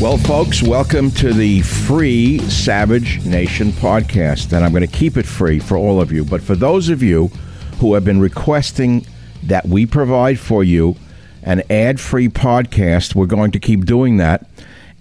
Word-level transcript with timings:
Well, 0.00 0.16
folks, 0.16 0.62
welcome 0.62 1.10
to 1.12 1.32
the 1.32 1.62
free 1.62 2.38
Savage 2.38 3.24
Nation 3.26 3.72
podcast. 3.72 4.52
And 4.52 4.64
I'm 4.64 4.70
going 4.70 4.86
to 4.86 4.96
keep 4.96 5.16
it 5.16 5.26
free 5.26 5.58
for 5.58 5.76
all 5.76 6.00
of 6.00 6.12
you. 6.12 6.24
But 6.24 6.40
for 6.40 6.54
those 6.54 6.88
of 6.88 7.02
you 7.02 7.32
who 7.80 7.94
have 7.94 8.04
been 8.04 8.20
requesting 8.20 9.04
that 9.42 9.66
we 9.66 9.86
provide 9.86 10.38
for 10.38 10.62
you 10.62 10.94
an 11.42 11.64
ad 11.68 11.98
free 11.98 12.28
podcast, 12.28 13.16
we're 13.16 13.26
going 13.26 13.50
to 13.50 13.58
keep 13.58 13.86
doing 13.86 14.18
that. 14.18 14.48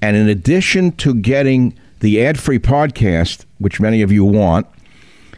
And 0.01 0.17
in 0.17 0.27
addition 0.29 0.93
to 0.93 1.13
getting 1.13 1.77
the 1.99 2.25
ad 2.25 2.39
free 2.39 2.57
podcast, 2.57 3.45
which 3.59 3.79
many 3.79 4.01
of 4.01 4.11
you 4.11 4.25
want, 4.25 4.65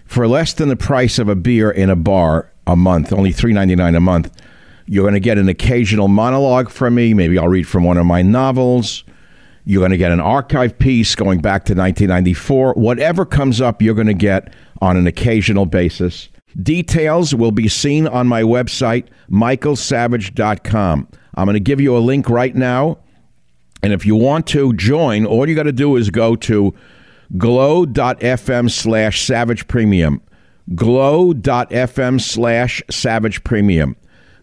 for 0.05 0.25
less 0.25 0.53
than 0.53 0.69
the 0.69 0.77
price 0.77 1.19
of 1.19 1.27
a 1.27 1.35
beer 1.35 1.69
in 1.69 1.89
a 1.89 1.97
bar 1.97 2.49
a 2.65 2.77
month, 2.77 3.11
only 3.11 3.33
$3.99 3.33 3.97
a 3.97 3.99
month, 3.99 4.31
you're 4.85 5.03
going 5.03 5.15
to 5.15 5.19
get 5.19 5.37
an 5.37 5.49
occasional 5.49 6.07
monologue 6.07 6.69
from 6.69 6.95
me. 6.95 7.13
Maybe 7.13 7.37
I'll 7.37 7.49
read 7.49 7.67
from 7.67 7.83
one 7.83 7.97
of 7.97 8.05
my 8.05 8.21
novels. 8.21 9.03
You're 9.65 9.81
going 9.81 9.91
to 9.91 9.97
get 9.97 10.11
an 10.11 10.19
archive 10.19 10.77
piece 10.79 11.15
going 11.15 11.39
back 11.39 11.65
to 11.65 11.73
1994. 11.73 12.73
Whatever 12.73 13.25
comes 13.25 13.61
up, 13.61 13.81
you're 13.81 13.93
going 13.93 14.07
to 14.07 14.13
get 14.13 14.53
on 14.81 14.97
an 14.97 15.07
occasional 15.07 15.65
basis. 15.65 16.29
Details 16.61 17.35
will 17.35 17.51
be 17.51 17.67
seen 17.67 18.07
on 18.07 18.27
my 18.27 18.41
website, 18.41 19.07
michaelsavage.com. 19.29 21.07
I'm 21.35 21.45
going 21.45 21.53
to 21.53 21.59
give 21.59 21.79
you 21.79 21.95
a 21.95 21.99
link 21.99 22.29
right 22.29 22.55
now. 22.55 22.97
And 23.81 23.93
if 23.93 24.05
you 24.05 24.15
want 24.15 24.47
to 24.47 24.73
join, 24.73 25.25
all 25.25 25.47
you 25.47 25.55
got 25.55 25.63
to 25.63 25.71
do 25.71 25.95
is 25.95 26.09
go 26.09 26.35
to 26.35 26.73
glow.fm 27.37 28.69
slash 28.69 29.21
savage 29.21 29.67
premium. 29.67 30.21
Glow.fm 30.75 32.19
slash 32.19 32.83
savage 32.89 33.43
premium. 33.43 33.95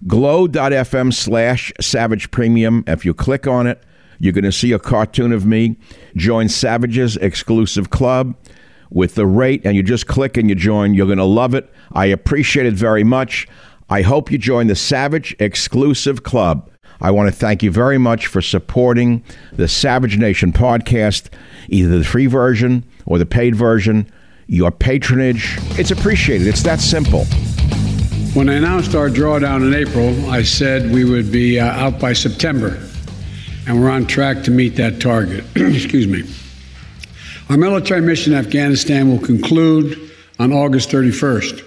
Glow.fm 0.07 1.13
slash 1.13 1.73
savage 1.81 2.31
premium. 2.31 2.85
If 2.87 3.05
you 3.05 3.15
click 3.15 3.47
on 3.47 3.67
it, 3.67 3.83
you're 4.19 4.33
going 4.33 4.45
to 4.45 4.53
see 4.53 4.73
a 4.73 4.79
cartoon 4.79 5.33
of 5.33 5.47
me. 5.47 5.77
Join 6.17 6.49
Savage's 6.49 7.17
exclusive 7.17 7.91
club 7.91 8.37
with 8.91 9.15
the 9.15 9.27
rate, 9.27 9.63
and 9.65 9.77
you 9.77 9.83
just 9.83 10.07
click 10.07 10.37
and 10.37 10.49
you 10.49 10.55
join. 10.55 10.95
You're 10.95 11.07
going 11.07 11.19
to 11.19 11.25
love 11.25 11.55
it. 11.55 11.73
I 11.93 12.07
appreciate 12.07 12.67
it 12.67 12.75
very 12.75 13.05
much. 13.05 13.47
I 13.89 14.03
hope 14.03 14.31
you 14.31 14.39
join 14.39 14.67
the 14.67 14.77
Savage 14.77 15.37
exclusive 15.39 16.23
club. 16.23 16.71
I 17.01 17.11
want 17.11 17.29
to 17.29 17.37
thank 17.37 17.63
you 17.63 17.71
very 17.71 17.99
much 17.99 18.27
for 18.27 18.41
supporting 18.41 19.23
the 19.53 19.69
Savage 19.69 20.17
Nation 20.19 20.53
podcast, 20.53 21.29
either 21.69 21.99
the 21.99 22.05
free 22.05 22.27
version 22.27 22.85
or 23.05 23.19
the 23.19 23.27
paid 23.27 23.55
version. 23.55 24.11
Your 24.49 24.71
patronage, 24.71 25.59
it's 25.79 25.91
appreciated. 25.91 26.47
It's 26.47 26.63
that 26.63 26.81
simple. 26.81 27.25
When 28.35 28.49
I 28.49 28.55
announced 28.55 28.95
our 28.95 29.09
drawdown 29.09 29.67
in 29.67 29.75
April, 29.75 30.31
I 30.31 30.43
said 30.43 30.93
we 30.93 31.05
would 31.05 31.33
be 31.33 31.59
uh, 31.59 31.67
out 31.67 31.99
by 31.99 32.13
September 32.13 32.81
and 33.67 33.81
we're 33.81 33.91
on 33.91 34.07
track 34.07 34.45
to 34.45 34.51
meet 34.51 34.77
that 34.77 35.01
target. 35.01 35.45
Excuse 35.57 36.07
me. 36.07 36.23
Our 37.51 37.57
military 37.57 38.01
mission 38.01 38.33
in 38.33 38.39
Afghanistan 38.39 39.09
will 39.09 39.19
conclude 39.19 40.11
on 40.39 40.53
August 40.53 40.91
31st. 40.91 41.65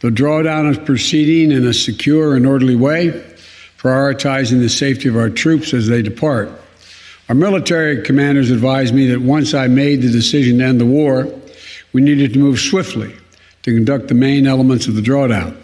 The 0.00 0.10
drawdown 0.10 0.70
is 0.70 0.78
proceeding 0.78 1.56
in 1.56 1.66
a 1.66 1.72
secure 1.72 2.34
and 2.34 2.46
orderly 2.46 2.74
way, 2.74 3.24
prioritizing 3.78 4.60
the 4.60 4.68
safety 4.68 5.08
of 5.08 5.16
our 5.16 5.30
troops 5.30 5.72
as 5.74 5.86
they 5.86 6.02
depart. 6.02 6.50
Our 7.28 7.34
military 7.34 8.02
commanders 8.02 8.50
advised 8.50 8.94
me 8.94 9.06
that 9.10 9.20
once 9.20 9.54
I 9.54 9.68
made 9.68 10.02
the 10.02 10.10
decision 10.10 10.58
to 10.58 10.64
end 10.64 10.80
the 10.80 10.86
war, 10.86 11.32
we 11.92 12.00
needed 12.00 12.32
to 12.32 12.38
move 12.38 12.58
swiftly 12.58 13.14
to 13.62 13.74
conduct 13.74 14.08
the 14.08 14.14
main 14.14 14.46
elements 14.46 14.88
of 14.88 14.96
the 14.96 15.02
drawdown. 15.02 15.56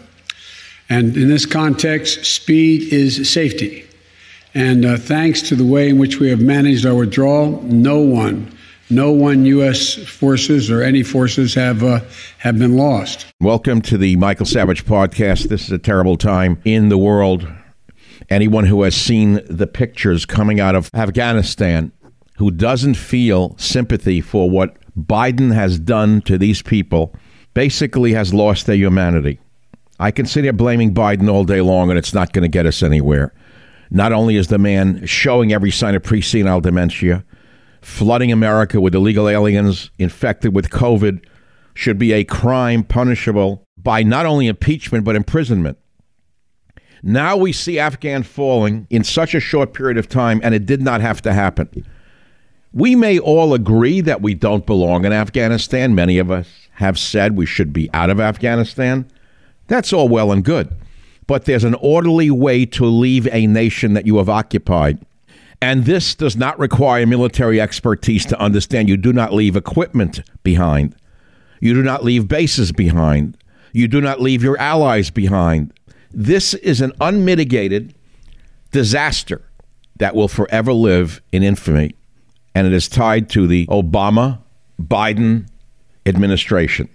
And 0.89 1.15
in 1.17 1.27
this 1.27 1.45
context, 1.45 2.25
speed 2.25 2.93
is 2.93 3.31
safety. 3.31 3.88
And 4.55 4.83
uh, 4.83 4.97
thanks 4.97 5.43
to 5.43 5.55
the 5.55 5.65
way 5.65 5.89
in 5.89 5.99
which 5.99 6.19
we 6.19 6.29
have 6.31 6.41
managed 6.41 6.83
our 6.83 6.95
withdrawal, 6.95 7.61
no 7.61 7.99
one, 7.99 8.51
no 8.89 9.11
one 9.11 9.45
U.S. 9.45 9.93
forces 9.93 10.71
or 10.71 10.81
any 10.81 11.03
forces 11.03 11.53
have 11.53 11.83
uh, 11.83 11.99
have 12.39 12.57
been 12.57 12.75
lost. 12.75 13.27
Welcome 13.39 13.79
to 13.83 13.97
the 13.97 14.15
Michael 14.15 14.47
Savage 14.47 14.85
podcast. 14.85 15.49
This 15.49 15.65
is 15.65 15.71
a 15.71 15.77
terrible 15.77 16.17
time 16.17 16.59
in 16.65 16.89
the 16.89 16.97
world. 16.97 17.47
Anyone 18.31 18.65
who 18.65 18.81
has 18.81 18.95
seen 18.95 19.39
the 19.47 19.67
pictures 19.67 20.25
coming 20.25 20.59
out 20.59 20.73
of 20.73 20.89
Afghanistan, 20.95 21.91
who 22.37 22.49
doesn't 22.49 22.95
feel 22.95 23.55
sympathy 23.59 24.19
for 24.19 24.49
what 24.49 24.77
Biden 24.97 25.53
has 25.53 25.79
done 25.79 26.21
to 26.23 26.39
these 26.39 26.63
people, 26.63 27.13
basically 27.53 28.13
has 28.13 28.33
lost 28.33 28.65
their 28.65 28.75
humanity. 28.75 29.39
I 29.99 30.09
can 30.09 30.25
sit 30.25 30.43
here 30.43 30.53
blaming 30.53 30.91
Biden 30.91 31.31
all 31.31 31.43
day 31.43 31.61
long, 31.61 31.89
and 31.89 31.99
it's 31.99 32.15
not 32.15 32.33
going 32.33 32.43
to 32.43 32.49
get 32.49 32.65
us 32.65 32.81
anywhere. 32.81 33.31
Not 33.91 34.13
only 34.13 34.35
is 34.35 34.47
the 34.47 34.57
man 34.57 35.05
showing 35.05 35.51
every 35.51 35.71
sign 35.71 35.95
of 35.95 36.03
presenile 36.03 36.61
dementia, 36.61 37.25
flooding 37.81 38.31
America 38.31 38.79
with 38.79 38.93
illegal 38.93 39.27
aliens 39.27 39.89
infected 39.97 40.53
with 40.53 40.69
COVID 40.69 41.23
should 41.73 41.97
be 41.97 42.13
a 42.13 42.23
crime 42.23 42.83
punishable 42.83 43.65
by 43.77 44.03
not 44.03 44.25
only 44.25 44.47
impeachment 44.47 45.05
but 45.05 45.15
imprisonment. 45.15 45.77
Now 47.01 47.37
we 47.37 47.53
see 47.53 47.79
Afghan 47.79 48.23
falling 48.23 48.85
in 48.89 49.03
such 49.03 49.33
a 49.33 49.39
short 49.39 49.73
period 49.73 49.97
of 49.97 50.09
time, 50.09 50.41
and 50.43 50.53
it 50.53 50.65
did 50.65 50.81
not 50.81 50.99
have 50.99 51.21
to 51.21 51.33
happen. 51.33 51.85
We 52.73 52.95
may 52.95 53.17
all 53.17 53.53
agree 53.53 54.01
that 54.01 54.21
we 54.21 54.33
don't 54.35 54.65
belong 54.65 55.05
in 55.05 55.13
Afghanistan. 55.13 55.95
Many 55.95 56.17
of 56.17 56.29
us 56.29 56.67
have 56.73 56.99
said 56.99 57.35
we 57.35 57.45
should 57.45 57.73
be 57.73 57.89
out 57.93 58.09
of 58.09 58.19
Afghanistan. 58.19 59.09
That's 59.67 59.93
all 59.93 60.09
well 60.09 60.31
and 60.31 60.43
good 60.43 60.75
but 61.29 61.45
there's 61.45 61.63
an 61.63 61.75
orderly 61.75 62.31
way 62.31 62.65
to 62.65 62.83
leave 62.85 63.27
a 63.31 63.45
nation 63.45 63.93
that 63.93 64.07
you 64.07 64.17
have 64.17 64.29
occupied. 64.29 64.97
And 65.61 65.85
this 65.85 66.15
does 66.15 66.35
not 66.35 66.57
require 66.57 67.05
military 67.05 67.61
expertise 67.61 68.25
to 68.25 68.39
understand 68.39 68.89
you 68.89 68.97
do 68.97 69.13
not 69.13 69.31
leave 69.31 69.55
equipment 69.55 70.21
behind. 70.41 70.95
You 71.59 71.75
do 71.75 71.83
not 71.83 72.03
leave 72.03 72.27
bases 72.27 72.71
behind. 72.71 73.37
You 73.73 73.87
do 73.87 74.01
not 74.01 74.19
leave 74.19 74.41
your 74.41 74.57
allies 74.57 75.11
behind. 75.11 75.71
This 76.11 76.55
is 76.55 76.81
an 76.81 76.93
unmitigated 76.99 77.93
disaster 78.71 79.43
that 79.99 80.15
will 80.15 80.29
forever 80.29 80.73
live 80.73 81.21
in 81.31 81.43
infamy. 81.43 81.93
And 82.55 82.65
it 82.65 82.73
is 82.73 82.89
tied 82.89 83.29
to 83.29 83.45
the 83.45 83.67
Obama 83.67 84.39
Biden 84.81 85.47
administration. 86.07 86.89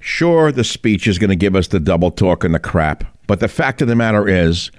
Sure, 0.00 0.50
the 0.50 0.64
speech 0.64 1.06
is 1.06 1.20
going 1.20 1.30
to 1.30 1.36
give 1.36 1.54
us 1.54 1.68
the 1.68 1.78
double 1.78 2.10
talk 2.10 2.42
and 2.42 2.52
the 2.52 2.58
crap. 2.58 3.13
But 3.26 3.40
the 3.40 3.48
fact 3.48 3.82
of 3.82 3.88
the 3.88 3.96
matter 3.96 4.28
is, 4.28 4.70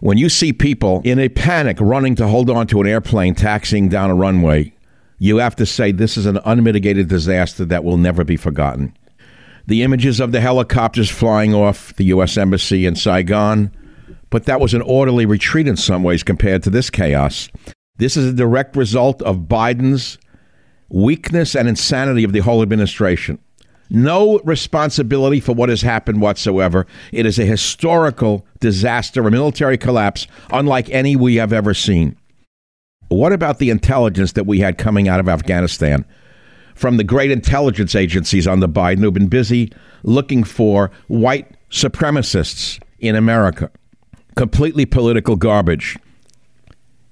when 0.00 0.18
you 0.18 0.28
see 0.28 0.52
people 0.52 1.00
in 1.04 1.18
a 1.18 1.28
panic 1.28 1.78
running 1.80 2.16
to 2.16 2.26
hold 2.26 2.50
on 2.50 2.66
to 2.68 2.80
an 2.80 2.88
airplane 2.88 3.34
taxiing 3.34 3.88
down 3.88 4.10
a 4.10 4.14
runway, 4.14 4.72
you 5.18 5.36
have 5.36 5.54
to 5.56 5.66
say 5.66 5.92
this 5.92 6.16
is 6.16 6.26
an 6.26 6.40
unmitigated 6.44 7.08
disaster 7.08 7.64
that 7.66 7.84
will 7.84 7.96
never 7.96 8.24
be 8.24 8.36
forgotten. 8.36 8.96
The 9.68 9.84
images 9.84 10.18
of 10.18 10.32
the 10.32 10.40
helicopters 10.40 11.08
flying 11.08 11.54
off 11.54 11.94
the 11.94 12.06
U.S. 12.06 12.36
Embassy 12.36 12.84
in 12.84 12.96
Saigon, 12.96 13.70
but 14.30 14.46
that 14.46 14.60
was 14.60 14.74
an 14.74 14.82
orderly 14.82 15.24
retreat 15.24 15.68
in 15.68 15.76
some 15.76 16.02
ways 16.02 16.24
compared 16.24 16.64
to 16.64 16.70
this 16.70 16.90
chaos. 16.90 17.48
This 17.98 18.16
is 18.16 18.26
a 18.26 18.32
direct 18.32 18.74
result 18.74 19.22
of 19.22 19.46
Biden's 19.46 20.18
weakness 20.88 21.54
and 21.54 21.68
insanity 21.68 22.24
of 22.24 22.32
the 22.32 22.40
whole 22.40 22.60
administration 22.60 23.38
no 23.92 24.38
responsibility 24.40 25.38
for 25.38 25.52
what 25.52 25.68
has 25.68 25.82
happened 25.82 26.20
whatsoever. 26.20 26.86
It 27.12 27.26
is 27.26 27.38
a 27.38 27.44
historical 27.44 28.46
disaster, 28.58 29.26
a 29.26 29.30
military 29.30 29.76
collapse, 29.76 30.26
unlike 30.50 30.88
any 30.90 31.14
we 31.14 31.36
have 31.36 31.52
ever 31.52 31.74
seen. 31.74 32.16
What 33.08 33.32
about 33.32 33.58
the 33.58 33.68
intelligence 33.68 34.32
that 34.32 34.46
we 34.46 34.60
had 34.60 34.78
coming 34.78 35.08
out 35.08 35.20
of 35.20 35.28
Afghanistan 35.28 36.06
from 36.74 36.96
the 36.96 37.04
great 37.04 37.30
intelligence 37.30 37.94
agencies 37.94 38.46
on 38.46 38.60
the 38.60 38.68
Biden 38.68 39.00
who've 39.00 39.12
been 39.12 39.28
busy 39.28 39.70
looking 40.02 40.42
for 40.42 40.90
white 41.08 41.54
supremacists 41.70 42.82
in 42.98 43.14
America? 43.14 43.70
Completely 44.36 44.86
political 44.86 45.36
garbage. 45.36 45.98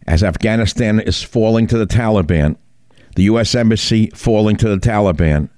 As 0.06 0.24
Afghanistan 0.24 0.98
is 0.98 1.22
falling 1.22 1.66
to 1.66 1.76
the 1.76 1.86
Taliban, 1.86 2.56
the 3.16 3.24
U.S. 3.24 3.54
Embassy 3.54 4.06
falling 4.14 4.56
to 4.56 4.68
the 4.70 4.78
Taliban 4.78 5.50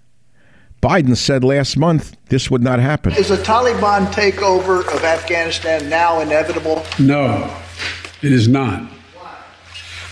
Biden 0.83 1.17
said 1.17 1.45
last 1.45 1.77
month 1.77 2.17
this 2.27 2.51
would 2.51 2.63
not 2.63 2.81
happen. 2.81 3.13
Is 3.13 3.31
a 3.31 3.37
Taliban 3.37 4.07
takeover 4.13 4.81
of 4.93 5.05
Afghanistan 5.05 5.89
now 5.89 6.21
inevitable? 6.21 6.85
No, 6.99 7.57
it 8.21 8.33
is 8.33 8.49
not. 8.49 8.91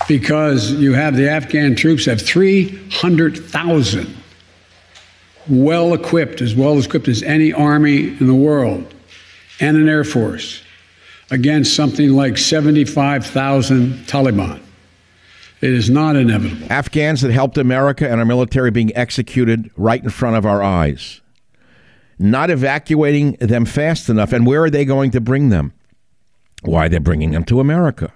Because 0.06 0.70
you 0.72 0.92
have 0.92 1.16
the 1.16 1.28
Afghan 1.28 1.74
troops 1.74 2.04
have 2.06 2.22
300,000 2.22 4.16
well 5.48 5.92
equipped, 5.92 6.40
as 6.40 6.54
well 6.54 6.78
equipped 6.78 7.08
as 7.08 7.24
any 7.24 7.52
army 7.52 8.08
in 8.08 8.28
the 8.28 8.34
world, 8.34 8.94
and 9.58 9.76
an 9.76 9.88
air 9.88 10.04
force 10.04 10.62
against 11.32 11.74
something 11.74 12.10
like 12.10 12.38
75,000 12.38 14.06
Taliban. 14.06 14.60
It 15.60 15.72
is 15.74 15.90
not 15.90 16.16
inevitable. 16.16 16.72
Afghans 16.72 17.20
that 17.20 17.32
helped 17.32 17.58
America 17.58 18.10
and 18.10 18.18
our 18.18 18.24
military 18.24 18.70
being 18.70 18.96
executed 18.96 19.70
right 19.76 20.02
in 20.02 20.08
front 20.08 20.36
of 20.36 20.46
our 20.46 20.62
eyes. 20.62 21.20
Not 22.18 22.50
evacuating 22.50 23.32
them 23.32 23.66
fast 23.66 24.08
enough. 24.08 24.32
And 24.32 24.46
where 24.46 24.64
are 24.64 24.70
they 24.70 24.86
going 24.86 25.10
to 25.10 25.20
bring 25.20 25.50
them? 25.50 25.74
Why, 26.62 26.88
they're 26.88 27.00
bringing 27.00 27.32
them 27.32 27.44
to 27.44 27.60
America. 27.60 28.12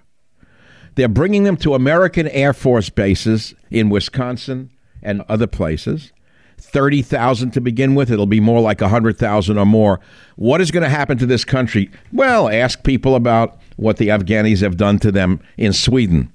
They're 0.95 1.09
bringing 1.09 1.45
them 1.45 1.57
to 1.59 1.75
American 1.75 2.29
Air 2.29 2.53
Force 2.53 2.89
bases 2.89 3.55
in 3.71 3.91
Wisconsin 3.91 4.71
and 5.03 5.23
other 5.29 5.47
places. 5.47 6.13
30,000 6.59 7.51
to 7.51 7.61
begin 7.61 7.95
with. 7.95 8.11
It'll 8.11 8.27
be 8.27 8.41
more 8.41 8.61
like 8.61 8.81
100,000 8.81 9.59
or 9.59 9.67
more. 9.67 10.01
What 10.37 10.61
is 10.61 10.71
going 10.71 10.83
to 10.83 10.89
happen 10.89 11.19
to 11.19 11.27
this 11.27 11.45
country? 11.45 11.91
Well, 12.13 12.49
ask 12.49 12.85
people 12.85 13.17
about 13.17 13.61
what 13.77 13.99
the 13.99 14.09
Afghanis 14.09 14.61
have 14.61 14.77
done 14.77 14.99
to 15.01 15.13
them 15.13 15.41
in 15.59 15.73
Sweden 15.73 16.33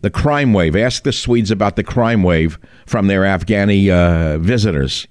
the 0.00 0.10
crime 0.10 0.52
wave. 0.52 0.76
Ask 0.76 1.02
the 1.02 1.12
Swedes 1.12 1.50
about 1.50 1.76
the 1.76 1.84
crime 1.84 2.22
wave 2.22 2.58
from 2.86 3.06
their 3.06 3.22
Afghani 3.22 3.90
uh, 3.90 4.38
visitors. 4.38 5.06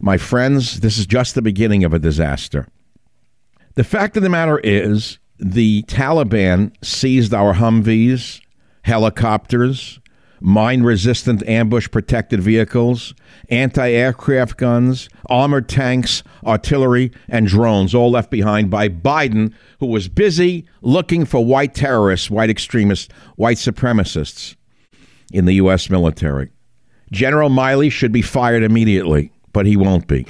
My 0.00 0.18
friends, 0.18 0.80
this 0.80 0.98
is 0.98 1.06
just 1.06 1.34
the 1.34 1.42
beginning 1.42 1.84
of 1.84 1.94
a 1.94 1.98
disaster. 1.98 2.68
The 3.74 3.84
fact 3.84 4.16
of 4.16 4.22
the 4.22 4.28
matter 4.28 4.58
is, 4.58 5.18
the 5.38 5.82
Taliban 5.84 6.72
seized 6.84 7.34
our 7.34 7.54
Humvees, 7.54 8.40
helicopters, 8.82 9.98
mine 10.44 10.82
resistant 10.82 11.42
ambush 11.48 11.90
protected 11.90 12.38
vehicles, 12.38 13.14
anti 13.48 13.90
aircraft 13.90 14.58
guns, 14.58 15.08
armored 15.26 15.68
tanks, 15.68 16.22
artillery, 16.44 17.10
and 17.28 17.46
drones, 17.46 17.94
all 17.94 18.10
left 18.10 18.30
behind 18.30 18.70
by 18.70 18.88
Biden, 18.88 19.54
who 19.80 19.86
was 19.86 20.06
busy 20.06 20.66
looking 20.82 21.24
for 21.24 21.44
white 21.44 21.74
terrorists, 21.74 22.30
white 22.30 22.50
extremists, 22.50 23.12
white 23.36 23.56
supremacists 23.56 24.54
in 25.32 25.46
the 25.46 25.54
U.S. 25.54 25.88
military. 25.88 26.50
General 27.10 27.48
Milley 27.48 27.90
should 27.90 28.12
be 28.12 28.22
fired 28.22 28.62
immediately, 28.62 29.32
but 29.54 29.64
he 29.64 29.76
won't 29.76 30.06
be. 30.06 30.26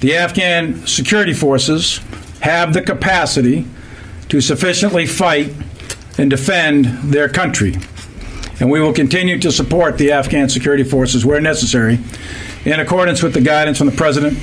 The 0.00 0.14
Afghan 0.16 0.86
security 0.86 1.32
forces 1.32 2.00
have 2.40 2.74
the 2.74 2.82
capacity 2.82 3.66
to 4.28 4.42
sufficiently 4.42 5.06
fight 5.06 5.54
and 6.18 6.28
defend 6.28 6.84
their 7.10 7.30
country 7.30 7.76
and 8.60 8.70
we 8.70 8.80
will 8.80 8.92
continue 8.92 9.38
to 9.38 9.50
support 9.50 9.98
the 9.98 10.12
Afghan 10.12 10.48
security 10.48 10.84
forces 10.84 11.24
where 11.24 11.40
necessary 11.40 11.98
in 12.64 12.80
accordance 12.80 13.22
with 13.22 13.34
the 13.34 13.40
guidance 13.40 13.78
from 13.78 13.88
the 13.88 13.96
President 13.96 14.38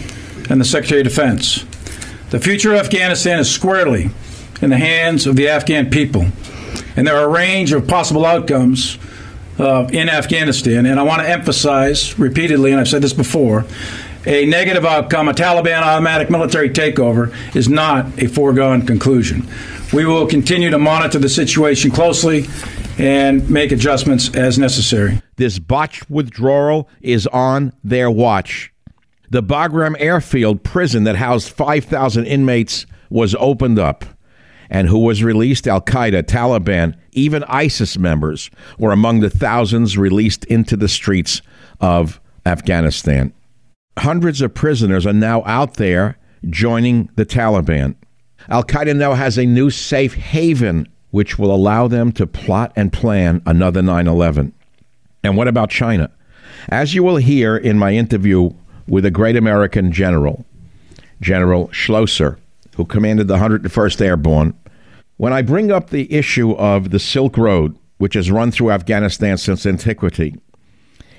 and 0.49 0.59
the 0.59 0.65
Secretary 0.65 1.01
of 1.01 1.07
Defense. 1.07 1.65
The 2.29 2.39
future 2.39 2.73
of 2.73 2.79
Afghanistan 2.79 3.39
is 3.39 3.49
squarely 3.49 4.09
in 4.61 4.69
the 4.69 4.77
hands 4.77 5.25
of 5.25 5.35
the 5.35 5.49
Afghan 5.49 5.89
people, 5.89 6.27
and 6.95 7.07
there 7.07 7.17
are 7.17 7.25
a 7.25 7.29
range 7.29 7.73
of 7.73 7.87
possible 7.87 8.25
outcomes 8.25 8.97
uh, 9.59 9.87
in 9.91 10.09
Afghanistan. 10.09 10.85
And 10.85 10.99
I 10.99 11.03
want 11.03 11.21
to 11.21 11.29
emphasize 11.29 12.17
repeatedly, 12.17 12.71
and 12.71 12.79
I've 12.79 12.87
said 12.87 13.01
this 13.01 13.13
before, 13.13 13.65
a 14.25 14.45
negative 14.45 14.85
outcome, 14.85 15.29
a 15.29 15.33
Taliban 15.33 15.81
automatic 15.81 16.29
military 16.29 16.69
takeover, 16.69 17.33
is 17.55 17.67
not 17.67 18.05
a 18.21 18.27
foregone 18.27 18.85
conclusion. 18.85 19.47
We 19.93 20.05
will 20.05 20.27
continue 20.27 20.69
to 20.69 20.77
monitor 20.77 21.19
the 21.19 21.29
situation 21.29 21.91
closely 21.91 22.47
and 23.01 23.49
make 23.49 23.71
adjustments 23.71 24.33
as 24.35 24.59
necessary. 24.59 25.21
This 25.37 25.57
botched 25.57 26.09
withdrawal 26.09 26.87
is 27.01 27.25
on 27.27 27.73
their 27.83 28.11
watch. 28.11 28.71
The 29.31 29.41
Bagram 29.41 29.95
Airfield 29.97 30.63
prison 30.63 31.03
that 31.05 31.15
housed 31.15 31.49
5,000 31.49 32.25
inmates 32.25 32.85
was 33.09 33.35
opened 33.39 33.79
up. 33.79 34.05
And 34.69 34.87
who 34.87 34.99
was 34.99 35.23
released? 35.23 35.67
Al 35.67 35.81
Qaeda, 35.81 36.23
Taliban, 36.23 36.95
even 37.11 37.43
ISIS 37.45 37.97
members 37.97 38.51
were 38.77 38.91
among 38.91 39.19
the 39.19 39.29
thousands 39.29 39.97
released 39.97 40.45
into 40.45 40.77
the 40.77 40.87
streets 40.87 41.41
of 41.79 42.21
Afghanistan. 42.45 43.33
Hundreds 43.97 44.41
of 44.41 44.53
prisoners 44.53 45.05
are 45.05 45.13
now 45.13 45.43
out 45.45 45.75
there 45.75 46.17
joining 46.49 47.09
the 47.15 47.25
Taliban. 47.25 47.95
Al 48.47 48.63
Qaeda 48.63 48.95
now 48.95 49.13
has 49.13 49.37
a 49.37 49.45
new 49.45 49.69
safe 49.69 50.13
haven 50.13 50.87
which 51.11 51.37
will 51.37 51.53
allow 51.53 51.87
them 51.87 52.11
to 52.13 52.25
plot 52.25 52.71
and 52.75 52.91
plan 52.91 53.41
another 53.45 53.81
9 53.81 54.07
11. 54.07 54.53
And 55.23 55.37
what 55.37 55.47
about 55.47 55.69
China? 55.69 56.09
As 56.69 56.93
you 56.93 57.03
will 57.03 57.17
hear 57.17 57.55
in 57.55 57.77
my 57.77 57.93
interview 57.93 58.51
with 58.87 59.05
a 59.05 59.11
great 59.11 59.35
American 59.35 59.91
general, 59.91 60.45
General 61.19 61.67
Schloesser, 61.69 62.37
who 62.75 62.85
commanded 62.85 63.27
the 63.27 63.37
101st 63.37 64.01
Airborne, 64.01 64.53
when 65.17 65.33
I 65.33 65.41
bring 65.43 65.71
up 65.71 65.89
the 65.89 66.11
issue 66.11 66.53
of 66.53 66.89
the 66.89 66.99
Silk 66.99 67.37
Road, 67.37 67.77
which 67.97 68.15
has 68.15 68.31
run 68.31 68.51
through 68.51 68.71
Afghanistan 68.71 69.37
since 69.37 69.65
antiquity, 69.65 70.35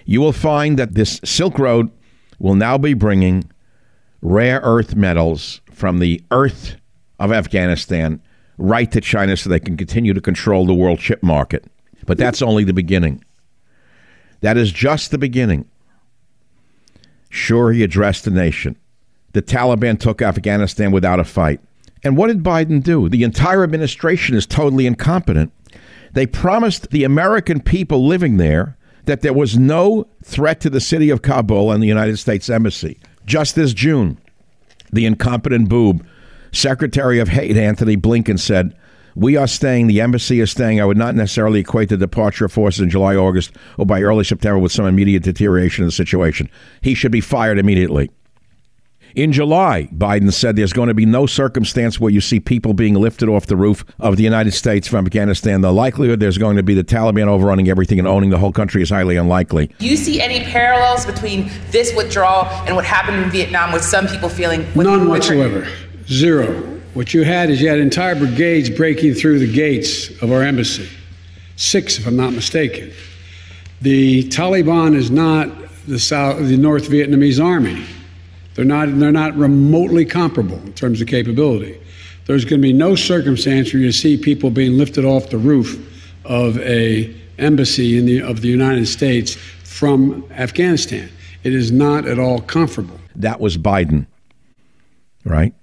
you 0.05 0.21
will 0.21 0.33
find 0.33 0.79
that 0.79 0.95
this 0.95 1.21
Silk 1.25 1.59
Road 1.59 1.91
will 2.39 2.57
now 2.57 2.77
be 2.77 2.95
bringing 2.95 3.49
rare 4.21 4.61
earth 4.65 4.97
metals 4.97 5.61
from 5.71 5.99
the 5.99 6.23
earth 6.31 6.77
of 7.21 7.33
Afghanistan 7.33 8.21
right 8.59 8.91
to 8.93 9.01
China 9.01 9.37
so 9.37 9.49
they 9.49 9.61
can 9.61 9.77
continue 9.77 10.15
to 10.15 10.21
control 10.21 10.67
the 10.67 10.75
world 10.75 10.99
chip 10.99 11.23
market. 11.23 11.65
But 12.07 12.19
that's 12.19 12.43
only 12.43 12.65
the 12.65 12.73
beginning. 12.73 13.25
That 14.41 14.57
is 14.57 14.73
just 14.73 15.11
the 15.11 15.19
beginning. 15.19 15.69
Sure, 17.31 17.73
he 17.73 17.83
addressed 17.83 18.25
the 18.25 18.31
nation. 18.31 18.77
The 19.33 19.43
Taliban 19.43 19.99
took 19.99 20.21
Afghanistan 20.21 20.91
without 20.93 21.21
a 21.21 21.25
fight. 21.25 21.61
And 22.05 22.17
what 22.17 22.27
did 22.27 22.43
Biden 22.43 22.83
do? 22.83 23.09
The 23.09 23.23
entire 23.23 23.63
administration 23.63 24.37
is 24.37 24.47
totally 24.47 24.87
incompetent. 24.87 25.53
They 26.13 26.27
promised 26.27 26.91
the 26.91 27.05
American 27.05 27.61
people 27.61 28.07
living 28.07 28.37
there 28.37 28.77
that 29.07 29.23
there 29.23 29.33
was 29.33 29.57
no 29.57 30.07
threat 30.23 30.61
to 30.61 30.71
the 30.71 30.81
city 30.81 31.11
of 31.11 31.23
Kabul 31.23 31.73
and 31.73 31.83
the 31.83 31.89
United 31.89 32.19
States 32.19 32.51
Embassy. 32.51 32.99
Just 33.25 33.55
this 33.55 33.73
June, 33.73 34.19
the 34.93 35.07
incompetent 35.07 35.69
boob 35.69 36.07
Secretary 36.53 37.19
of 37.19 37.29
State 37.29 37.57
Antony 37.57 37.97
Blinken 37.97 38.39
said, 38.39 38.77
We 39.15 39.37
are 39.37 39.47
staying, 39.47 39.87
the 39.87 40.01
embassy 40.01 40.41
is 40.41 40.51
staying. 40.51 40.81
I 40.81 40.85
would 40.85 40.99
not 40.99 41.15
necessarily 41.15 41.61
equate 41.61 41.89
the 41.89 41.97
departure 41.97 42.45
of 42.45 42.53
forces 42.53 42.81
in 42.81 42.91
July, 42.91 43.17
August, 43.17 43.53
or 43.79 43.87
by 43.87 44.03
early 44.03 44.25
September 44.25 44.59
with 44.59 44.73
some 44.73 44.87
immediate 44.87 45.23
deterioration 45.23 45.85
of 45.85 45.89
the 45.89 45.93
situation. 45.93 46.51
He 46.83 46.95
should 46.95 47.13
be 47.13 47.21
fired 47.21 47.59
immediately. 47.59 48.11
In 49.15 49.31
July, 49.31 49.91
Biden 49.95 50.33
said 50.33 50.57
there's 50.57 50.73
going 50.73 50.89
to 50.89 50.95
be 50.95 51.05
no 51.05 51.27
circumstance 51.27 52.01
where 52.01 52.11
you 52.11 52.23
see 52.23 52.41
people 52.41 52.73
being 52.73 52.95
lifted 52.95 53.29
off 53.29 53.47
the 53.47 53.57
roof 53.57 53.85
of 54.01 54.17
the 54.17 54.23
United 54.23 54.53
States 54.53 54.89
from 54.89 55.05
Afghanistan. 55.05 55.61
The 55.61 55.73
likelihood 55.73 56.19
there's 56.19 56.39
going 56.39 56.57
to 56.57 56.63
be 56.63 56.73
the 56.73 56.85
Taliban 56.85 57.27
overrunning 57.27 57.69
everything 57.69 57.99
and 57.99 58.09
owning 58.09 58.31
the 58.31 58.39
whole 58.39 58.53
country 58.53 58.81
is 58.81 58.89
highly 58.89 59.17
unlikely. 59.17 59.67
Do 59.79 59.87
you 59.87 59.99
see 59.99 60.21
any 60.21 60.41
parallels 60.45 61.05
between 61.05 61.51
this 61.71 61.95
withdrawal 61.95 62.47
and 62.67 62.75
what 62.75 62.87
happened 62.87 63.23
in 63.23 63.31
Vietnam 63.31 63.73
with 63.73 63.85
some 63.85 64.07
people 64.07 64.31
feeling. 64.31 64.67
None 64.75 65.09
whatsoever. 65.09 65.69
Zero. 66.07 66.81
What 66.95 67.15
you 67.15 67.25
had 67.25 67.51
is 67.51 67.61
you 67.61 67.69
had 67.69 67.79
entire 67.79 68.15
brigades 68.15 68.69
breaking 68.69 69.15
through 69.15 69.39
the 69.39 69.53
gates 69.53 70.11
of 70.23 70.31
our 70.31 70.43
embassy. 70.43 70.89
Six, 71.57 71.99
if 71.99 72.07
I'm 72.07 72.17
not 72.17 72.33
mistaken. 72.33 72.93
The 73.81 74.25
Taliban 74.29 74.95
is 74.95 75.11
not 75.11 75.49
the 75.87 75.99
South, 75.99 76.39
the 76.39 76.57
North 76.57 76.89
Vietnamese 76.89 77.43
army. 77.43 77.85
They're 78.55 78.65
not, 78.65 78.99
they're 78.99 79.11
not 79.11 79.35
remotely 79.37 80.05
comparable 80.05 80.59
in 80.59 80.73
terms 80.75 81.01
of 81.01 81.09
capability. 81.09 81.81
There's 82.27 82.45
going 82.45 82.61
to 82.61 82.63
be 82.63 82.73
no 82.73 82.95
circumstance 82.95 83.73
where 83.73 83.83
you 83.83 83.91
see 83.91 84.17
people 84.17 84.51
being 84.51 84.79
lifted 84.79 85.05
off 85.05 85.31
the 85.31 85.39
roof 85.39 85.89
of 86.25 86.59
a 86.59 87.15
embassy 87.39 87.99
in 87.99 88.07
the, 88.07 88.23
of 88.23 88.43
the 88.43 88.49
United 88.49 88.87
States 88.87 89.35
from 89.65 90.25
Afghanistan. 90.33 91.09
It 91.43 91.55
is 91.55 91.73
not 91.73 92.07
at 92.07 92.19
all 92.19 92.41
comfortable. 92.41 92.99
That 93.17 93.41
was 93.41 93.59
Biden, 93.59 94.07
right? 95.25 95.55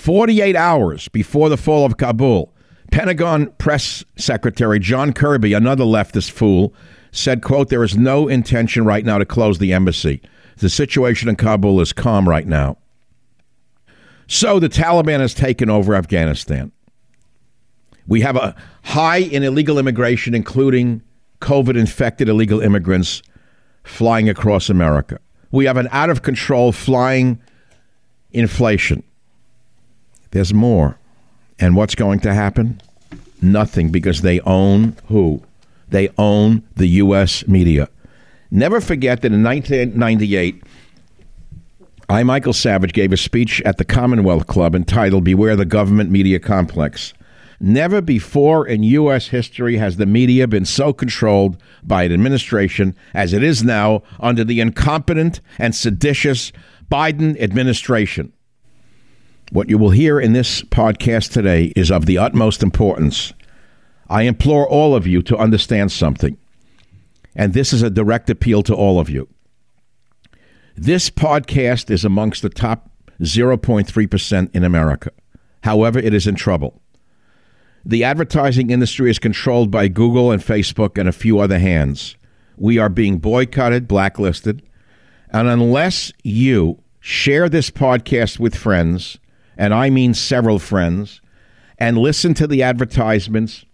48 0.00 0.56
hours 0.56 1.08
before 1.08 1.50
the 1.50 1.58
fall 1.58 1.84
of 1.84 1.98
Kabul, 1.98 2.54
Pentagon 2.90 3.48
press 3.58 4.02
secretary 4.16 4.78
John 4.78 5.12
Kirby, 5.12 5.52
another 5.52 5.84
leftist 5.84 6.30
fool, 6.30 6.72
said, 7.12 7.42
quote, 7.42 7.68
there 7.68 7.84
is 7.84 7.98
no 7.98 8.26
intention 8.26 8.86
right 8.86 9.04
now 9.04 9.18
to 9.18 9.26
close 9.26 9.58
the 9.58 9.74
embassy. 9.74 10.22
The 10.56 10.70
situation 10.70 11.28
in 11.28 11.36
Kabul 11.36 11.82
is 11.82 11.92
calm 11.92 12.26
right 12.26 12.46
now. 12.46 12.78
So 14.26 14.58
the 14.58 14.70
Taliban 14.70 15.20
has 15.20 15.34
taken 15.34 15.68
over 15.68 15.94
Afghanistan. 15.94 16.72
We 18.06 18.22
have 18.22 18.36
a 18.36 18.56
high 18.84 19.18
in 19.18 19.42
illegal 19.42 19.78
immigration, 19.78 20.34
including 20.34 21.02
COVID 21.42 21.78
infected 21.78 22.26
illegal 22.26 22.60
immigrants 22.60 23.20
flying 23.84 24.30
across 24.30 24.70
America. 24.70 25.18
We 25.50 25.66
have 25.66 25.76
an 25.76 25.88
out 25.92 26.08
of 26.08 26.22
control 26.22 26.72
flying 26.72 27.38
inflation. 28.32 29.02
There's 30.30 30.54
more. 30.54 30.98
And 31.58 31.76
what's 31.76 31.94
going 31.94 32.20
to 32.20 32.32
happen? 32.32 32.80
Nothing 33.42 33.90
because 33.90 34.22
they 34.22 34.40
own 34.40 34.96
who? 35.06 35.42
They 35.88 36.10
own 36.16 36.62
the 36.76 36.86
U.S. 36.86 37.46
media. 37.46 37.88
Never 38.50 38.80
forget 38.80 39.22
that 39.22 39.32
in 39.32 39.42
1998, 39.42 40.62
I, 42.08 42.22
Michael 42.22 42.52
Savage, 42.52 42.92
gave 42.92 43.12
a 43.12 43.16
speech 43.16 43.60
at 43.62 43.78
the 43.78 43.84
Commonwealth 43.84 44.46
Club 44.46 44.74
entitled 44.74 45.24
Beware 45.24 45.56
the 45.56 45.64
Government 45.64 46.10
Media 46.10 46.38
Complex. 46.40 47.14
Never 47.60 48.00
before 48.00 48.66
in 48.66 48.82
U.S. 48.82 49.28
history 49.28 49.76
has 49.76 49.96
the 49.96 50.06
media 50.06 50.48
been 50.48 50.64
so 50.64 50.92
controlled 50.92 51.62
by 51.82 52.04
an 52.04 52.12
administration 52.12 52.96
as 53.12 53.32
it 53.32 53.42
is 53.42 53.62
now 53.62 54.02
under 54.18 54.44
the 54.44 54.60
incompetent 54.60 55.40
and 55.58 55.74
seditious 55.74 56.52
Biden 56.90 57.40
administration. 57.40 58.32
What 59.52 59.68
you 59.68 59.78
will 59.78 59.90
hear 59.90 60.20
in 60.20 60.32
this 60.32 60.62
podcast 60.62 61.32
today 61.32 61.72
is 61.74 61.90
of 61.90 62.06
the 62.06 62.18
utmost 62.18 62.62
importance. 62.62 63.32
I 64.08 64.22
implore 64.22 64.68
all 64.68 64.94
of 64.94 65.08
you 65.08 65.22
to 65.22 65.36
understand 65.36 65.90
something. 65.90 66.38
And 67.34 67.52
this 67.52 67.72
is 67.72 67.82
a 67.82 67.90
direct 67.90 68.30
appeal 68.30 68.62
to 68.62 68.74
all 68.74 69.00
of 69.00 69.10
you. 69.10 69.28
This 70.76 71.10
podcast 71.10 71.90
is 71.90 72.04
amongst 72.04 72.42
the 72.42 72.48
top 72.48 72.90
0.3% 73.22 74.54
in 74.54 74.62
America. 74.62 75.10
However, 75.64 75.98
it 75.98 76.14
is 76.14 76.28
in 76.28 76.36
trouble. 76.36 76.80
The 77.84 78.04
advertising 78.04 78.70
industry 78.70 79.10
is 79.10 79.18
controlled 79.18 79.72
by 79.72 79.88
Google 79.88 80.30
and 80.30 80.40
Facebook 80.40 80.96
and 80.96 81.08
a 81.08 81.12
few 81.12 81.40
other 81.40 81.58
hands. 81.58 82.14
We 82.56 82.78
are 82.78 82.88
being 82.88 83.18
boycotted, 83.18 83.88
blacklisted. 83.88 84.62
And 85.30 85.48
unless 85.48 86.12
you 86.22 86.78
share 87.00 87.48
this 87.48 87.68
podcast 87.70 88.38
with 88.38 88.54
friends, 88.54 89.18
and 89.60 89.74
I 89.74 89.90
mean 89.90 90.14
several 90.14 90.58
friends, 90.58 91.20
and 91.78 91.98
listen 91.98 92.32
to 92.34 92.46
the 92.46 92.62
advertisements 92.62 93.66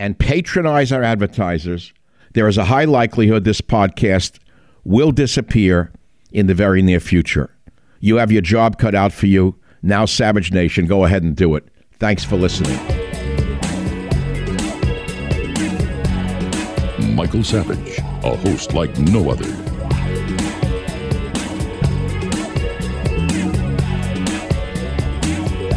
and 0.00 0.18
patronize 0.18 0.90
our 0.90 1.02
advertisers, 1.02 1.92
there 2.32 2.48
is 2.48 2.56
a 2.56 2.64
high 2.64 2.86
likelihood 2.86 3.44
this 3.44 3.60
podcast 3.60 4.38
will 4.84 5.12
disappear 5.12 5.92
in 6.32 6.46
the 6.46 6.54
very 6.54 6.80
near 6.80 6.98
future. 6.98 7.50
You 8.00 8.16
have 8.16 8.32
your 8.32 8.40
job 8.40 8.78
cut 8.78 8.94
out 8.94 9.12
for 9.12 9.26
you. 9.26 9.54
Now, 9.82 10.06
Savage 10.06 10.50
Nation, 10.50 10.86
go 10.86 11.04
ahead 11.04 11.22
and 11.22 11.36
do 11.36 11.56
it. 11.56 11.68
Thanks 11.98 12.24
for 12.24 12.36
listening. 12.36 12.78
Michael 17.14 17.44
Savage, 17.44 17.98
a 17.98 18.34
host 18.34 18.72
like 18.72 18.96
no 18.98 19.28
other. 19.28 19.67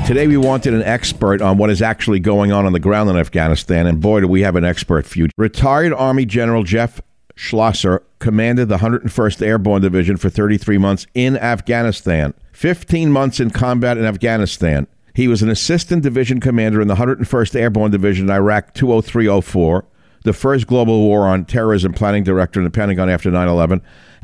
Today, 0.06 0.28
we 0.28 0.36
wanted 0.36 0.74
an 0.74 0.84
expert 0.84 1.42
on 1.42 1.58
what 1.58 1.70
is 1.70 1.82
actually 1.82 2.20
going 2.20 2.52
on 2.52 2.66
on 2.66 2.74
the 2.74 2.80
ground 2.80 3.10
in 3.10 3.16
Afghanistan, 3.16 3.88
and 3.88 4.02
boy, 4.02 4.20
do 4.20 4.28
we 4.28 4.42
have 4.42 4.58
an 4.58 4.66
expert 4.66 5.06
for 5.06 5.20
you. 5.20 5.30
Retired 5.38 5.94
Army 5.94 6.26
General 6.26 6.64
Jeff 6.64 7.00
Schloesser 7.38 8.02
commanded 8.20 8.68
the 8.68 8.78
101st 8.78 9.46
Airborne 9.46 9.82
Division 9.82 10.18
for 10.18 10.30
33 10.30 10.78
months 10.78 11.08
in 11.14 11.38
Afghanistan, 11.38 12.34
15 12.52 13.12
months 13.12 13.40
in 13.40 13.52
combat 13.52 13.98
in 13.98 14.04
Afghanistan. 14.04 14.86
He 15.14 15.28
was 15.28 15.42
an 15.42 15.50
assistant 15.50 16.04
division 16.04 16.40
commander 16.40 16.82
in 16.82 16.88
the 16.88 16.96
101st 16.96 17.56
Airborne 17.56 17.92
Division 17.92 18.26
in 18.26 18.36
Iraq 18.36 18.74
20304, 18.74 19.86
the 20.24 20.34
first 20.34 20.68
global 20.68 21.02
war 21.02 21.28
on 21.28 21.46
terrorism 21.46 21.94
planning 21.94 22.24
director 22.24 22.60
in 22.60 22.64
the 22.66 22.72
Pentagon 22.72 23.10
after 23.10 23.32
9 23.32 23.48
11, 23.48 23.82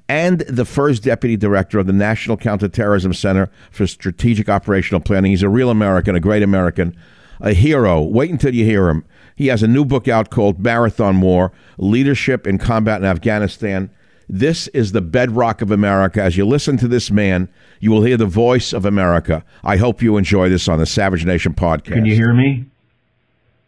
and 0.09 0.41
the 0.41 0.65
first 0.65 1.03
deputy 1.03 1.35
director 1.35 1.79
of 1.79 1.87
the 1.87 1.93
National 1.93 2.37
Counterterrorism 2.37 3.13
Center 3.13 3.49
for 3.71 3.85
Strategic 3.87 4.49
Operational 4.49 5.01
Planning. 5.01 5.31
He's 5.31 5.43
a 5.43 5.49
real 5.49 5.69
American, 5.69 6.15
a 6.15 6.19
great 6.19 6.43
American, 6.43 6.95
a 7.41 7.53
hero. 7.53 8.01
Wait 8.01 8.31
until 8.31 8.55
you 8.55 8.65
hear 8.65 8.89
him. 8.89 9.05
He 9.35 9.47
has 9.47 9.61
a 9.61 9.67
new 9.67 9.85
book 9.85 10.07
out 10.07 10.29
called 10.29 10.59
Marathon 10.59 11.21
War 11.21 11.51
Leadership 11.77 12.47
in 12.47 12.57
Combat 12.57 13.01
in 13.01 13.05
Afghanistan. 13.05 13.89
This 14.29 14.67
is 14.69 14.91
the 14.91 15.01
bedrock 15.01 15.61
of 15.61 15.71
America. 15.71 16.21
As 16.21 16.35
you 16.35 16.45
listen 16.45 16.77
to 16.77 16.87
this 16.87 17.11
man, 17.11 17.47
you 17.79 17.91
will 17.91 18.03
hear 18.03 18.17
the 18.17 18.25
voice 18.25 18.73
of 18.73 18.85
America. 18.85 19.45
I 19.63 19.77
hope 19.77 20.01
you 20.01 20.17
enjoy 20.17 20.49
this 20.49 20.67
on 20.67 20.79
the 20.79 20.85
Savage 20.85 21.25
Nation 21.25 21.53
podcast. 21.53 21.93
Can 21.93 22.05
you 22.05 22.15
hear 22.15 22.33
me? 22.33 22.65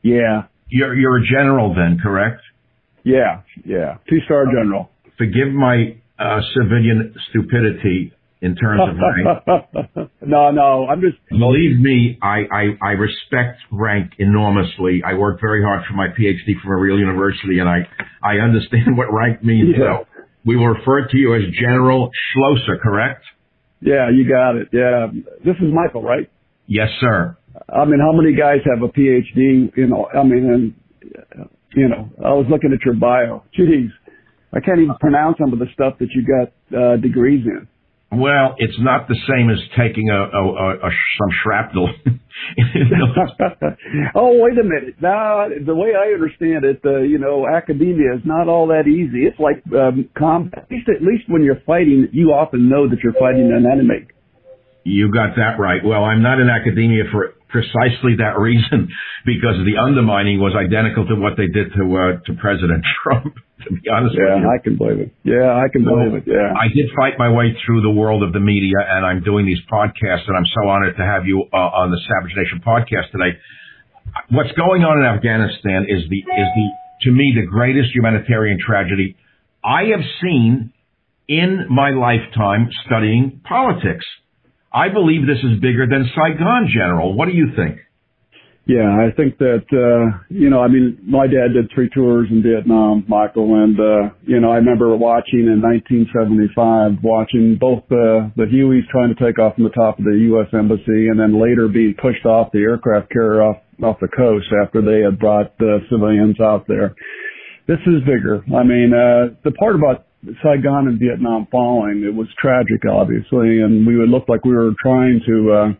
Yeah. 0.01 0.43
You're 0.69 0.95
you're 0.95 1.17
a 1.17 1.25
general 1.25 1.73
then, 1.73 1.99
correct? 2.01 2.41
Yeah, 3.03 3.41
yeah. 3.65 3.97
Two 4.09 4.19
star 4.25 4.45
general. 4.45 4.89
Forgive 5.17 5.51
my 5.51 5.95
uh, 6.19 6.41
civilian 6.53 7.15
stupidity 7.29 8.13
in 8.41 8.55
terms 8.55 8.81
of 8.87 8.95
rank. 8.95 10.11
no, 10.21 10.51
no, 10.51 10.87
I'm 10.87 11.01
just. 11.01 11.17
Believe 11.29 11.79
me, 11.79 12.17
I, 12.21 12.43
I, 12.51 12.63
I 12.81 12.91
respect 12.91 13.59
rank 13.71 14.13
enormously. 14.17 15.01
I 15.05 15.13
worked 15.15 15.41
very 15.41 15.61
hard 15.61 15.83
for 15.87 15.93
my 15.93 16.07
PhD 16.07 16.59
from 16.61 16.71
a 16.71 16.77
real 16.77 16.97
university, 16.97 17.59
and 17.59 17.67
I, 17.67 17.87
I 18.23 18.35
understand 18.43 18.97
what 18.97 19.07
rank 19.13 19.43
means. 19.43 19.75
Yeah. 19.77 19.99
So 19.99 20.07
we 20.45 20.55
will 20.55 20.69
refer 20.69 21.07
to 21.07 21.17
you 21.17 21.35
as 21.35 21.41
General 21.59 22.11
Schloesser, 22.35 22.79
correct? 22.81 23.23
Yeah, 23.81 24.09
you 24.09 24.27
got 24.27 24.55
it. 24.55 24.69
Yeah, 24.73 25.07
this 25.43 25.55
is 25.55 25.73
Michael, 25.73 26.03
right? 26.03 26.29
Yes, 26.67 26.89
sir. 26.99 27.37
I 27.67 27.85
mean, 27.85 27.99
how 27.99 28.11
many 28.11 28.35
guys 28.35 28.59
have 28.65 28.83
a 28.83 28.91
PhD? 28.91 29.71
You 29.75 29.87
know, 29.87 30.07
I 30.13 30.23
mean, 30.23 30.45
and 30.51 31.49
you 31.73 31.87
know, 31.87 32.09
I 32.23 32.33
was 32.33 32.45
looking 32.49 32.73
at 32.73 32.83
your 32.85 32.95
bio. 32.95 33.43
Jeez, 33.57 33.89
I 34.53 34.59
can't 34.59 34.79
even 34.79 34.95
pronounce 34.99 35.37
some 35.39 35.53
of 35.53 35.59
the 35.59 35.67
stuff 35.73 35.99
that 35.99 36.09
you 36.13 36.25
got 36.25 36.51
uh, 36.75 36.97
degrees 36.97 37.45
in. 37.45 37.67
Well, 38.11 38.55
it's 38.57 38.79
not 38.79 39.07
the 39.07 39.17
same 39.29 39.51
as 39.51 39.59
taking 39.77 40.09
a, 40.09 40.17
a, 40.17 40.43
a, 40.43 40.87
a 40.87 40.89
some 40.89 41.29
shrapnel. 41.43 41.89
oh, 44.15 44.39
wait 44.39 44.57
a 44.57 44.63
minute. 44.63 44.95
Now, 45.01 45.47
the 45.49 45.75
way 45.75 45.89
I 45.93 46.13
understand 46.13 46.65
it, 46.65 46.81
uh, 46.83 47.01
you 47.01 47.19
know, 47.19 47.45
academia 47.47 48.15
is 48.15 48.21
not 48.25 48.47
all 48.47 48.67
that 48.67 48.87
easy. 48.87 49.27
It's 49.27 49.39
like 49.39 49.61
um, 49.77 50.09
combat. 50.17 50.63
At 50.63 50.71
least, 50.71 50.89
at 50.89 51.03
least 51.03 51.23
when 51.27 51.43
you're 51.43 51.61
fighting, 51.67 52.07
you 52.11 52.29
often 52.29 52.69
know 52.69 52.89
that 52.89 52.99
you're 53.03 53.13
fighting 53.13 53.51
an 53.53 53.65
enemy. 53.69 54.07
You 54.83 55.11
got 55.11 55.35
that 55.35 55.59
right. 55.59 55.83
Well, 55.83 56.03
I'm 56.03 56.21
not 56.23 56.39
in 56.39 56.49
academia 56.49 57.03
for 57.11 57.33
precisely 57.49 58.15
that 58.17 58.37
reason, 58.49 58.89
because 59.25 59.57
the 59.65 59.77
undermining 59.81 60.39
was 60.39 60.53
identical 60.55 61.05
to 61.07 61.15
what 61.15 61.33
they 61.37 61.47
did 61.47 61.73
to 61.73 61.83
uh, 61.97 62.19
to 62.25 62.33
President 62.39 62.83
Trump. 63.03 63.35
To 63.67 63.73
be 63.75 63.89
honest 63.91 64.15
yeah, 64.15 64.35
with 64.35 64.43
you, 64.43 64.49
I 64.49 64.57
can 64.63 64.77
believe 64.77 64.99
it. 65.03 65.11
Yeah, 65.27 65.51
I 65.51 65.67
can 65.67 65.83
So, 65.83 65.91
believe 65.91 66.15
it. 66.15 66.23
Yeah. 66.25 66.55
I 66.55 66.71
did 66.71 66.87
fight 66.95 67.19
my 67.19 67.27
way 67.29 67.51
through 67.65 67.81
the 67.81 67.91
world 67.91 68.23
of 68.23 68.31
the 68.31 68.39
media, 68.39 68.79
and 68.87 69.05
I'm 69.05 69.21
doing 69.21 69.45
these 69.45 69.59
podcasts, 69.69 70.25
and 70.31 70.37
I'm 70.37 70.47
so 70.47 70.69
honored 70.69 70.95
to 70.95 71.03
have 71.03 71.27
you 71.27 71.43
uh, 71.51 71.57
on 71.83 71.91
the 71.91 71.99
Savage 72.07 72.35
Nation 72.39 72.63
podcast 72.65 73.11
today. 73.11 73.35
what's 74.31 74.51
going 74.53 74.83
on 74.83 74.99
in 74.99 75.05
Afghanistan 75.05 75.85
is 75.89 76.07
the 76.09 76.19
is 76.23 76.49
the 76.55 76.67
to 77.03 77.11
me 77.11 77.33
the 77.35 77.45
greatest 77.47 77.93
humanitarian 77.93 78.57
tragedy 78.65 79.15
I 79.63 79.91
have 79.91 80.05
seen 80.21 80.71
in 81.27 81.67
my 81.69 81.89
lifetime 81.91 82.69
studying 82.85 83.41
politics. 83.43 84.05
I 84.71 84.89
believe 84.89 85.25
this 85.25 85.43
is 85.43 85.59
bigger 85.59 85.87
than 85.89 86.09
Saigon, 86.15 86.69
General. 86.71 87.13
What 87.13 87.27
do 87.27 87.33
you 87.33 87.47
think? 87.55 87.79
Yeah, 88.69 88.85
I 88.85 89.09
think 89.17 89.39
that, 89.39 89.65
uh, 89.73 90.21
you 90.29 90.51
know, 90.51 90.61
I 90.61 90.67
mean, 90.67 90.99
my 91.01 91.25
dad 91.25 91.57
did 91.57 91.71
three 91.73 91.89
tours 91.89 92.27
in 92.29 92.43
Vietnam, 92.43 93.03
Michael, 93.07 93.63
and, 93.63 93.79
uh, 93.79 94.13
you 94.27 94.39
know, 94.39 94.51
I 94.51 94.57
remember 94.57 94.95
watching 94.95 95.49
in 95.49 95.57
1975, 95.57 97.01
watching 97.01 97.57
both 97.59 97.81
the, 97.89 98.31
the 98.35 98.45
Hueys 98.45 98.85
trying 98.91 99.09
to 99.09 99.17
take 99.17 99.39
off 99.39 99.55
from 99.55 99.63
the 99.63 99.71
top 99.71 99.97
of 99.97 100.05
the 100.05 100.13
U.S. 100.29 100.53
Embassy 100.53 101.09
and 101.09 101.19
then 101.19 101.41
later 101.41 101.67
being 101.67 101.95
pushed 101.99 102.27
off 102.27 102.51
the 102.53 102.59
aircraft 102.59 103.09
carrier 103.09 103.41
off, 103.41 103.57
off 103.81 103.97
the 104.01 104.07
coast 104.07 104.45
after 104.61 104.83
they 104.83 105.01
had 105.01 105.17
brought 105.17 105.57
the 105.57 105.79
civilians 105.89 106.39
out 106.39 106.67
there. 106.67 106.93
This 107.65 107.81
is 107.87 108.05
bigger. 108.05 108.45
I 108.53 108.61
mean, 108.61 108.93
uh, 108.93 109.33
the 109.43 109.51
part 109.57 109.73
about 109.73 110.05
Saigon 110.43 110.87
and 110.87 110.99
Vietnam 110.99 111.47
falling, 111.49 112.03
it 112.05 112.13
was 112.13 112.27
tragic, 112.41 112.83
obviously, 112.91 113.61
and 113.61 113.87
we 113.87 113.97
would 113.97 114.09
look 114.09 114.27
like 114.27 114.43
we 114.43 114.53
were 114.53 114.73
trying 114.83 115.21
to, 115.25 115.51
uh, 115.51 115.73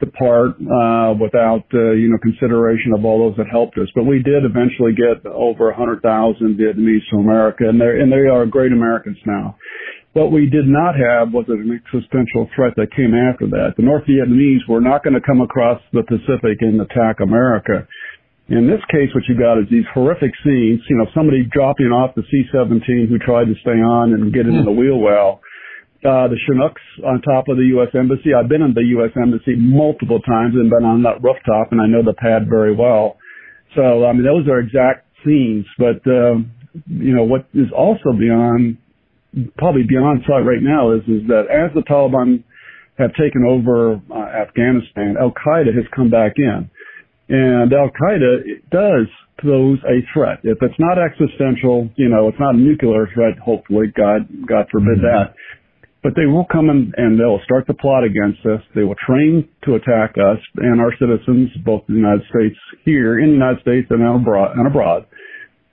depart 0.00 0.58
uh, 0.60 1.14
without 1.16 1.64
uh, 1.72 1.92
you 1.94 2.10
know 2.10 2.18
consideration 2.18 2.92
of 2.92 3.04
all 3.04 3.28
those 3.28 3.36
that 3.36 3.46
helped 3.50 3.78
us. 3.78 3.88
But 3.94 4.04
we 4.04 4.22
did 4.22 4.44
eventually 4.44 4.92
get 4.92 5.24
over 5.26 5.66
100,000 5.70 6.02
Vietnamese 6.58 7.04
to 7.10 7.16
America, 7.16 7.64
and 7.68 7.80
they 7.80 8.00
and 8.00 8.10
they 8.10 8.28
are 8.28 8.46
great 8.46 8.72
Americans 8.72 9.18
now. 9.26 9.56
What 10.12 10.30
we 10.30 10.46
did 10.46 10.66
not 10.66 10.94
have 10.94 11.34
was 11.34 11.46
an 11.48 11.74
existential 11.74 12.48
threat 12.54 12.74
that 12.76 12.94
came 12.94 13.14
after 13.18 13.50
that. 13.50 13.74
The 13.76 13.82
North 13.82 14.04
Vietnamese 14.06 14.62
were 14.68 14.80
not 14.80 15.02
going 15.02 15.14
to 15.14 15.20
come 15.20 15.40
across 15.40 15.82
the 15.92 16.04
Pacific 16.06 16.62
and 16.62 16.80
attack 16.80 17.18
America. 17.18 17.86
In 18.48 18.66
this 18.68 18.80
case, 18.92 19.08
what 19.14 19.24
you 19.28 19.38
got 19.38 19.58
is 19.58 19.64
these 19.70 19.88
horrific 19.94 20.32
scenes. 20.44 20.80
You 20.88 20.96
know, 20.96 21.06
somebody 21.14 21.48
dropping 21.50 21.86
off 21.86 22.14
the 22.14 22.22
C-17 22.30 23.08
who 23.08 23.18
tried 23.18 23.46
to 23.46 23.54
stay 23.62 23.80
on 23.80 24.12
and 24.12 24.32
get 24.32 24.46
into 24.46 24.64
the 24.64 24.72
wheel 24.72 24.98
well 24.98 25.40
uh, 26.04 26.28
the 26.28 26.36
Chinooks 26.46 26.82
on 27.04 27.22
top 27.22 27.48
of 27.48 27.56
the 27.56 27.64
U.S. 27.80 27.88
Embassy. 27.96 28.36
I've 28.36 28.48
been 28.48 28.60
in 28.60 28.74
the 28.74 28.84
U.S. 29.00 29.10
Embassy 29.16 29.56
multiple 29.56 30.20
times 30.20 30.54
and 30.54 30.68
been 30.68 30.84
on 30.84 31.02
that 31.04 31.24
rooftop, 31.24 31.72
and 31.72 31.80
I 31.80 31.86
know 31.86 32.04
the 32.04 32.12
pad 32.12 32.44
very 32.48 32.76
well. 32.76 33.16
So, 33.74 34.04
I 34.04 34.12
mean, 34.12 34.22
those 34.22 34.46
are 34.46 34.60
exact 34.60 35.08
scenes. 35.24 35.64
But, 35.78 36.04
uh, 36.04 36.44
you 36.92 37.16
know, 37.16 37.24
what 37.24 37.48
is 37.54 37.72
also 37.74 38.12
beyond, 38.12 38.76
probably 39.56 39.84
beyond 39.88 40.28
sight 40.28 40.44
right 40.44 40.60
now 40.60 40.92
is, 40.92 41.02
is 41.08 41.24
that 41.28 41.48
as 41.48 41.72
the 41.72 41.80
Taliban 41.88 42.44
have 42.98 43.10
taken 43.16 43.48
over 43.48 43.96
uh, 43.96 44.44
Afghanistan, 44.44 45.16
Al 45.18 45.32
Qaeda 45.32 45.72
has 45.72 45.88
come 45.96 46.10
back 46.10 46.34
in. 46.36 46.68
And 47.28 47.72
Al 47.72 47.90
Qaeda 47.90 48.68
does 48.70 49.08
pose 49.40 49.78
a 49.84 50.04
threat. 50.12 50.40
If 50.42 50.58
it's 50.60 50.78
not 50.78 50.98
existential, 50.98 51.88
you 51.96 52.08
know, 52.08 52.28
it's 52.28 52.38
not 52.38 52.54
a 52.54 52.58
nuclear 52.58 53.08
threat, 53.14 53.38
hopefully, 53.38 53.86
God, 53.96 54.28
God 54.46 54.66
forbid 54.70 54.98
mm-hmm. 54.98 55.30
that 55.30 55.34
but 56.04 56.12
they 56.14 56.26
will 56.26 56.44
come 56.52 56.68
in 56.68 56.92
and 56.98 57.18
they'll 57.18 57.40
start 57.44 57.66
the 57.66 57.72
plot 57.72 58.04
against 58.04 58.44
us. 58.44 58.60
They 58.76 58.84
will 58.84 59.00
train 59.08 59.48
to 59.64 59.74
attack 59.74 60.14
us 60.20 60.36
and 60.58 60.78
our 60.78 60.92
citizens, 61.00 61.48
both 61.64 61.82
in 61.88 61.94
the 61.94 62.00
United 62.00 62.28
States 62.28 62.60
here, 62.84 63.18
in 63.18 63.28
the 63.28 63.40
United 63.40 63.62
States 63.62 63.86
and 63.88 64.04
abroad. 64.04 64.52
And, 64.54 64.66
abroad. 64.66 65.06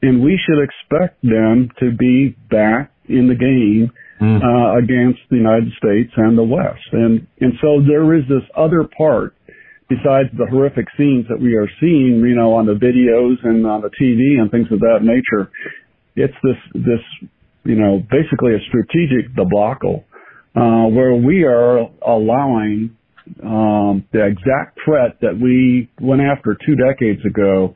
and 0.01 0.23
we 0.23 0.39
should 0.39 0.63
expect 0.63 1.21
them 1.21 1.69
to 1.79 1.91
be 1.91 2.33
back 2.49 2.93
in 3.09 3.27
the 3.27 3.35
game 3.35 3.91
mm. 4.23 4.39
uh, 4.39 4.79
against 4.79 5.19
the 5.29 5.35
United 5.35 5.67
States 5.75 6.13
and 6.15 6.37
the 6.37 6.47
West. 6.47 6.87
And 6.93 7.27
and 7.41 7.51
so 7.59 7.83
there 7.83 8.15
is 8.15 8.23
this 8.29 8.47
other 8.55 8.87
part 8.87 9.35
besides 9.91 10.31
the 10.37 10.47
horrific 10.47 10.87
scenes 10.97 11.27
that 11.27 11.39
we 11.39 11.55
are 11.55 11.67
seeing, 11.79 12.23
you 12.23 12.35
know, 12.35 12.55
on 12.55 12.65
the 12.65 12.79
videos 12.79 13.35
and 13.43 13.67
on 13.67 13.81
the 13.81 13.91
TV 13.99 14.39
and 14.39 14.49
things 14.49 14.71
of 14.71 14.79
that 14.79 15.03
nature. 15.03 15.51
It's 16.15 16.33
this 16.43 16.59
this 16.73 17.03
you 17.63 17.75
know 17.75 17.99
basically 17.99 18.55
a 18.55 18.61
strategic 18.67 19.35
debacle 19.35 20.05
uh, 20.55 20.87
where 20.87 21.15
we 21.15 21.43
are 21.43 21.87
allowing 22.07 22.95
um, 23.43 24.03
the 24.11 24.25
exact 24.25 24.79
threat 24.83 25.19
that 25.21 25.35
we 25.39 25.89
went 25.99 26.21
after 26.21 26.57
two 26.65 26.75
decades 26.75 27.23
ago 27.25 27.75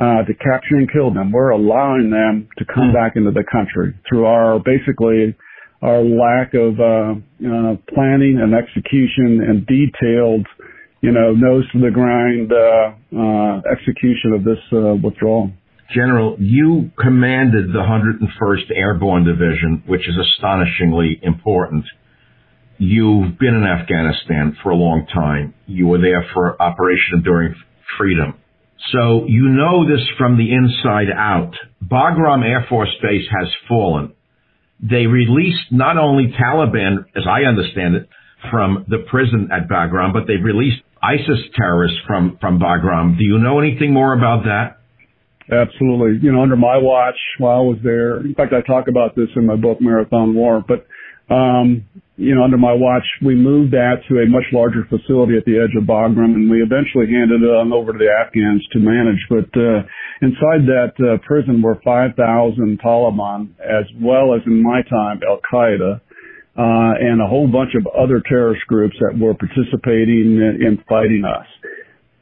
uh, 0.00 0.24
to 0.24 0.34
capture 0.34 0.76
and 0.76 0.90
kill 0.90 1.12
them. 1.12 1.32
We're 1.32 1.50
allowing 1.50 2.10
them 2.10 2.48
to 2.58 2.64
come 2.64 2.90
mm. 2.90 2.94
back 2.94 3.16
into 3.16 3.30
the 3.30 3.44
country 3.50 3.94
through 4.08 4.26
our 4.26 4.58
basically 4.58 5.36
our 5.82 6.00
lack 6.00 6.54
of 6.54 6.80
uh, 6.80 7.12
uh, 7.44 7.76
planning 7.92 8.40
and 8.40 8.54
execution 8.54 9.44
and 9.44 9.66
detailed, 9.66 10.46
you 11.04 11.12
know, 11.12 11.32
nose 11.32 11.64
to 11.72 11.80
the 11.80 11.90
grind 11.90 12.50
uh, 12.50 12.96
uh, 13.12 13.60
execution 13.70 14.32
of 14.32 14.42
this 14.42 14.58
uh, 14.72 14.94
withdrawal. 14.96 15.50
General, 15.94 16.36
you 16.40 16.90
commanded 16.98 17.68
the 17.68 17.84
101st 17.84 18.74
Airborne 18.74 19.24
Division, 19.24 19.82
which 19.86 20.08
is 20.08 20.14
astonishingly 20.16 21.20
important. 21.22 21.84
You've 22.78 23.38
been 23.38 23.54
in 23.54 23.64
Afghanistan 23.64 24.56
for 24.62 24.70
a 24.70 24.76
long 24.76 25.06
time. 25.12 25.52
You 25.66 25.88
were 25.88 26.00
there 26.00 26.26
for 26.32 26.60
Operation 26.60 27.18
Enduring 27.18 27.54
Freedom. 27.98 28.34
So 28.92 29.26
you 29.28 29.48
know 29.48 29.86
this 29.86 30.04
from 30.16 30.38
the 30.38 30.52
inside 30.52 31.12
out. 31.14 31.52
Bagram 31.86 32.44
Air 32.44 32.66
Force 32.68 32.94
Base 33.02 33.28
has 33.30 33.48
fallen. 33.68 34.14
They 34.80 35.06
released 35.06 35.70
not 35.70 35.98
only 35.98 36.32
Taliban, 36.32 37.04
as 37.14 37.24
I 37.28 37.46
understand 37.46 37.94
it, 37.94 38.08
from 38.50 38.84
the 38.88 39.04
prison 39.10 39.48
at 39.52 39.68
Bagram, 39.68 40.12
but 40.12 40.26
they've 40.26 40.42
released 40.42 40.82
ISIS 41.12 41.44
terrorists 41.56 41.98
from, 42.06 42.38
from 42.40 42.58
Bagram. 42.58 43.18
Do 43.18 43.24
you 43.24 43.38
know 43.38 43.60
anything 43.60 43.92
more 43.92 44.14
about 44.14 44.44
that? 44.44 44.78
Absolutely. 45.52 46.20
You 46.22 46.32
know, 46.32 46.42
under 46.42 46.56
my 46.56 46.78
watch 46.78 47.18
while 47.38 47.58
I 47.58 47.60
was 47.60 47.78
there, 47.84 48.20
in 48.20 48.34
fact, 48.34 48.54
I 48.54 48.62
talk 48.62 48.88
about 48.88 49.14
this 49.14 49.28
in 49.36 49.44
my 49.44 49.56
book, 49.56 49.78
Marathon 49.80 50.34
War, 50.34 50.64
but 50.66 50.86
um, 51.32 51.86
you 52.16 52.34
know, 52.34 52.44
under 52.44 52.58
my 52.58 52.72
watch, 52.72 53.04
we 53.24 53.34
moved 53.34 53.72
that 53.72 54.06
to 54.08 54.20
a 54.20 54.26
much 54.28 54.44
larger 54.52 54.86
facility 54.88 55.36
at 55.36 55.44
the 55.44 55.58
edge 55.58 55.74
of 55.76 55.84
Bagram, 55.84 56.36
and 56.36 56.50
we 56.50 56.62
eventually 56.62 57.10
handed 57.10 57.42
it 57.42 57.50
on 57.50 57.72
over 57.72 57.92
to 57.92 57.98
the 57.98 58.06
Afghans 58.06 58.62
to 58.72 58.78
manage. 58.78 59.18
But 59.28 59.50
uh, 59.58 59.82
inside 60.22 60.68
that 60.70 60.94
uh, 61.00 61.18
prison 61.26 61.60
were 61.60 61.80
5,000 61.82 62.14
Taliban, 62.78 63.50
as 63.58 63.84
well 64.00 64.34
as 64.34 64.42
in 64.46 64.62
my 64.62 64.82
time 64.82 65.20
Al 65.26 65.40
Qaeda, 65.52 66.00
uh, 66.56 66.94
and 67.00 67.20
a 67.20 67.26
whole 67.26 67.48
bunch 67.48 67.74
of 67.74 67.86
other 67.86 68.22
terrorist 68.28 68.62
groups 68.66 68.96
that 69.00 69.18
were 69.18 69.34
participating 69.34 70.38
in, 70.38 70.58
in 70.60 70.84
fighting 70.88 71.24
us. 71.24 71.46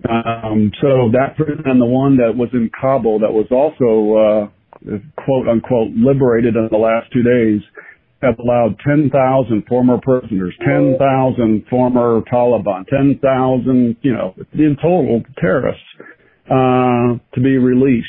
Um, 0.08 0.72
so 0.80 1.10
that 1.12 1.36
prison 1.36 1.62
and 1.66 1.80
the 1.80 1.86
one 1.86 2.16
that 2.16 2.34
was 2.34 2.48
in 2.52 2.70
Kabul 2.80 3.20
that 3.20 3.30
was 3.30 3.46
also 3.52 4.18
uh, 4.18 5.00
quote 5.22 5.48
unquote 5.48 5.92
liberated 5.94 6.56
in 6.56 6.68
the 6.70 6.78
last 6.78 7.12
two 7.12 7.22
days 7.22 7.60
have 8.22 8.38
allowed 8.38 8.76
10,000 8.86 9.64
former 9.68 9.98
prisoners, 10.00 10.54
10,000 10.64 11.66
former 11.68 12.20
Taliban, 12.32 12.86
10,000, 12.86 13.96
you 14.00 14.12
know, 14.12 14.34
in 14.52 14.76
total 14.80 15.22
terrorists, 15.38 15.82
uh, 16.46 17.18
to 17.34 17.40
be 17.42 17.58
released. 17.58 18.06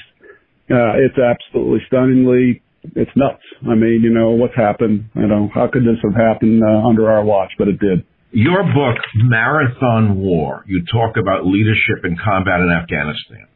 Uh, 0.70 0.94
it's 1.02 1.18
absolutely 1.18 1.80
stunningly, 1.88 2.62
it's 2.96 3.12
nuts. 3.16 3.44
I 3.64 3.76
mean, 3.76 4.02
you 4.04 4.12
know, 4.12 4.32
what's 4.32 4.56
happened, 4.56 5.10
you 5.16 5.28
know, 5.28 5.50
how 5.54 5.68
could 5.72 5.84
this 5.84 6.00
have 6.04 6.16
happened 6.16 6.62
uh, 6.64 6.88
under 6.88 7.10
our 7.10 7.24
watch, 7.24 7.52
but 7.58 7.68
it 7.68 7.80
did. 7.80 8.06
Your 8.32 8.64
book, 8.64 8.98
Marathon 9.16 10.18
War, 10.18 10.66
you 10.68 10.84
talk 10.92 11.18
about 11.18 11.46
leadership 11.46 12.04
in 12.04 12.18
combat 12.18 12.62
in 12.62 12.70
Afghanistan. 12.70 13.48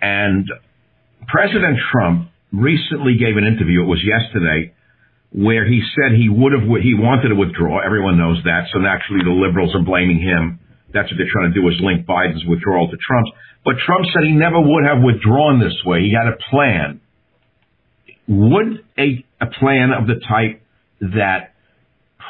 And 0.00 0.48
President 1.28 1.78
Trump 1.92 2.30
recently 2.52 3.18
gave 3.18 3.36
an 3.36 3.44
interview, 3.44 3.82
it 3.82 3.86
was 3.86 4.00
yesterday, 4.00 4.72
where 5.32 5.68
he 5.68 5.82
said 5.92 6.16
he 6.16 6.30
would 6.30 6.52
have, 6.52 6.64
he 6.80 6.96
wanted 6.96 7.28
to 7.28 7.36
withdraw. 7.36 7.84
Everyone 7.84 8.16
knows 8.16 8.40
that. 8.44 8.72
So 8.72 8.78
naturally 8.80 9.20
the 9.20 9.36
liberals 9.36 9.74
are 9.74 9.84
blaming 9.84 10.20
him. 10.20 10.60
That's 10.94 11.10
what 11.12 11.18
they're 11.18 11.28
trying 11.28 11.52
to 11.52 11.60
do 11.60 11.66
is 11.68 11.76
link 11.84 12.06
Biden's 12.06 12.46
withdrawal 12.48 12.88
to 12.88 12.96
Trump's. 12.96 13.30
But 13.64 13.76
Trump 13.84 14.06
said 14.14 14.24
he 14.24 14.32
never 14.32 14.56
would 14.56 14.86
have 14.86 15.02
withdrawn 15.02 15.60
this 15.60 15.76
way. 15.84 16.08
He 16.08 16.16
had 16.16 16.30
a 16.30 16.38
plan. 16.48 17.04
Would 18.28 18.84
a, 18.98 19.24
a 19.40 19.46
plan 19.60 19.90
of 19.98 20.06
the 20.06 20.20
type 20.28 20.62
that 21.00 21.54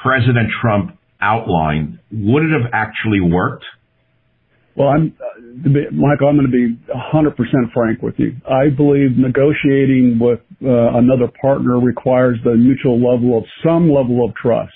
President 0.02 0.50
Trump 0.60 0.98
outlined, 1.20 1.98
would 2.12 2.44
it 2.44 2.52
have 2.52 2.70
actually 2.72 3.20
worked? 3.20 3.64
Well, 4.76 4.88
I'm, 4.88 5.16
uh, 5.18 5.68
Michael, 5.90 6.28
I'm 6.28 6.36
going 6.36 6.46
to 6.46 6.52
be 6.52 6.76
100% 6.92 7.72
frank 7.72 8.02
with 8.02 8.14
you. 8.18 8.36
I 8.44 8.68
believe 8.68 9.16
negotiating 9.16 10.18
with 10.20 10.40
uh, 10.62 10.98
another 10.98 11.32
partner 11.40 11.80
requires 11.80 12.36
the 12.44 12.54
mutual 12.54 12.96
level 12.96 13.38
of 13.38 13.44
some 13.64 13.90
level 13.90 14.24
of 14.24 14.34
trust. 14.34 14.74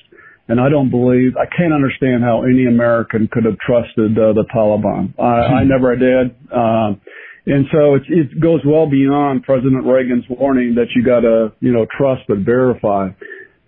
And 0.49 0.59
I 0.59 0.69
don't 0.69 0.91
believe, 0.91 1.37
I 1.37 1.45
can't 1.55 1.73
understand 1.73 2.25
how 2.25 2.43
any 2.43 2.67
American 2.67 3.29
could 3.31 3.45
have 3.45 3.59
trusted 3.59 4.19
uh, 4.19 4.33
the 4.33 4.45
Taliban. 4.53 5.15
I, 5.21 5.61
I 5.61 5.63
hmm. 5.63 5.69
never 5.69 5.95
did. 5.95 6.35
Uh, 6.51 6.99
and 7.47 7.67
so 7.73 7.95
it, 7.95 8.03
it 8.09 8.41
goes 8.41 8.61
well 8.67 8.89
beyond 8.89 9.43
President 9.43 9.85
Reagan's 9.87 10.25
warning 10.29 10.75
that 10.77 10.89
you 10.95 11.05
got 11.05 11.21
to, 11.21 11.53
you 11.61 11.73
know, 11.73 11.87
trust 11.97 12.23
but 12.29 12.39
verify 12.39 13.09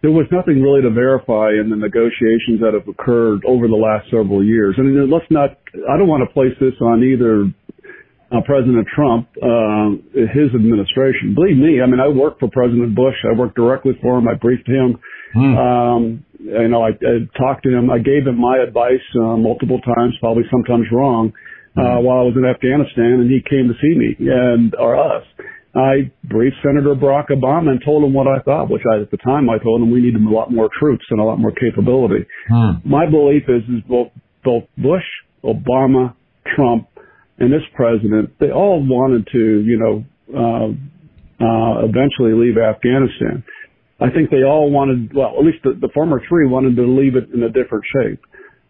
there 0.03 0.11
was 0.11 0.27
nothing 0.35 0.61
really 0.61 0.83
to 0.83 0.91
verify 0.91 1.55
in 1.55 1.71
the 1.71 1.79
negotiations 1.79 2.59
that 2.59 2.75
have 2.75 2.91
occurred 2.91 3.47
over 3.47 3.71
the 3.71 3.79
last 3.79 4.11
several 4.11 4.43
years. 4.43 4.75
I 4.77 4.83
mean, 4.83 4.99
let's 5.09 5.31
not, 5.31 5.63
I 5.89 5.97
don't 5.97 6.11
want 6.11 6.27
to 6.27 6.31
place 6.35 6.59
this 6.59 6.75
on 6.83 7.07
either 7.07 7.47
uh, 8.35 8.43
President 8.43 8.83
Trump, 8.91 9.31
uh, 9.39 9.95
his 10.35 10.51
administration. 10.59 11.39
Believe 11.39 11.55
me, 11.55 11.79
I 11.79 11.87
mean, 11.87 12.03
I 12.03 12.11
worked 12.11 12.43
for 12.43 12.51
President 12.51 12.99
Bush. 12.99 13.15
I 13.23 13.39
worked 13.39 13.55
directly 13.55 13.95
for 14.03 14.19
him. 14.19 14.27
I 14.27 14.35
briefed 14.35 14.67
him. 14.67 14.99
Hmm. 15.39 15.55
Um, 15.55 16.03
you 16.43 16.69
know, 16.69 16.83
I, 16.83 16.99
I 16.99 17.23
talked 17.39 17.63
to 17.63 17.71
him. 17.71 17.87
I 17.89 18.03
gave 18.03 18.27
him 18.27 18.43
my 18.43 18.59
advice 18.59 19.07
uh, 19.15 19.39
multiple 19.39 19.79
times, 19.87 20.19
probably 20.19 20.43
sometimes 20.51 20.91
wrong, 20.91 21.33
uh, 21.77 21.81
hmm. 21.81 22.05
while 22.05 22.21
I 22.21 22.27
was 22.29 22.37
in 22.37 22.45
Afghanistan, 22.45 23.25
and 23.25 23.31
he 23.31 23.41
came 23.41 23.69
to 23.69 23.77
see 23.81 23.95
me 23.97 24.17
and 24.21 24.75
or 24.77 24.97
us. 24.97 25.25
I 25.75 26.13
briefed 26.25 26.57
Senator 26.63 26.95
Barack 26.95 27.31
Obama 27.31 27.71
and 27.71 27.81
told 27.83 28.05
him 28.05 28.13
what 28.13 28.27
I 28.27 28.41
thought, 28.45 28.69
which 28.69 28.83
I, 28.93 29.01
at 29.01 29.11
the 29.11 29.17
time 29.17 29.49
I 29.49 29.57
told 29.57 29.81
him 29.81 29.91
we 29.91 30.03
needed 30.03 30.21
a 30.21 30.29
lot 30.29 30.53
more 30.53 30.69
troops 30.79 31.05
and 31.09 31.19
a 31.19 31.25
lot 31.25 31.39
more 31.39 31.53
capability. 31.53 32.27
Hmm. 32.49 32.85
My 32.85 33.09
belief 33.09 33.45
is, 33.49 33.63
is 33.73 33.83
both, 33.89 34.13
both 34.45 34.65
Bush, 34.77 35.05
Obama, 35.43 36.15
Trump, 36.55 36.89
and 37.39 37.51
this 37.51 37.63
president, 37.75 38.39
they 38.39 38.51
all 38.51 38.85
wanted 38.85 39.27
to, 39.33 39.39
you 39.39 39.79
know, 39.81 40.05
uh, 40.31 40.69
uh, 41.43 41.85
eventually 41.89 42.35
leave 42.37 42.59
Afghanistan. 42.59 43.43
I 43.99 44.11
think 44.11 44.31
they 44.31 44.45
all 44.45 44.71
wanted, 44.71 45.15
well, 45.15 45.35
at 45.39 45.45
least 45.45 45.59
the, 45.65 45.73
the 45.81 45.89
former 45.95 46.21
three 46.29 46.47
wanted 46.47 46.77
to 46.77 46.83
leave 46.83 47.17
it 47.17 47.33
in 47.33 47.43
a 47.43 47.49
different 47.49 47.85
shape. 47.97 48.21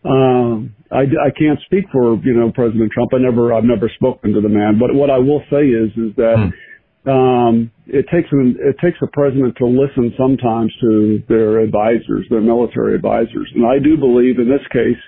Um, 0.05 0.75
I, 0.91 1.03
I 1.03 1.31
can't 1.39 1.61
speak 1.65 1.85
for, 1.93 2.17
you 2.25 2.35
know, 2.35 2.51
President 2.53 2.91
Trump. 2.93 3.13
I 3.15 3.19
never, 3.19 3.55
I've 3.55 3.65
never 3.65 3.89
spoken 3.95 4.33
to 4.35 4.41
the 4.41 4.49
man, 4.49 4.79
but 4.79 4.95
what 4.95 5.11
I 5.11 5.19
will 5.19 5.43
say 5.51 5.63
is, 5.67 5.91
is 5.97 6.15
that, 6.17 6.37
hmm 6.37 6.51
um, 7.05 7.73
it 7.87 8.07
takes 8.15 8.29
an, 8.31 8.57
it 8.61 8.77
takes 8.79 8.99
a 9.03 9.09
president 9.09 9.57
to 9.57 9.67
listen 9.67 10.15
sometimes 10.17 10.73
to 10.81 11.23
their 11.29 11.59
advisors, 11.59 12.27
their 12.31 12.41
military 12.41 12.95
advisors, 12.95 13.51
and 13.57 13.67
I 13.67 13.83
do 13.83 13.97
believe 13.97 14.39
in 14.39 14.47
this 14.47 14.63
case 14.71 15.03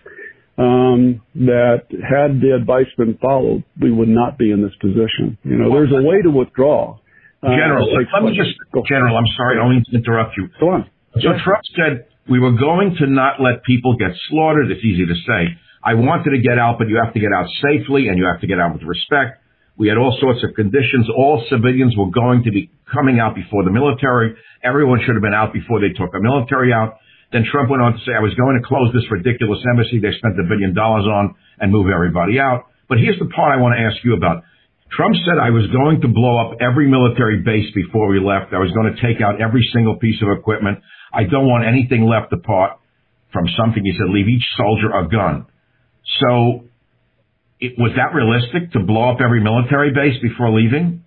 um, 0.58 1.22
that 1.34 1.86
had 2.02 2.40
the 2.42 2.54
advice 2.54 2.90
been 2.98 3.16
followed, 3.18 3.62
we 3.80 3.92
would 3.92 4.08
not 4.08 4.38
be 4.38 4.50
in 4.50 4.62
this 4.62 4.74
position. 4.80 5.38
You 5.44 5.56
know, 5.56 5.70
there's 5.70 5.92
a 5.92 6.02
way 6.02 6.22
to 6.22 6.30
withdraw. 6.30 6.98
Uh, 7.42 7.48
General, 7.50 7.86
let 7.92 8.22
me 8.24 8.36
just, 8.36 8.58
Go. 8.72 8.82
General, 8.88 9.16
I'm 9.16 9.30
sorry, 9.36 9.58
I 9.58 9.62
don't 9.62 9.70
mean 9.70 9.84
to 9.90 9.96
interrupt 9.96 10.34
you. 10.36 10.48
Go 10.58 10.70
on. 10.70 10.90
So 11.14 11.30
yeah. 11.30 11.44
Trump 11.44 11.62
said 11.76 12.06
we 12.28 12.40
were 12.40 12.52
going 12.52 12.96
to 13.00 13.06
not 13.06 13.40
let 13.40 13.64
people 13.64 13.96
get 13.96 14.12
slaughtered. 14.28 14.70
It's 14.70 14.84
easy 14.84 15.04
to 15.06 15.14
say. 15.26 15.58
I 15.84 15.94
wanted 15.94 16.32
to 16.32 16.40
get 16.40 16.58
out, 16.58 16.80
but 16.80 16.88
you 16.88 16.96
have 17.02 17.12
to 17.12 17.20
get 17.20 17.32
out 17.36 17.44
safely 17.60 18.08
and 18.08 18.16
you 18.16 18.24
have 18.24 18.40
to 18.40 18.48
get 18.48 18.58
out 18.58 18.72
with 18.72 18.82
respect. 18.82 19.44
We 19.76 19.88
had 19.88 19.98
all 19.98 20.16
sorts 20.20 20.40
of 20.40 20.54
conditions. 20.56 21.10
All 21.12 21.44
civilians 21.50 21.92
were 21.98 22.08
going 22.08 22.44
to 22.44 22.50
be 22.50 22.70
coming 22.88 23.20
out 23.20 23.34
before 23.34 23.64
the 23.64 23.74
military. 23.74 24.32
Everyone 24.62 25.00
should 25.04 25.18
have 25.18 25.22
been 25.22 25.36
out 25.36 25.52
before 25.52 25.80
they 25.80 25.92
took 25.92 26.12
the 26.12 26.22
military 26.22 26.72
out. 26.72 26.96
Then 27.32 27.44
Trump 27.50 27.68
went 27.68 27.82
on 27.82 27.92
to 27.92 28.00
say, 28.06 28.14
I 28.16 28.22
was 28.22 28.32
going 28.38 28.56
to 28.56 28.64
close 28.64 28.94
this 28.94 29.04
ridiculous 29.10 29.60
embassy 29.68 29.98
they 29.98 30.14
spent 30.16 30.38
a 30.38 30.46
billion 30.46 30.72
dollars 30.72 31.04
on 31.04 31.34
and 31.58 31.68
move 31.74 31.90
everybody 31.92 32.38
out. 32.38 32.70
But 32.88 33.02
here's 33.02 33.18
the 33.18 33.28
part 33.28 33.52
I 33.52 33.60
want 33.60 33.74
to 33.76 33.82
ask 33.82 33.98
you 34.06 34.14
about. 34.14 34.44
Trump 34.94 35.18
said 35.26 35.42
I 35.42 35.50
was 35.50 35.66
going 35.74 36.00
to 36.06 36.08
blow 36.08 36.38
up 36.38 36.62
every 36.62 36.86
military 36.86 37.42
base 37.42 37.66
before 37.74 38.06
we 38.06 38.22
left. 38.22 38.54
I 38.54 38.62
was 38.62 38.70
going 38.70 38.94
to 38.94 38.98
take 39.02 39.18
out 39.20 39.42
every 39.42 39.66
single 39.74 39.98
piece 39.98 40.22
of 40.22 40.30
equipment. 40.30 40.78
I 41.14 41.24
don't 41.24 41.46
want 41.46 41.64
anything 41.66 42.04
left 42.04 42.32
apart 42.32 42.78
from 43.32 43.46
something. 43.56 43.82
He 43.84 43.92
said, 43.92 44.08
leave 44.10 44.28
each 44.28 44.44
soldier 44.56 44.90
a 44.92 45.08
gun. 45.08 45.46
So 46.20 46.64
it, 47.60 47.74
was 47.78 47.92
that 47.96 48.14
realistic 48.14 48.72
to 48.72 48.80
blow 48.80 49.10
up 49.10 49.18
every 49.24 49.42
military 49.42 49.92
base 49.92 50.20
before 50.20 50.50
leaving? 50.50 51.03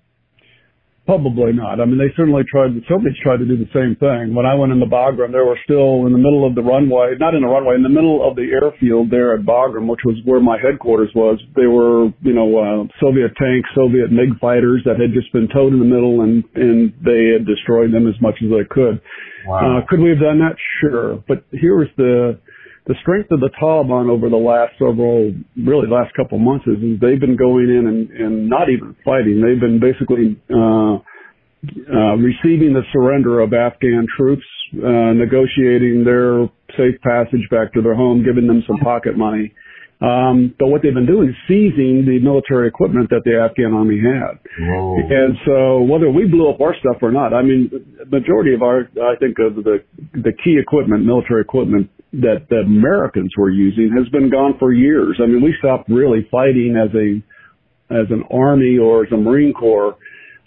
Probably 1.08 1.56
not. 1.56 1.80
I 1.80 1.88
mean, 1.88 1.96
they 1.96 2.12
certainly 2.20 2.44
tried. 2.44 2.76
The 2.76 2.84
Soviets 2.84 3.16
tried 3.24 3.40
to 3.40 3.48
do 3.48 3.56
the 3.56 3.72
same 3.72 3.96
thing. 3.96 4.36
When 4.36 4.46
I 4.46 4.60
went 4.60 4.76
into 4.76 4.92
Bagram, 4.92 5.32
they 5.32 5.40
were 5.40 5.56
still 5.64 6.04
in 6.04 6.12
the 6.12 6.20
middle 6.20 6.44
of 6.44 6.52
the 6.52 6.62
runway, 6.62 7.16
not 7.16 7.32
in 7.32 7.48
the 7.48 7.48
runway, 7.48 7.80
in 7.80 7.82
the 7.82 7.96
middle 7.96 8.28
of 8.28 8.36
the 8.36 8.52
airfield 8.52 9.08
there 9.08 9.32
at 9.32 9.48
Bagram, 9.48 9.88
which 9.88 10.04
was 10.04 10.20
where 10.28 10.44
my 10.44 10.60
headquarters 10.60 11.08
was. 11.16 11.40
They 11.56 11.66
were, 11.66 12.12
you 12.28 12.36
know, 12.36 12.52
uh, 12.60 12.92
Soviet 13.00 13.32
tanks, 13.40 13.72
Soviet 13.72 14.12
MiG 14.12 14.36
fighters 14.44 14.84
that 14.84 15.00
had 15.00 15.16
just 15.16 15.32
been 15.32 15.48
towed 15.48 15.72
in 15.72 15.80
the 15.80 15.88
middle, 15.88 16.28
and 16.28 16.44
and 16.60 16.92
they 17.00 17.32
had 17.32 17.48
destroyed 17.48 17.96
them 17.96 18.04
as 18.12 18.20
much 18.20 18.36
as 18.44 18.52
they 18.52 18.68
could. 18.68 19.00
Wow. 19.48 19.80
Uh, 19.80 19.88
could 19.88 20.04
we 20.04 20.12
have 20.12 20.20
done 20.20 20.44
that? 20.44 20.60
Sure. 20.84 21.24
But 21.24 21.48
here 21.56 21.80
was 21.80 21.88
the 21.96 22.44
the 22.88 22.96
strength 23.02 23.30
of 23.32 23.42
the 23.42 23.52
Taliban 23.62 24.10
over 24.10 24.30
the 24.30 24.40
last 24.40 24.72
several, 24.80 25.36
really 25.60 25.88
last 25.92 26.16
couple 26.16 26.40
of 26.40 26.44
months 26.44 26.66
is, 26.68 26.80
is 26.80 27.00
they've 27.04 27.20
been 27.20 27.36
going 27.36 27.68
in 27.68 27.84
and, 27.84 28.10
and 28.12 28.50
not 28.50 28.70
even 28.72 28.96
fighting. 29.04 29.44
They've 29.44 29.60
been 29.60 29.84
basically 29.84 30.40
uh, 30.48 31.04
uh, 31.92 32.16
receiving 32.16 32.72
the 32.72 32.88
surrender 32.96 33.44
of 33.44 33.52
Afghan 33.52 34.08
troops, 34.16 34.48
uh, 34.80 35.12
negotiating 35.12 36.08
their 36.08 36.48
safe 36.80 36.96
passage 37.04 37.44
back 37.52 37.74
to 37.76 37.82
their 37.84 37.96
home, 37.96 38.24
giving 38.24 38.48
them 38.48 38.64
some 38.66 38.80
pocket 38.80 39.18
money. 39.18 39.52
Um, 40.00 40.54
but 40.60 40.68
what 40.68 40.82
they've 40.84 40.94
been 40.94 41.10
doing 41.10 41.30
is 41.30 41.36
seizing 41.48 42.06
the 42.06 42.20
military 42.22 42.70
equipment 42.70 43.10
that 43.10 43.26
the 43.26 43.36
Afghan 43.36 43.74
army 43.74 44.00
had. 44.00 44.38
Whoa. 44.62 44.96
And 45.10 45.36
so 45.44 45.82
whether 45.82 46.08
we 46.08 46.30
blew 46.30 46.48
up 46.54 46.62
our 46.62 46.76
stuff 46.80 47.02
or 47.02 47.12
not, 47.12 47.34
I 47.34 47.42
mean, 47.42 47.68
majority 48.08 48.54
of 48.54 48.62
our, 48.62 48.88
I 49.02 49.18
think 49.20 49.42
of 49.42 49.56
the, 49.56 49.84
the 50.14 50.32
key 50.46 50.62
equipment, 50.62 51.04
military 51.04 51.42
equipment 51.42 51.90
that 52.22 52.50
the 52.50 52.66
Americans 52.66 53.32
were 53.38 53.50
using 53.50 53.94
has 53.96 54.10
been 54.10 54.30
gone 54.30 54.56
for 54.60 54.74
years. 54.74 55.20
I 55.22 55.28
mean, 55.28 55.42
we 55.42 55.54
stopped 55.60 55.90
really 55.90 56.28
fighting 56.32 56.76
as 56.78 56.90
a 56.96 57.22
as 57.94 58.08
an 58.10 58.24
army 58.32 58.78
or 58.78 59.06
as 59.06 59.12
a 59.14 59.18
Marine 59.18 59.54
Corps 59.54 59.96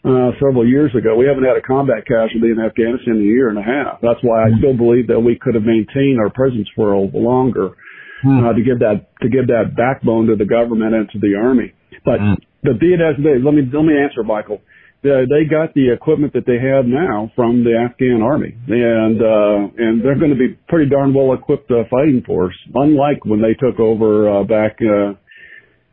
uh, 0.04 0.30
several 0.36 0.66
years 0.66 0.92
ago. 0.94 1.16
We 1.16 1.26
haven't 1.26 1.44
had 1.44 1.56
a 1.56 1.62
combat 1.62 2.04
casualty 2.06 2.50
in 2.50 2.60
Afghanistan 2.60 3.16
in 3.16 3.22
a 3.22 3.30
year 3.30 3.48
and 3.48 3.58
a 3.58 3.62
half. 3.62 4.00
That's 4.02 4.20
why 4.22 4.44
I 4.44 4.48
still 4.58 4.76
believe 4.76 5.08
that 5.08 5.20
we 5.20 5.38
could 5.40 5.54
have 5.54 5.64
maintained 5.64 6.18
our 6.18 6.30
presence 6.30 6.68
for 6.74 6.92
a 6.92 7.00
longer 7.00 7.76
hmm. 8.22 8.44
uh, 8.44 8.52
to 8.52 8.62
give 8.62 8.80
that 8.80 9.08
to 9.22 9.28
give 9.28 9.46
that 9.48 9.76
backbone 9.76 10.26
to 10.26 10.36
the 10.36 10.46
government 10.46 10.94
and 10.94 11.08
to 11.10 11.18
the 11.18 11.38
army. 11.38 11.72
But 12.04 12.18
mm. 12.20 12.36
the 12.62 12.74
be 12.74 12.94
it 12.96 13.00
as 13.00 13.18
it 13.18 13.26
is, 13.28 13.44
let 13.44 13.52
me 13.52 13.62
let 13.66 13.84
me 13.84 13.94
answer, 13.94 14.22
Michael 14.22 14.62
they 15.02 15.48
got 15.48 15.72
the 15.74 15.92
equipment 15.92 16.34
that 16.34 16.44
they 16.46 16.58
have 16.60 16.84
now 16.84 17.32
from 17.34 17.64
the 17.64 17.72
Afghan 17.72 18.20
army, 18.22 18.54
and 18.68 19.20
uh, 19.22 19.72
and 19.78 20.04
they're 20.04 20.18
going 20.18 20.30
to 20.30 20.36
be 20.36 20.58
pretty 20.68 20.90
darn 20.90 21.14
well 21.14 21.32
equipped 21.32 21.70
uh, 21.70 21.84
fighting 21.90 22.22
force, 22.26 22.54
unlike 22.74 23.24
when 23.24 23.40
they 23.40 23.54
took 23.54 23.80
over 23.80 24.28
uh, 24.28 24.44
back 24.44 24.76
uh, 24.82 25.14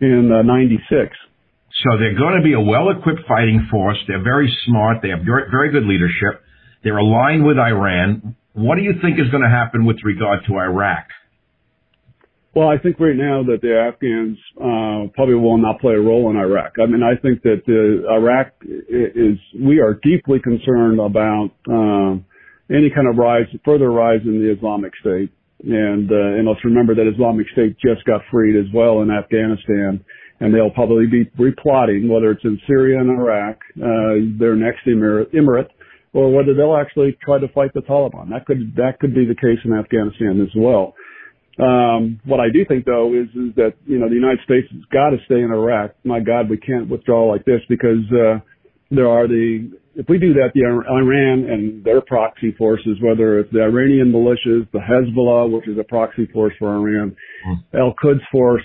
in 0.01 0.29
'96. 0.29 0.83
Uh, 0.91 1.27
so 1.83 1.97
they're 1.99 2.17
going 2.17 2.37
to 2.37 2.43
be 2.43 2.53
a 2.53 2.59
well-equipped 2.59 3.27
fighting 3.27 3.67
force. 3.69 3.97
They're 4.07 4.23
very 4.23 4.51
smart. 4.65 4.97
They 5.03 5.09
have 5.09 5.21
very, 5.23 5.45
very 5.51 5.71
good 5.71 5.85
leadership. 5.85 6.41
They're 6.83 6.97
aligned 6.97 7.45
with 7.45 7.57
Iran. 7.59 8.35
What 8.53 8.75
do 8.75 8.81
you 8.81 8.93
think 9.01 9.19
is 9.19 9.29
going 9.29 9.43
to 9.43 9.49
happen 9.49 9.85
with 9.85 9.97
regard 10.03 10.39
to 10.47 10.57
Iraq? 10.57 11.05
Well, 12.57 12.69
I 12.69 12.79
think 12.81 12.99
right 12.99 13.15
now 13.15 13.43
that 13.43 13.61
the 13.61 13.69
Afghans 13.69 14.35
uh, 14.57 15.13
probably 15.13 15.35
will 15.35 15.59
not 15.59 15.79
play 15.79 15.93
a 15.93 16.01
role 16.01 16.31
in 16.31 16.37
Iraq. 16.37 16.73
I 16.81 16.87
mean, 16.87 17.03
I 17.03 17.13
think 17.21 17.43
that 17.43 17.61
uh, 17.69 18.11
Iraq 18.11 18.49
is 18.65 19.37
we 19.53 19.79
are 19.79 19.93
deeply 20.01 20.39
concerned 20.41 20.99
about 20.99 21.53
uh, 21.69 22.17
any 22.73 22.89
kind 22.89 23.05
of 23.05 23.15
rise, 23.15 23.45
further 23.63 23.91
rise 23.91 24.21
in 24.25 24.41
the 24.41 24.51
Islamic 24.57 24.91
State, 25.01 25.29
and 25.69 26.09
uh, 26.09 26.39
and 26.41 26.47
let's 26.47 26.65
remember 26.65 26.95
that 26.95 27.05
Islamic 27.05 27.45
State 27.53 27.77
just 27.77 28.03
got 28.05 28.21
freed 28.31 28.57
as 28.57 28.65
well 28.73 29.03
in 29.03 29.11
Afghanistan, 29.11 30.03
and 30.39 30.51
they'll 30.51 30.73
probably 30.73 31.05
be 31.05 31.29
replotting 31.37 32.09
whether 32.09 32.31
it's 32.31 32.43
in 32.43 32.59
Syria 32.65 32.99
and 32.99 33.11
Iraq, 33.11 33.61
uh, 33.77 34.33
their 34.39 34.55
next 34.55 34.81
emirate, 34.87 35.29
emirate, 35.29 35.69
or 36.11 36.33
whether 36.33 36.55
they'll 36.55 36.75
actually 36.75 37.15
try 37.23 37.37
to 37.37 37.47
fight 37.49 37.69
the 37.75 37.81
Taliban. 37.81 38.31
That 38.31 38.47
could 38.47 38.73
that 38.77 38.97
could 38.99 39.13
be 39.13 39.25
the 39.29 39.37
case 39.37 39.61
in 39.63 39.77
Afghanistan 39.77 40.41
as 40.41 40.49
well. 40.57 40.95
Um, 41.59 42.19
what 42.23 42.39
I 42.39 42.49
do 42.53 42.65
think 42.65 42.85
though 42.85 43.13
is, 43.13 43.29
is 43.29 43.55
that, 43.55 43.73
you 43.85 43.97
know, 43.97 44.07
the 44.07 44.15
United 44.15 44.39
States 44.43 44.67
has 44.71 44.81
got 44.91 45.09
to 45.09 45.17
stay 45.25 45.41
in 45.41 45.51
Iraq. 45.51 45.95
My 46.03 46.19
God, 46.19 46.49
we 46.49 46.57
can't 46.57 46.87
withdraw 46.89 47.25
like 47.25 47.45
this 47.45 47.61
because, 47.67 48.05
uh, 48.11 48.39
there 48.89 49.09
are 49.09 49.27
the, 49.27 49.71
if 49.95 50.07
we 50.07 50.17
do 50.17 50.33
that, 50.35 50.51
the 50.53 50.63
Iran 50.63 51.49
and 51.49 51.83
their 51.83 52.01
proxy 52.01 52.53
forces, 52.57 52.97
whether 53.01 53.39
it's 53.39 53.51
the 53.51 53.63
Iranian 53.63 54.11
militias, 54.11 54.69
the 54.71 54.79
Hezbollah, 54.79 55.51
which 55.51 55.67
is 55.67 55.77
a 55.77 55.83
proxy 55.83 56.27
force 56.27 56.53
for 56.59 56.73
Iran, 56.73 57.15
mm. 57.45 57.79
Al 57.79 57.93
Quds 58.01 58.21
force, 58.31 58.63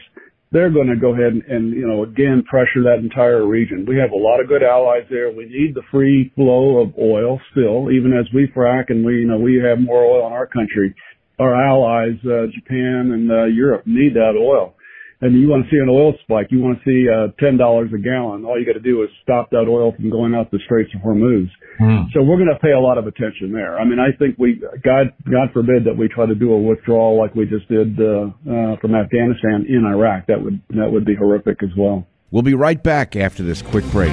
they're 0.53 0.71
going 0.71 0.89
to 0.89 0.97
go 0.97 1.15
ahead 1.15 1.33
and, 1.33 1.43
and, 1.45 1.73
you 1.73 1.89
know, 1.89 2.05
again, 2.05 2.45
pressure 2.47 2.85
that 2.85 3.01
entire 3.03 3.47
region. 3.47 3.87
We 3.89 3.97
have 3.97 4.11
a 4.13 4.17
lot 4.17 4.39
of 4.39 4.49
good 4.49 4.63
allies 4.63 5.05
there. 5.09 5.33
We 5.33 5.47
need 5.47 5.75
the 5.75 5.83
free 5.91 6.31
flow 6.35 6.83
of 6.83 6.93
oil 7.01 7.41
still, 7.51 7.91
even 7.91 8.13
as 8.13 8.27
we 8.35 8.53
frack 8.55 8.91
and 8.91 9.05
we, 9.05 9.21
you 9.21 9.27
know, 9.27 9.39
we 9.39 9.57
have 9.65 9.81
more 9.81 10.05
oil 10.05 10.27
in 10.27 10.33
our 10.35 10.47
country 10.47 10.95
our 11.38 11.55
allies, 11.55 12.18
uh, 12.25 12.47
Japan 12.55 13.11
and 13.12 13.31
uh, 13.31 13.45
Europe, 13.45 13.83
need 13.87 14.14
that 14.14 14.35
oil. 14.38 14.75
And 15.23 15.40
you 15.40 15.49
want 15.49 15.64
to 15.64 15.71
see 15.71 15.79
an 15.79 15.88
oil 15.88 16.14
spike, 16.25 16.49
you 16.51 16.61
want 16.61 16.83
to 16.83 16.85
see 16.85 17.07
uh, 17.07 17.31
ten 17.38 17.57
dollars 17.57 17.90
a 17.95 17.99
gallon. 17.99 18.45
All 18.45 18.59
you 18.59 18.66
got 18.66 18.73
to 18.73 18.81
do 18.81 19.05
is 19.05 19.09
stop 19.23 19.51
that 19.51 19.71
oil 19.71 19.92
from 19.95 20.11
going 20.11 20.35
out 20.35 20.51
the 20.51 20.59
Straits 20.64 20.90
of 20.97 21.01
Hormuz. 21.01 21.49
Mm. 21.81 22.07
So 22.12 22.23
we're 22.23 22.38
going 22.38 22.51
to 22.53 22.59
pay 22.59 22.73
a 22.73 22.81
lot 22.81 22.99
of 22.99 23.07
attention 23.07 23.53
there. 23.53 23.79
I 23.79 23.85
mean, 23.85 24.01
I 24.01 24.11
think 24.18 24.37
we, 24.37 24.61
God, 24.83 25.14
God 25.31 25.53
forbid 25.53 25.85
that 25.85 25.97
we 25.97 26.09
try 26.09 26.27
to 26.27 26.35
do 26.35 26.53
a 26.53 26.61
withdrawal 26.61 27.16
like 27.16 27.37
we 27.37 27.47
just 27.47 27.68
did 27.68 28.01
uh, 28.01 28.35
uh, 28.51 28.77
from 28.81 28.97
Afghanistan 28.97 29.64
in 29.68 29.85
Iraq. 29.87 30.27
That 30.27 30.42
would 30.42 30.61
that 30.71 30.90
would 30.90 31.05
be 31.05 31.14
horrific 31.14 31.62
as 31.62 31.71
well. 31.79 32.05
We'll 32.33 32.42
be 32.42 32.55
right 32.55 32.83
back 32.83 33.14
after 33.14 33.45
this 33.45 33.62
quick 33.62 33.85
break. 33.92 34.12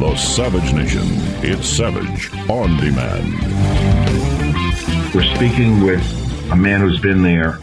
The 0.00 0.16
Savage 0.16 0.72
Nation. 0.72 1.04
It's 1.44 1.68
Savage 1.68 2.32
on 2.48 2.74
demand. 2.80 3.36
We're 5.14 5.28
speaking 5.36 5.84
with 5.84 6.00
a 6.50 6.56
man 6.56 6.80
who's 6.80 6.98
been 7.00 7.22
there 7.22 7.58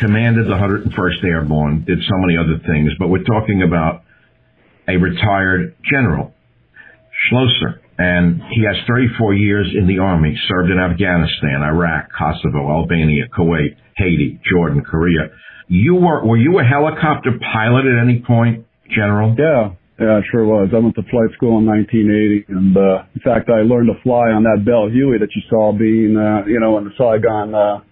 commanded 0.00 0.46
the 0.46 0.56
101st 0.56 1.24
Airborne, 1.24 1.84
did 1.84 1.98
so 2.08 2.16
many 2.24 2.38
other 2.38 2.58
things, 2.66 2.92
but 2.98 3.08
we're 3.08 3.22
talking 3.24 3.62
about 3.62 4.00
a 4.88 4.96
retired 4.96 5.76
general, 5.84 6.32
Schloesser. 7.28 7.80
And 7.98 8.40
he 8.48 8.64
has 8.64 8.76
34 8.88 9.34
years 9.34 9.66
in 9.78 9.86
the 9.86 9.98
Army, 9.98 10.40
served 10.48 10.70
in 10.70 10.78
Afghanistan, 10.78 11.60
Iraq, 11.60 12.08
Kosovo, 12.16 12.70
Albania, 12.70 13.24
Kuwait, 13.36 13.76
Haiti, 13.94 14.40
Jordan, 14.50 14.82
Korea. 14.82 15.28
You 15.66 15.96
were, 15.96 16.24
were 16.24 16.38
you 16.38 16.60
a 16.60 16.64
helicopter 16.64 17.32
pilot 17.52 17.84
at 17.84 18.02
any 18.02 18.24
point, 18.26 18.64
General? 18.88 19.36
Yeah, 19.38 19.74
yeah, 19.98 20.18
it 20.18 20.24
sure 20.30 20.46
was. 20.46 20.70
I 20.70 20.78
went 20.78 20.94
to 20.94 21.02
flight 21.10 21.34
school 21.34 21.58
in 21.58 21.66
1980, 21.66 22.46
and 22.54 22.76
uh, 22.76 23.02
in 23.14 23.20
fact, 23.26 23.50
I 23.50 23.66
learned 23.66 23.90
to 23.90 23.98
fly 24.06 24.30
on 24.30 24.46
that 24.46 24.62
Bell 24.62 24.86
Huey 24.86 25.18
that 25.18 25.34
you 25.34 25.42
saw 25.50 25.74
being, 25.74 26.14
uh, 26.14 26.46
you 26.46 26.62
know, 26.62 26.78
in 26.78 26.86
the 26.86 26.94
Saigon 26.94 27.50
uh, 27.50 27.82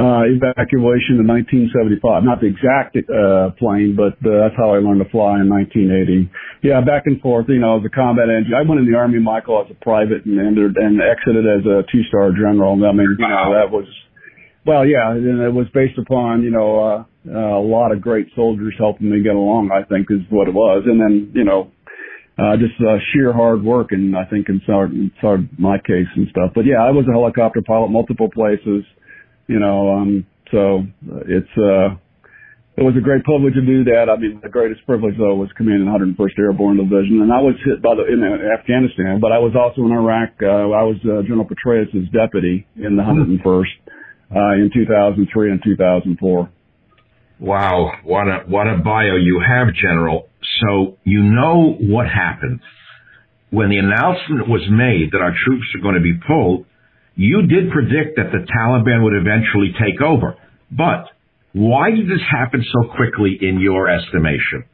uh, 0.00 0.24
evacuation 0.24 1.20
in 1.20 1.28
1975. 1.28 2.24
Not 2.24 2.40
the 2.40 2.48
exact 2.48 2.96
uh, 2.96 3.52
plane, 3.60 3.92
but 3.92 4.16
uh, 4.24 4.48
that's 4.48 4.56
how 4.56 4.72
I 4.72 4.80
learned 4.80 5.04
to 5.04 5.10
fly 5.12 5.42
in 5.44 5.52
1980. 5.52 6.32
Yeah, 6.64 6.80
back 6.80 7.04
and 7.04 7.20
forth. 7.20 7.44
You 7.52 7.60
know, 7.60 7.76
as 7.76 7.84
a 7.84 7.92
combat 7.92 8.32
engineer, 8.32 8.62
I 8.62 8.64
went 8.64 8.80
in 8.80 8.88
the 8.88 8.96
Army, 8.96 9.20
Michael, 9.20 9.60
as 9.60 9.68
a 9.68 9.76
private, 9.84 10.24
and 10.24 10.40
entered 10.40 10.80
and 10.80 10.96
exited 10.96 11.44
as 11.44 11.66
a 11.68 11.84
two-star 11.92 12.32
general. 12.32 12.72
I 12.80 12.96
mean, 12.96 13.20
you 13.20 13.28
know, 13.28 13.52
that 13.52 13.68
was 13.68 13.84
well, 14.66 14.86
yeah, 14.86 15.10
and 15.10 15.40
it 15.40 15.52
was 15.52 15.66
based 15.72 15.98
upon 15.98 16.42
you 16.42 16.50
know 16.50 16.78
uh, 16.78 17.04
uh, 17.28 17.58
a 17.58 17.64
lot 17.64 17.92
of 17.92 18.00
great 18.00 18.26
soldiers 18.34 18.74
helping 18.78 19.10
me 19.10 19.22
get 19.22 19.34
along. 19.34 19.70
I 19.72 19.84
think 19.84 20.08
is 20.10 20.20
what 20.30 20.48
it 20.48 20.54
was, 20.54 20.84
and 20.86 21.00
then 21.00 21.32
you 21.34 21.44
know 21.44 21.70
uh, 22.38 22.56
just 22.56 22.78
uh, 22.80 22.98
sheer 23.12 23.32
hard 23.32 23.64
work, 23.64 23.90
and 23.90 24.16
I 24.16 24.24
think 24.24 24.48
in 24.48 24.62
some, 24.66 25.10
some 25.20 25.50
my 25.58 25.76
case 25.78 26.06
and 26.14 26.28
stuff. 26.30 26.52
But 26.54 26.66
yeah, 26.66 26.78
I 26.78 26.90
was 26.90 27.04
a 27.08 27.12
helicopter 27.12 27.62
pilot, 27.66 27.90
multiple 27.90 28.30
places, 28.30 28.86
you 29.48 29.58
know. 29.58 29.90
Um, 29.90 30.26
so 30.52 30.86
it's 31.26 31.54
uh, 31.58 31.98
it 32.78 32.86
was 32.86 32.94
a 32.94 33.02
great 33.02 33.24
privilege 33.24 33.54
to 33.54 33.66
do 33.66 33.82
that. 33.90 34.06
I 34.06 34.14
mean, 34.14 34.38
the 34.40 34.48
greatest 34.48 34.86
privilege 34.86 35.18
though 35.18 35.34
was 35.34 35.50
commanding 35.56 35.90
101st 35.90 36.38
Airborne 36.38 36.78
Division, 36.78 37.26
and 37.26 37.32
I 37.32 37.42
was 37.42 37.58
hit 37.66 37.82
by 37.82 37.98
the 37.98 38.06
in 38.06 38.22
Afghanistan, 38.22 39.18
but 39.18 39.34
I 39.34 39.42
was 39.42 39.58
also 39.58 39.82
in 39.82 39.90
Iraq. 39.90 40.38
Uh, 40.38 40.70
I 40.70 40.86
was 40.86 40.96
uh, 41.02 41.26
General 41.26 41.42
Petraeus' 41.42 42.06
deputy 42.14 42.68
in 42.76 42.94
the 42.94 43.02
101st 43.02 43.97
uh, 44.34 44.52
in 44.54 44.70
2003 44.72 45.50
and 45.50 45.60
2004. 45.62 46.50
Wow, 47.40 47.92
what 48.02 48.26
a 48.26 48.38
what 48.48 48.66
a 48.66 48.78
bio 48.78 49.16
you 49.16 49.40
have, 49.46 49.72
General. 49.74 50.28
So 50.60 50.98
you 51.04 51.22
know 51.22 51.76
what 51.78 52.06
happened 52.06 52.60
when 53.50 53.70
the 53.70 53.78
announcement 53.78 54.48
was 54.48 54.66
made 54.70 55.12
that 55.12 55.22
our 55.22 55.34
troops 55.44 55.66
are 55.76 55.82
going 55.82 55.94
to 55.94 56.00
be 56.00 56.18
pulled. 56.26 56.66
You 57.14 57.46
did 57.46 57.70
predict 57.70 58.16
that 58.16 58.30
the 58.32 58.46
Taliban 58.46 59.02
would 59.02 59.14
eventually 59.14 59.72
take 59.78 60.02
over, 60.02 60.36
but 60.70 61.10
why 61.52 61.90
did 61.90 62.06
this 62.06 62.22
happen 62.30 62.64
so 62.64 62.90
quickly 62.94 63.38
in 63.40 63.60
your 63.60 63.88
estimation? 63.88 64.64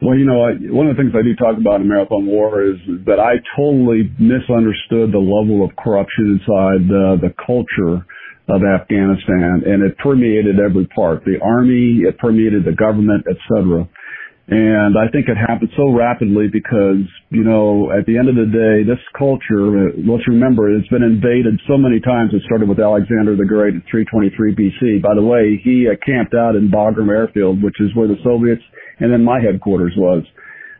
Well, 0.00 0.16
you 0.16 0.24
know, 0.24 0.42
I, 0.46 0.52
one 0.70 0.86
of 0.86 0.96
the 0.96 1.02
things 1.02 1.12
I 1.18 1.22
do 1.22 1.34
talk 1.34 1.58
about 1.58 1.80
in 1.80 1.88
Marathon 1.88 2.26
War 2.26 2.62
is 2.62 2.78
that 3.06 3.18
I 3.18 3.42
totally 3.56 4.06
misunderstood 4.18 5.10
the 5.10 5.18
level 5.18 5.64
of 5.64 5.74
corruption 5.74 6.38
inside 6.38 6.86
uh, 6.86 7.18
the 7.18 7.34
culture 7.34 8.06
of 8.48 8.62
Afghanistan, 8.64 9.62
and 9.66 9.84
it 9.84 9.96
permeated 9.98 10.56
every 10.58 10.86
part. 10.86 11.24
The 11.24 11.36
army, 11.44 12.08
it 12.08 12.16
permeated 12.18 12.64
the 12.64 12.72
government, 12.72 13.26
etc. 13.28 13.88
And 14.48 14.96
I 14.96 15.12
think 15.12 15.28
it 15.28 15.36
happened 15.36 15.68
so 15.76 15.92
rapidly 15.92 16.48
because, 16.48 17.04
you 17.28 17.44
know, 17.44 17.92
at 17.92 18.08
the 18.08 18.16
end 18.16 18.32
of 18.32 18.36
the 18.40 18.48
day, 18.48 18.80
this 18.80 19.00
culture, 19.12 19.92
let's 20.00 20.24
remember, 20.24 20.72
it's 20.72 20.88
been 20.88 21.04
invaded 21.04 21.60
so 21.68 21.76
many 21.76 22.00
times. 22.00 22.32
It 22.32 22.40
started 22.48 22.64
with 22.64 22.80
Alexander 22.80 23.36
the 23.36 23.44
Great 23.44 23.76
in 23.76 23.84
323 23.84 24.56
BC. 24.56 25.02
By 25.04 25.12
the 25.12 25.20
way, 25.20 25.60
he 25.60 25.84
uh, 25.84 26.00
camped 26.00 26.32
out 26.32 26.56
in 26.56 26.72
Bagram 26.72 27.12
Airfield, 27.12 27.62
which 27.62 27.76
is 27.80 27.92
where 27.94 28.08
the 28.08 28.16
Soviets 28.24 28.64
and 29.00 29.12
then 29.12 29.22
my 29.22 29.38
headquarters 29.38 29.92
was. 29.96 30.24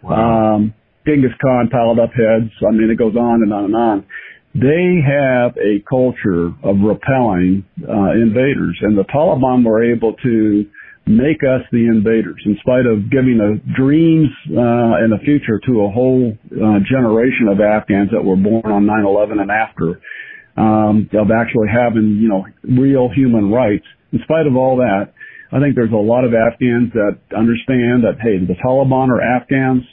Wow. 0.02 0.56
Um, 0.56 0.74
Genghis 1.06 1.36
Khan 1.40 1.68
piled 1.68 2.00
up 2.00 2.10
heads. 2.16 2.48
I 2.64 2.72
mean, 2.72 2.88
it 2.88 2.96
goes 2.96 3.16
on 3.16 3.44
and 3.44 3.52
on 3.52 3.64
and 3.64 3.76
on 3.76 4.06
they 4.54 5.00
have 5.06 5.56
a 5.56 5.84
culture 5.88 6.48
of 6.62 6.80
repelling 6.82 7.64
uh, 7.82 8.12
invaders, 8.12 8.78
and 8.82 8.96
the 8.96 9.04
Taliban 9.04 9.64
were 9.64 9.84
able 9.84 10.14
to 10.14 10.64
make 11.06 11.40
us 11.42 11.64
the 11.72 11.88
invaders 11.88 12.40
in 12.44 12.56
spite 12.60 12.84
of 12.84 13.10
giving 13.10 13.40
a 13.40 13.56
dreams 13.76 14.28
uh, 14.52 15.00
and 15.00 15.12
a 15.12 15.18
future 15.24 15.58
to 15.64 15.80
a 15.84 15.90
whole 15.90 16.36
uh, 16.52 16.78
generation 16.84 17.48
of 17.48 17.60
Afghans 17.60 18.10
that 18.12 18.22
were 18.22 18.36
born 18.36 18.66
on 18.66 18.84
9/11 18.84 19.40
and 19.40 19.50
after 19.50 20.00
um, 20.56 21.08
of 21.14 21.30
actually 21.30 21.68
having 21.72 22.18
you 22.20 22.28
know 22.28 22.44
real 22.62 23.08
human 23.08 23.50
rights. 23.50 23.84
In 24.12 24.20
spite 24.24 24.46
of 24.46 24.56
all 24.56 24.76
that, 24.78 25.12
I 25.52 25.60
think 25.60 25.76
there's 25.76 25.92
a 25.92 25.96
lot 25.96 26.24
of 26.24 26.32
Afghans 26.34 26.92
that 26.92 27.16
understand 27.36 28.04
that 28.04 28.20
hey, 28.20 28.38
the 28.44 28.56
Taliban 28.60 29.08
are 29.08 29.22
Afghans 29.22 29.84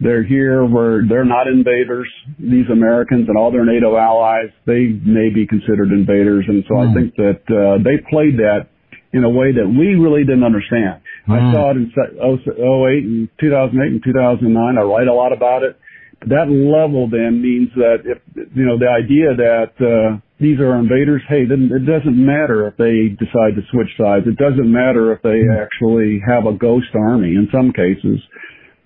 they're 0.00 0.24
here 0.24 0.64
where 0.64 1.04
they're 1.06 1.28
not 1.28 1.46
invaders. 1.46 2.08
These 2.38 2.64
Americans 2.72 3.28
and 3.28 3.36
all 3.36 3.52
their 3.52 3.66
NATO 3.66 3.96
allies, 3.96 4.48
they 4.64 4.88
may 5.04 5.28
be 5.28 5.46
considered 5.46 5.92
invaders. 5.92 6.46
And 6.48 6.64
so 6.66 6.74
mm. 6.74 6.80
I 6.80 6.86
hmm. 6.88 6.96
think 6.96 7.14
that 7.16 7.42
uh, 7.52 7.84
they 7.84 8.00
played 8.08 8.40
that 8.40 8.72
in 9.12 9.24
a 9.24 9.28
way 9.28 9.52
that 9.52 9.68
we 9.68 10.00
really 10.00 10.24
didn't 10.24 10.44
understand. 10.44 11.04
Mm. 11.28 11.36
I 11.36 11.38
hmm. 11.44 11.52
saw 11.52 11.70
it 11.70 11.76
in 11.76 11.92
08 11.92 13.04
and 13.04 13.28
2008 13.38 13.92
and 13.92 14.02
2009. 14.02 14.56
I 14.56 14.80
write 14.80 15.08
a 15.08 15.12
lot 15.12 15.36
about 15.36 15.62
it. 15.62 15.76
That 16.32 16.48
level 16.48 17.08
then 17.08 17.40
means 17.40 17.68
that 17.76 18.04
if, 18.04 18.20
you 18.56 18.64
know, 18.64 18.78
the 18.80 18.88
idea 18.88 19.36
that, 19.36 19.72
uh, 19.80 20.20
these 20.40 20.60
are 20.60 20.76
invaders, 20.76 21.20
hey, 21.28 21.44
then 21.44 21.68
it 21.68 21.84
doesn't 21.84 22.16
matter 22.16 22.68
if 22.68 22.76
they 22.80 23.12
decide 23.20 23.52
to 23.56 23.64
switch 23.68 23.92
sides. 24.00 24.24
It 24.24 24.40
doesn't 24.40 24.64
matter 24.64 25.12
if 25.12 25.20
they 25.20 25.44
hmm. 25.44 25.60
actually 25.60 26.24
have 26.24 26.48
a 26.48 26.56
ghost 26.56 26.88
army 26.96 27.36
in 27.36 27.48
some 27.52 27.72
cases. 27.76 28.24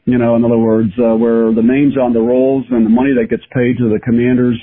You 0.05 0.19
know, 0.19 0.37
in 0.37 0.45
other 0.45 0.59
words, 0.59 0.93
uh, 1.01 1.17
where 1.17 1.55
the 1.55 1.65
names 1.65 1.97
on 1.97 2.13
the 2.13 2.21
rolls 2.21 2.65
and 2.71 2.85
the 2.85 2.93
money 2.93 3.17
that 3.17 3.31
gets 3.31 3.43
paid 3.57 3.79
to 3.79 3.89
the 3.89 3.99
commanders, 4.05 4.61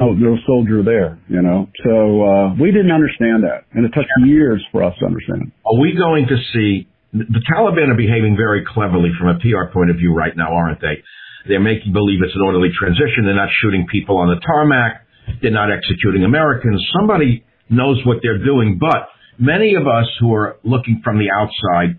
oh, 0.00 0.16
a 0.16 0.36
soldier 0.46 0.82
there, 0.82 1.20
you 1.28 1.42
know. 1.42 1.68
So, 1.84 2.24
uh, 2.24 2.54
we 2.56 2.72
didn't 2.72 2.90
understand 2.90 3.44
that. 3.44 3.68
And 3.76 3.84
it 3.84 3.92
took 3.92 4.08
years 4.24 4.64
for 4.72 4.82
us 4.82 4.94
to 5.00 5.04
understand. 5.04 5.52
Are 5.68 5.78
we 5.78 5.92
going 5.92 6.24
to 6.26 6.36
see, 6.56 6.88
the 7.12 7.44
Taliban 7.52 7.92
are 7.92 8.00
behaving 8.00 8.36
very 8.36 8.64
cleverly 8.64 9.12
from 9.20 9.28
a 9.28 9.36
PR 9.44 9.68
point 9.68 9.90
of 9.90 9.96
view 9.96 10.14
right 10.14 10.32
now, 10.34 10.54
aren't 10.54 10.80
they? 10.80 11.04
They're 11.48 11.60
making 11.60 11.92
believe 11.92 12.20
it's 12.22 12.34
an 12.34 12.42
orderly 12.42 12.70
transition. 12.72 13.24
They're 13.24 13.36
not 13.36 13.50
shooting 13.60 13.86
people 13.90 14.16
on 14.16 14.28
the 14.28 14.40
tarmac. 14.40 15.04
They're 15.42 15.50
not 15.50 15.68
executing 15.70 16.24
Americans. 16.24 16.80
Somebody 16.96 17.44
knows 17.68 18.00
what 18.06 18.18
they're 18.22 18.42
doing, 18.42 18.78
but 18.80 19.08
many 19.38 19.74
of 19.74 19.86
us 19.86 20.06
who 20.20 20.34
are 20.34 20.56
looking 20.62 21.00
from 21.04 21.18
the 21.18 21.28
outside 21.30 21.98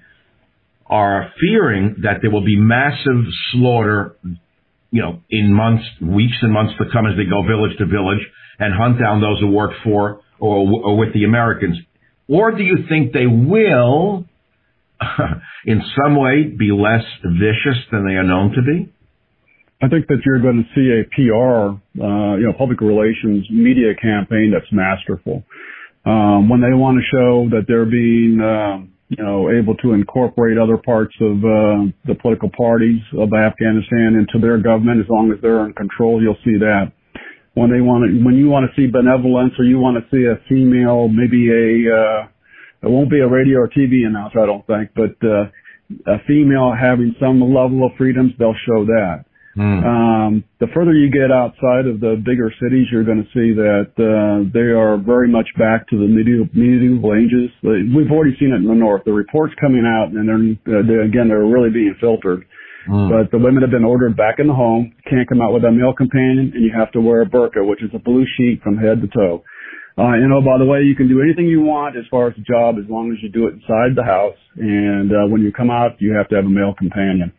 are 0.93 1.34
fearing 1.41 1.95
that 2.03 2.19
there 2.21 2.29
will 2.29 2.45
be 2.45 2.56
massive 2.56 3.25
slaughter, 3.51 4.15
you 4.91 5.01
know, 5.01 5.21
in 5.27 5.51
months, 5.51 5.84
weeks 5.99 6.38
and 6.43 6.53
months 6.53 6.73
to 6.77 6.86
come 6.93 7.08
as 7.08 7.17
they 7.17 7.25
go 7.25 7.41
village 7.41 7.75
to 7.79 7.86
village 7.88 8.21
and 8.60 8.75
hunt 8.77 8.99
down 9.01 9.19
those 9.19 9.39
who 9.39 9.49
work 9.49 9.71
for 9.84 10.21
or, 10.39 10.58
or 10.86 10.95
with 10.95 11.12
the 11.15 11.23
Americans? 11.23 11.79
Or 12.27 12.51
do 12.51 12.62
you 12.62 12.86
think 12.88 13.12
they 13.12 13.25
will, 13.25 14.25
in 15.65 15.82
some 15.97 16.15
way, 16.15 16.43
be 16.43 16.69
less 16.71 17.03
vicious 17.23 17.82
than 17.91 18.06
they 18.06 18.13
are 18.13 18.23
known 18.23 18.51
to 18.51 18.62
be? 18.62 18.93
I 19.82 19.89
think 19.89 20.06
that 20.08 20.19
you're 20.23 20.41
going 20.41 20.63
to 20.63 20.69
see 20.75 20.93
a 20.93 21.10
PR, 21.10 21.73
uh, 22.06 22.38
you 22.38 22.45
know, 22.45 22.53
public 22.56 22.82
relations 22.82 23.49
media 23.49 23.95
campaign 23.99 24.53
that's 24.53 24.71
masterful. 24.71 25.43
Um, 26.06 26.49
when 26.49 26.62
they 26.62 26.73
want 26.77 26.99
to 26.99 27.03
show 27.10 27.49
that 27.49 27.65
they're 27.67 27.89
being, 27.89 28.39
um, 28.39 28.93
you 29.17 29.23
know, 29.23 29.49
able 29.49 29.76
to 29.76 29.93
incorporate 29.93 30.58
other 30.58 30.78
parts 30.78 31.13
of 31.21 31.38
uh, 31.38 31.86
the 32.06 32.15
political 32.21 32.49
parties 32.49 33.02
of 33.17 33.30
Afghanistan 33.34 34.17
into 34.17 34.41
their 34.41 34.58
government 34.58 34.99
as 34.99 35.10
long 35.10 35.32
as 35.32 35.39
they're 35.41 35.65
in 35.65 35.73
control. 35.73 36.21
You'll 36.21 36.39
see 36.43 36.58
that. 36.60 36.91
When 37.54 37.69
they 37.69 37.82
want 37.82 38.10
to, 38.10 38.26
when 38.26 38.34
you 38.34 38.49
want 38.49 38.65
to 38.65 38.73
see 38.73 38.89
benevolence 38.89 39.54
or 39.60 39.65
you 39.65 39.78
want 39.78 40.02
to 40.02 40.06
see 40.10 40.26
a 40.26 40.41
female, 40.49 41.08
maybe 41.08 41.54
a, 41.54 41.93
uh, 41.93 42.21
it 42.82 42.89
won't 42.89 43.12
be 43.12 43.19
a 43.19 43.28
radio 43.28 43.60
or 43.60 43.69
TV 43.69 44.08
announcer, 44.08 44.41
I 44.41 44.47
don't 44.47 44.65
think, 44.65 44.89
but 44.95 45.13
uh, 45.21 45.54
a 46.10 46.17
female 46.26 46.73
having 46.73 47.13
some 47.19 47.39
level 47.41 47.86
of 47.86 47.91
freedoms, 47.97 48.34
they'll 48.39 48.58
show 48.65 48.86
that. 48.86 49.26
Mm. 49.57 49.85
Um, 49.85 50.43
the 50.59 50.65
further 50.73 50.93
you 50.93 51.13
get 51.13 51.29
outside 51.29 51.85
of 51.85 52.01
the 52.01 52.17
bigger 52.17 52.49
cities, 52.57 52.87
you're 52.91 53.05
going 53.05 53.21
to 53.21 53.29
see 53.37 53.53
that 53.53 53.93
uh, 54.01 54.49
they 54.49 54.73
are 54.73 54.97
very 54.97 55.29
much 55.29 55.45
back 55.59 55.87
to 55.89 55.95
the 55.95 56.09
medieval, 56.09 56.49
medieval 56.57 57.13
ages. 57.13 57.53
We've 57.61 58.09
already 58.09 58.33
seen 58.41 58.49
it 58.49 58.65
in 58.65 58.67
the 58.67 58.73
north. 58.73 59.05
The 59.05 59.13
reports 59.13 59.53
coming 59.61 59.85
out, 59.85 60.09
and 60.09 60.25
they're, 60.25 60.79
uh, 60.79 60.81
they're 60.87 61.05
again 61.05 61.29
they're 61.29 61.45
really 61.45 61.69
being 61.69 61.93
filtered. 62.01 62.45
Mm. 62.89 63.13
But 63.13 63.31
the 63.31 63.37
women 63.37 63.61
have 63.61 63.71
been 63.71 63.85
ordered 63.85 64.17
back 64.17 64.39
in 64.39 64.47
the 64.47 64.57
home. 64.57 64.91
Can't 65.07 65.29
come 65.29 65.41
out 65.41 65.53
with 65.53 65.63
a 65.63 65.71
male 65.71 65.93
companion, 65.93 66.51
and 66.53 66.63
you 66.63 66.73
have 66.75 66.91
to 66.93 66.99
wear 66.99 67.21
a 67.21 67.29
burqa, 67.29 67.61
which 67.61 67.83
is 67.83 67.91
a 67.93 67.99
blue 67.99 68.25
sheet 68.35 68.61
from 68.63 68.77
head 68.77 69.01
to 69.01 69.07
toe. 69.07 69.43
Uh, 69.97 70.17
you 70.17 70.27
know, 70.27 70.41
by 70.41 70.57
the 70.57 70.65
way, 70.65 70.81
you 70.81 70.95
can 70.95 71.07
do 71.07 71.21
anything 71.21 71.45
you 71.45 71.61
want 71.61 71.95
as 71.95 72.03
far 72.09 72.27
as 72.27 72.33
the 72.35 72.41
job 72.41 72.81
as 72.81 72.89
long 72.89 73.13
as 73.13 73.21
you 73.21 73.29
do 73.29 73.45
it 73.45 73.53
inside 73.53 73.93
the 73.95 74.03
house. 74.03 74.35
And 74.57 75.11
uh, 75.13 75.29
when 75.29 75.41
you 75.41 75.53
come 75.53 75.69
out, 75.69 76.01
you 76.01 76.17
have 76.17 76.27
to 76.29 76.35
have 76.35 76.45
a 76.45 76.49
male 76.49 76.73
companion. 76.73 77.31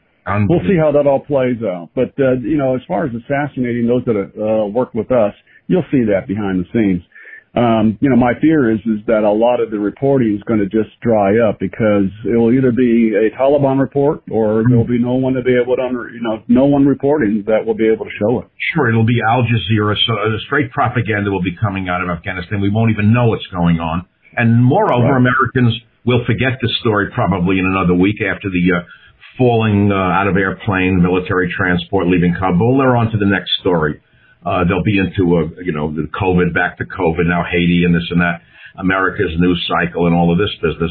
We'll 0.48 0.66
see 0.66 0.78
how 0.80 0.92
that 0.92 1.06
all 1.06 1.20
plays 1.20 1.60
out. 1.62 1.90
But, 1.94 2.12
uh, 2.18 2.40
you 2.40 2.56
know, 2.56 2.74
as 2.74 2.82
far 2.88 3.04
as 3.04 3.12
assassinating 3.12 3.86
those 3.86 4.04
that 4.06 4.16
uh, 4.16 4.66
work 4.68 4.94
with 4.94 5.12
us, 5.12 5.34
you'll 5.68 5.84
see 5.90 6.04
that 6.12 6.26
behind 6.26 6.64
the 6.64 6.68
scenes. 6.72 7.02
um, 7.54 7.98
you 8.00 8.10
know, 8.10 8.16
my 8.16 8.34
fear 8.42 8.72
is 8.72 8.80
is 8.82 8.98
that 9.06 9.22
a 9.22 9.30
lot 9.30 9.62
of 9.62 9.70
the 9.70 9.78
reporting 9.78 10.34
is 10.34 10.42
going 10.42 10.58
to 10.58 10.66
just 10.66 10.90
dry 10.98 11.38
up 11.38 11.62
because 11.62 12.10
it 12.26 12.34
will 12.34 12.50
either 12.50 12.74
be 12.74 13.14
a 13.14 13.30
Taliban 13.38 13.78
report 13.78 14.26
or 14.26 14.64
there'll 14.66 14.86
be 14.86 14.98
no 14.98 15.14
one 15.14 15.34
to 15.34 15.42
be 15.42 15.54
able 15.54 15.76
to, 15.78 15.82
under, 15.82 16.10
you 16.10 16.18
know, 16.18 16.42
no 16.48 16.66
one 16.66 16.84
reporting 16.84 17.44
that 17.46 17.62
will 17.62 17.78
be 17.78 17.86
able 17.86 18.06
to 18.06 18.14
show 18.18 18.42
it. 18.42 18.50
Sure, 18.74 18.90
it'll 18.90 19.06
be 19.06 19.22
Al 19.22 19.46
Jazeera, 19.46 19.94
so 19.94 20.12
uh, 20.18 20.34
straight 20.46 20.72
propaganda 20.72 21.30
will 21.30 21.46
be 21.46 21.54
coming 21.54 21.88
out 21.88 22.02
of 22.02 22.10
Afghanistan. 22.10 22.60
We 22.60 22.74
won't 22.74 22.90
even 22.90 23.14
know 23.14 23.30
what's 23.30 23.46
going 23.54 23.78
on, 23.78 24.06
and 24.34 24.58
moreover, 24.58 25.14
right. 25.14 25.22
Americans 25.22 25.78
will 26.02 26.26
forget 26.26 26.58
the 26.60 26.70
story 26.82 27.14
probably 27.14 27.62
in 27.62 27.66
another 27.70 27.94
week 27.94 28.18
after 28.18 28.50
the 28.50 28.82
uh, 28.82 28.82
falling 29.38 29.90
uh, 29.90 29.96
out 29.96 30.28
of 30.28 30.36
airplane, 30.36 31.02
military 31.02 31.52
transport 31.56 32.06
leaving 32.06 32.34
Kabul. 32.38 32.78
They're 32.78 32.96
on 32.96 33.10
to 33.10 33.18
the 33.18 33.26
next 33.26 33.50
story. 33.60 34.00
Uh, 34.44 34.64
they'll 34.68 34.84
be 34.84 34.98
into 34.98 35.36
a, 35.36 35.64
you 35.64 35.72
know, 35.72 35.92
the 35.92 36.08
COVID, 36.12 36.54
back 36.54 36.78
to 36.78 36.84
COVID, 36.84 37.26
now 37.26 37.44
Haiti 37.50 37.84
and 37.84 37.94
this 37.94 38.06
and 38.10 38.20
that, 38.20 38.42
America's 38.78 39.32
news 39.38 39.64
cycle 39.66 40.06
and 40.06 40.14
all 40.14 40.30
of 40.30 40.38
this 40.38 40.52
business. 40.60 40.90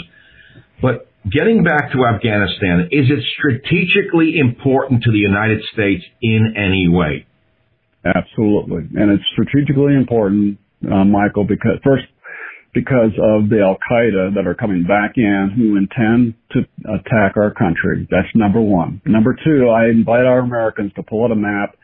But 0.82 1.08
getting 1.30 1.64
back 1.64 1.92
to 1.94 2.06
Afghanistan, 2.06 2.90
is 2.92 3.08
it 3.10 3.24
strategically 3.38 4.40
important 4.40 5.04
to 5.04 5.12
the 5.12 5.20
United 5.20 5.62
States 5.72 6.04
in 6.22 6.56
any 6.58 6.90
way? 6.90 7.26
Absolutely. 8.04 8.90
And 9.00 9.12
it's 9.12 9.24
strategically 9.32 9.96
important, 9.96 10.58
uh, 10.92 11.06
Michael, 11.06 11.46
because 11.46 11.80
first, 11.84 12.04
because 12.74 13.14
of 13.22 13.50
the 13.50 13.62
Al 13.62 13.78
Qaeda 13.90 14.34
that 14.36 14.48
are 14.48 14.56
coming 14.56 14.84
back 14.84 15.14
in 15.16 15.52
who 15.56 15.78
intend 15.78 16.34
to 16.52 16.60
attack 16.90 17.38
our 17.38 17.54
country. 17.54 18.08
That's 18.10 18.28
number 18.36 18.62
one. 18.62 19.02
Number 19.06 19.36
two, 19.44 19.70
I 19.70 19.90
invite 19.90 20.26
our 20.26 20.40
Americans 20.40 20.92
to 20.96 21.04
pull 21.04 21.26
out 21.26 21.32
a 21.32 21.36
map 21.36 21.76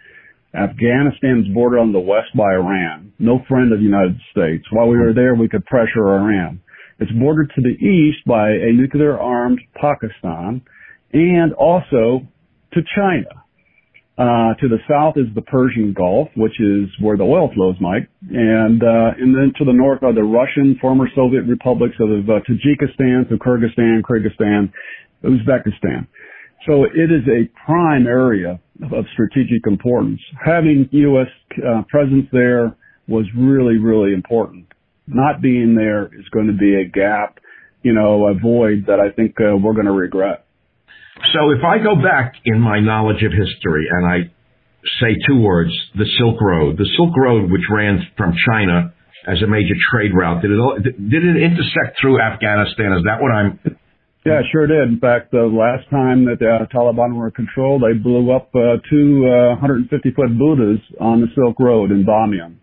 Afghanistan 0.54 1.44
is 1.46 1.54
bordered 1.54 1.80
on 1.80 1.92
the 1.92 2.00
west 2.00 2.36
by 2.36 2.54
Iran, 2.54 3.14
no 3.20 3.40
friend 3.48 3.72
of 3.72 3.80
the 3.80 3.86
United 3.86 4.20
States. 4.32 4.66
While 4.72 4.88
we 4.88 4.98
were 4.98 5.14
there, 5.14 5.36
we 5.36 5.48
could 5.48 5.66
pressure 5.66 6.12
Iran. 6.14 6.62
It's 7.00 7.12
bordered 7.12 7.52
to 7.56 7.62
the 7.62 7.78
east 7.86 8.26
by 8.26 8.50
a 8.50 8.74
nuclear 8.74 9.18
armed 9.18 9.60
Pakistan 9.80 10.62
and 11.14 11.54
also 11.54 12.26
to 12.74 12.82
China. 12.96 13.44
Uh, 14.20 14.52
to 14.60 14.68
the 14.68 14.80
south 14.84 15.16
is 15.16 15.34
the 15.34 15.42
Persian 15.42 15.94
Gulf, 15.94 16.28
which 16.36 16.60
is 16.60 16.90
where 17.00 17.16
the 17.16 17.24
oil 17.24 17.50
flows, 17.56 17.78
Mike. 17.80 18.10
And, 18.30 18.84
uh, 18.84 19.16
and 19.18 19.34
then 19.34 19.54
to 19.58 19.64
the 19.64 19.72
north 19.72 20.04
are 20.04 20.14
the 20.14 20.24
Russian 20.24 20.78
former 20.82 21.08
Soviet 21.16 21.44
republics 21.44 21.96
of 22.02 22.10
uh, 22.28 22.44
Tajikistan, 22.44 23.32
Kyrgyzstan, 23.32 24.02
Kyrgyzstan, 24.02 24.74
Uzbekistan. 25.24 26.06
So 26.68 26.84
it 26.84 27.10
is 27.10 27.24
a 27.30 27.48
prime 27.66 28.08
area 28.08 28.60
of 28.92 29.06
strategic 29.14 29.66
importance. 29.66 30.20
Having 30.46 30.90
U.S. 30.92 31.28
Uh, 31.56 31.84
presence 31.88 32.28
there 32.34 32.76
was 33.08 33.26
really, 33.38 33.78
really 33.78 34.14
important. 34.14 34.68
Not 35.08 35.42
being 35.42 35.76
there 35.76 36.08
is 36.08 36.28
going 36.32 36.48
to 36.48 36.54
be 36.54 36.76
a 36.76 36.84
gap, 36.84 37.40
you 37.84 37.94
know, 37.94 38.28
a 38.28 38.34
void 38.34 38.84
that 38.88 39.00
I 39.00 39.12
think 39.16 39.36
uh, 39.40 39.56
we're 39.56 39.74
going 39.74 39.86
to 39.86 39.94
regret. 39.94 40.46
So 41.34 41.52
if 41.52 41.64
I 41.64 41.84
go 41.84 41.96
back 41.96 42.36
in 42.46 42.60
my 42.60 42.80
knowledge 42.80 43.24
of 43.24 43.32
history 43.32 43.88
and 43.90 44.06
I 44.06 44.18
say 45.02 45.16
two 45.28 45.40
words, 45.42 45.72
the 45.96 46.06
Silk 46.18 46.40
Road, 46.42 46.78
the 46.78 46.90
Silk 46.96 47.16
Road, 47.18 47.52
which 47.52 47.64
ran 47.70 48.00
from 48.18 48.34
China 48.48 48.94
as 49.28 49.42
a 49.42 49.48
major 49.48 49.76
trade 49.92 50.12
route, 50.16 50.42
did 50.42 50.52
it, 50.52 51.10
did 51.10 51.24
it 51.24 51.44
intersect 51.44 52.00
through 52.00 52.22
Afghanistan? 52.22 52.94
Is 52.94 53.04
that 53.04 53.22
what 53.22 53.32
I'm 53.32 53.60
yeah, 54.26 54.42
sure 54.52 54.68
did. 54.68 54.90
In 54.90 55.00
fact, 55.00 55.32
the 55.32 55.48
last 55.48 55.90
time 55.90 56.26
that 56.26 56.40
the 56.40 56.68
Taliban 56.76 57.16
were 57.16 57.28
in 57.28 57.32
control, 57.32 57.80
they 57.80 57.98
blew 57.98 58.32
up 58.32 58.50
uh, 58.54 58.78
two 58.90 59.26
uh, 59.26 59.56
150 59.56 60.12
foot 60.12 60.38
Buddhas 60.38 60.80
on 61.00 61.22
the 61.22 61.28
Silk 61.36 61.56
Road 61.60 61.92
in 61.92 62.06
Bamiyan. 62.06 62.58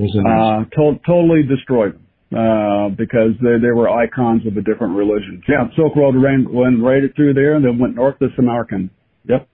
Uh, 0.00 0.64
to- 0.74 0.98
totally 1.06 1.42
destroyed 1.42 1.94
them 1.94 2.01
uh, 2.32 2.88
because 2.96 3.36
they, 3.40 3.60
they 3.60 3.70
were 3.70 3.88
icons 3.88 4.46
of 4.46 4.56
a 4.56 4.62
different 4.62 4.96
religion. 4.96 5.42
Yeah, 5.48 5.68
Silk 5.76 5.94
Road 5.96 6.14
ran, 6.16 6.46
went 6.52 6.82
right 6.82 7.02
through 7.14 7.34
there 7.34 7.54
and 7.54 7.64
then 7.64 7.78
went 7.78 7.94
north 7.94 8.18
to 8.18 8.28
Samarkand. 8.36 8.90
Yep. 9.28 9.48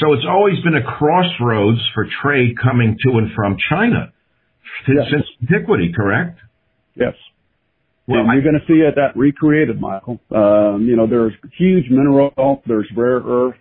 So 0.00 0.12
it's 0.12 0.26
always 0.28 0.60
been 0.62 0.76
a 0.76 0.84
crossroads 0.84 1.80
for 1.94 2.06
trade 2.22 2.54
coming 2.62 2.96
to 3.04 3.18
and 3.18 3.32
from 3.34 3.56
China 3.70 4.12
yes. 4.86 5.06
since 5.10 5.24
antiquity, 5.42 5.92
correct? 5.94 6.38
Yes. 6.94 7.14
Well, 8.06 8.20
and 8.20 8.32
you're 8.32 8.42
going 8.42 8.58
to 8.58 8.66
see 8.66 8.80
it 8.80 8.94
that 8.96 9.16
recreated, 9.16 9.80
Michael. 9.80 10.18
Um, 10.34 10.86
you 10.88 10.96
know, 10.96 11.06
there's 11.06 11.34
huge 11.58 11.90
mineral, 11.90 12.62
there's 12.66 12.88
rare 12.96 13.20
earth, 13.20 13.56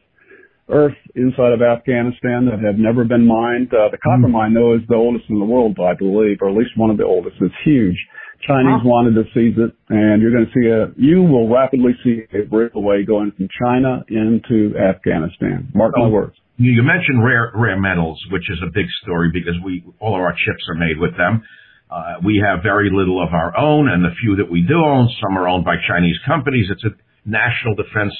earth 0.69 0.95
inside 1.15 1.51
of 1.51 1.61
Afghanistan 1.61 2.47
that 2.47 2.63
have 2.63 2.79
never 2.79 3.03
been 3.03 3.27
mined. 3.27 3.73
Uh, 3.73 3.91
the 3.91 3.97
copper 3.97 4.27
mm. 4.27 4.31
mine, 4.31 4.53
though, 4.53 4.75
is 4.75 4.81
the 4.87 4.95
oldest 4.95 5.25
in 5.29 5.39
the 5.39 5.45
world, 5.45 5.77
I 5.79 5.95
believe, 5.95 6.37
or 6.41 6.49
at 6.49 6.55
least 6.55 6.77
one 6.77 6.89
of 6.89 6.97
the 6.97 7.03
oldest. 7.03 7.35
It's 7.41 7.53
huge. 7.65 7.97
Chinese 8.45 8.83
wow. 8.83 9.01
wanted 9.01 9.15
to 9.15 9.23
seize 9.33 9.57
it, 9.57 9.73
and 9.89 10.21
you're 10.21 10.31
going 10.31 10.45
to 10.45 10.53
see 10.53 10.67
a, 10.69 10.93
you 10.95 11.21
will 11.23 11.49
rapidly 11.49 11.93
see 12.03 12.23
a 12.37 12.45
breakaway 12.45 13.03
going 13.03 13.31
from 13.35 13.47
China 13.59 14.03
into 14.09 14.77
Afghanistan. 14.77 15.69
Mark 15.73 15.93
my 15.97 16.05
oh, 16.05 16.09
words. 16.09 16.35
You 16.57 16.81
mentioned 16.83 17.23
rare, 17.23 17.51
rare 17.53 17.79
metals, 17.79 18.19
which 18.31 18.49
is 18.49 18.57
a 18.63 18.71
big 18.73 18.85
story 19.03 19.29
because 19.31 19.53
we, 19.63 19.83
all 19.99 20.15
of 20.15 20.21
our 20.21 20.33
chips 20.33 20.63
are 20.69 20.75
made 20.75 20.99
with 20.99 21.15
them. 21.17 21.43
Uh, 21.89 22.15
we 22.25 22.43
have 22.43 22.63
very 22.63 22.89
little 22.91 23.23
of 23.23 23.33
our 23.33 23.55
own, 23.57 23.87
and 23.89 24.03
the 24.03 24.13
few 24.21 24.35
that 24.37 24.49
we 24.49 24.61
do 24.61 24.75
own, 24.75 25.09
some 25.21 25.37
are 25.37 25.47
owned 25.47 25.65
by 25.65 25.75
Chinese 25.87 26.17
companies. 26.25 26.67
It's 26.69 26.83
a 26.83 26.93
national 27.25 27.75
defense 27.75 28.13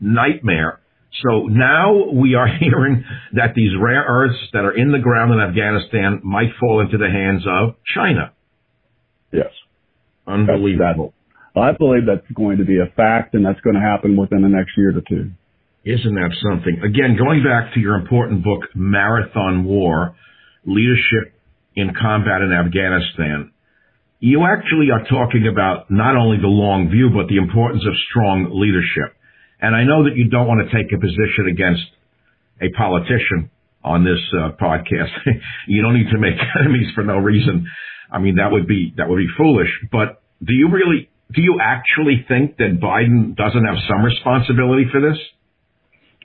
nightmare. 0.00 0.80
So 1.24 1.46
now 1.46 2.10
we 2.12 2.34
are 2.34 2.48
hearing 2.60 3.04
that 3.34 3.54
these 3.54 3.72
rare 3.80 4.04
earths 4.06 4.38
that 4.52 4.64
are 4.64 4.76
in 4.76 4.92
the 4.92 4.98
ground 4.98 5.32
in 5.32 5.40
Afghanistan 5.40 6.20
might 6.22 6.50
fall 6.60 6.80
into 6.80 6.98
the 6.98 7.08
hands 7.08 7.44
of 7.46 7.76
China. 7.94 8.32
Yes. 9.36 9.52
Unbelievable. 10.26 11.12
I 11.56 11.72
believe 11.72 12.04
that's 12.04 12.26
going 12.34 12.58
to 12.58 12.64
be 12.64 12.78
a 12.78 12.92
fact, 12.96 13.32
and 13.34 13.44
that's 13.44 13.60
going 13.60 13.76
to 13.76 13.80
happen 13.80 14.16
within 14.16 14.42
the 14.42 14.48
next 14.48 14.76
year 14.76 14.92
to 14.92 15.00
two. 15.00 15.30
Isn't 15.84 16.14
that 16.14 16.34
something? 16.42 16.82
Again, 16.84 17.16
going 17.16 17.42
back 17.42 17.72
to 17.74 17.80
your 17.80 17.94
important 17.94 18.44
book, 18.44 18.62
Marathon 18.74 19.64
War, 19.64 20.16
Leadership 20.66 21.32
in 21.76 21.94
combat 21.94 22.42
in 22.42 22.52
Afghanistan, 22.52 23.52
you 24.18 24.44
actually 24.44 24.90
are 24.90 25.04
talking 25.06 25.46
about 25.46 25.90
not 25.90 26.16
only 26.16 26.38
the 26.38 26.50
long 26.50 26.90
view, 26.90 27.10
but 27.14 27.28
the 27.28 27.36
importance 27.36 27.84
of 27.86 27.94
strong 28.10 28.50
leadership. 28.52 29.14
And 29.60 29.76
I 29.76 29.84
know 29.84 30.04
that 30.04 30.16
you 30.16 30.28
don't 30.28 30.48
want 30.48 30.66
to 30.66 30.74
take 30.74 30.92
a 30.92 30.98
position 30.98 31.48
against 31.48 31.86
a 32.60 32.68
politician 32.76 33.48
on 33.84 34.04
this 34.04 34.18
uh, 34.34 34.58
podcast. 34.60 35.14
you 35.68 35.80
don't 35.80 35.94
need 35.94 36.10
to 36.10 36.18
make 36.18 36.34
enemies 36.60 36.90
for 36.94 37.04
no 37.04 37.18
reason. 37.18 37.66
I 38.10 38.18
mean, 38.18 38.36
that 38.36 38.52
would 38.52 38.66
be, 38.66 38.94
that 38.96 39.08
would 39.08 39.18
be 39.18 39.28
foolish. 39.36 39.68
But 39.90 40.22
do 40.44 40.54
you 40.54 40.68
really, 40.70 41.08
do 41.32 41.42
you 41.42 41.58
actually 41.62 42.24
think 42.28 42.56
that 42.58 42.80
Biden 42.80 43.36
doesn't 43.36 43.64
have 43.64 43.76
some 43.88 44.04
responsibility 44.04 44.86
for 44.90 45.00
this? 45.00 45.18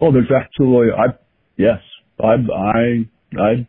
Oh, 0.02 0.12
there's 0.12 0.32
absolutely, 0.32 0.94
I, 0.94 1.18
yes, 1.58 1.80
I, 2.20 2.34
I, 2.34 3.06
I 3.40 3.68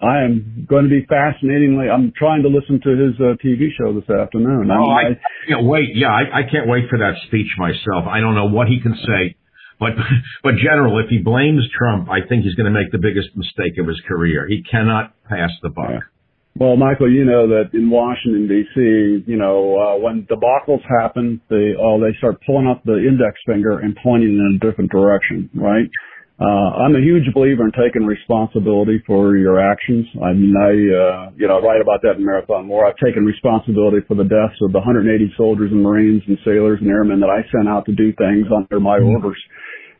I 0.00 0.22
am 0.22 0.66
going 0.68 0.84
to 0.84 0.90
be 0.90 1.04
fascinatingly. 1.08 1.90
I'm 1.90 2.12
trying 2.16 2.42
to 2.42 2.48
listen 2.48 2.80
to 2.84 2.90
his 2.90 3.14
uh, 3.18 3.34
TV 3.44 3.74
show 3.76 3.92
this 3.92 4.08
afternoon. 4.08 4.70
Oh, 4.70 4.90
I, 4.90 5.10
I 5.10 5.18
can't 5.48 5.66
wait. 5.66 5.90
Yeah, 5.94 6.14
I, 6.14 6.38
I 6.38 6.42
can't 6.42 6.68
wait 6.68 6.88
for 6.88 6.98
that 6.98 7.14
speech 7.26 7.48
myself. 7.58 8.06
I 8.08 8.20
don't 8.20 8.36
know 8.36 8.46
what 8.46 8.68
he 8.68 8.80
can 8.80 8.94
say, 8.94 9.34
but 9.80 9.90
but 10.44 10.54
general, 10.62 11.00
if 11.00 11.08
he 11.08 11.18
blames 11.18 11.66
Trump, 11.76 12.08
I 12.08 12.26
think 12.28 12.44
he's 12.44 12.54
going 12.54 12.72
to 12.72 12.78
make 12.78 12.92
the 12.92 12.98
biggest 12.98 13.34
mistake 13.34 13.74
of 13.80 13.88
his 13.88 14.00
career. 14.06 14.46
He 14.48 14.62
cannot 14.62 15.14
pass 15.24 15.50
the 15.62 15.70
buck. 15.70 15.90
Yeah. 15.90 15.98
Well, 16.58 16.74
Michael, 16.76 17.06
you 17.06 17.24
know 17.24 17.46
that 17.46 17.70
in 17.72 17.88
Washington 17.88 18.48
D.C., 18.50 19.30
you 19.30 19.38
know 19.38 19.78
uh, 19.78 19.96
when 20.02 20.26
debacles 20.26 20.82
happen, 21.00 21.40
they 21.48 21.78
oh 21.78 22.02
they 22.02 22.10
start 22.18 22.42
pulling 22.44 22.66
up 22.66 22.82
the 22.84 22.98
index 22.98 23.38
finger 23.46 23.78
and 23.78 23.96
pointing 24.02 24.34
in 24.34 24.58
a 24.58 24.66
different 24.66 24.90
direction, 24.90 25.48
right? 25.54 25.86
Uh, 26.38 26.82
I'm 26.82 26.94
a 26.94 27.02
huge 27.02 27.26
believer 27.34 27.66
in 27.66 27.72
taking 27.74 28.06
responsibility 28.06 29.02
for 29.06 29.36
your 29.36 29.58
actions. 29.58 30.06
I 30.22 30.30
mean, 30.34 30.54
I, 30.54 30.70
uh, 30.70 31.30
you 31.34 31.46
know, 31.46 31.58
I 31.58 31.62
write 31.62 31.82
about 31.82 32.02
that 32.02 32.14
in 32.14 32.24
Marathon 32.24 32.68
War. 32.68 32.86
I've 32.86 32.98
taken 33.02 33.26
responsibility 33.26 34.06
for 34.06 34.14
the 34.14 34.22
deaths 34.22 34.54
of 34.62 34.70
the 34.70 34.78
180 34.78 35.34
soldiers 35.36 35.72
and 35.72 35.82
Marines 35.82 36.22
and 36.28 36.38
sailors 36.46 36.78
and 36.80 36.88
airmen 36.90 37.18
that 37.20 37.30
I 37.30 37.42
sent 37.50 37.66
out 37.66 37.86
to 37.86 37.92
do 37.92 38.14
things 38.14 38.46
under 38.54 38.78
my 38.78 38.98
mm-hmm. 38.98 39.18
orders. 39.18 39.42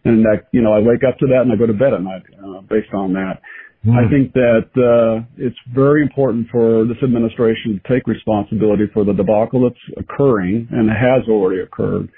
And 0.04 0.22
that, 0.26 0.46
you 0.52 0.62
know, 0.62 0.72
I 0.72 0.78
wake 0.78 1.02
up 1.02 1.18
to 1.18 1.26
that 1.26 1.42
and 1.42 1.50
I 1.50 1.56
go 1.58 1.66
to 1.66 1.74
bed 1.74 1.90
at 1.90 2.06
night, 2.06 2.22
uh, 2.38 2.62
based 2.70 2.94
on 2.94 3.14
that. 3.14 3.42
Mm-hmm. 3.86 3.98
I 3.98 4.10
think 4.10 4.32
that, 4.32 4.68
uh, 4.74 5.24
it's 5.36 5.56
very 5.72 6.02
important 6.02 6.48
for 6.50 6.84
this 6.84 6.98
administration 7.02 7.80
to 7.80 7.94
take 7.94 8.06
responsibility 8.06 8.84
for 8.92 9.04
the 9.04 9.12
debacle 9.12 9.62
that's 9.68 9.84
occurring 9.96 10.68
and 10.70 10.90
has 10.90 11.28
already 11.28 11.62
occurred 11.62 12.10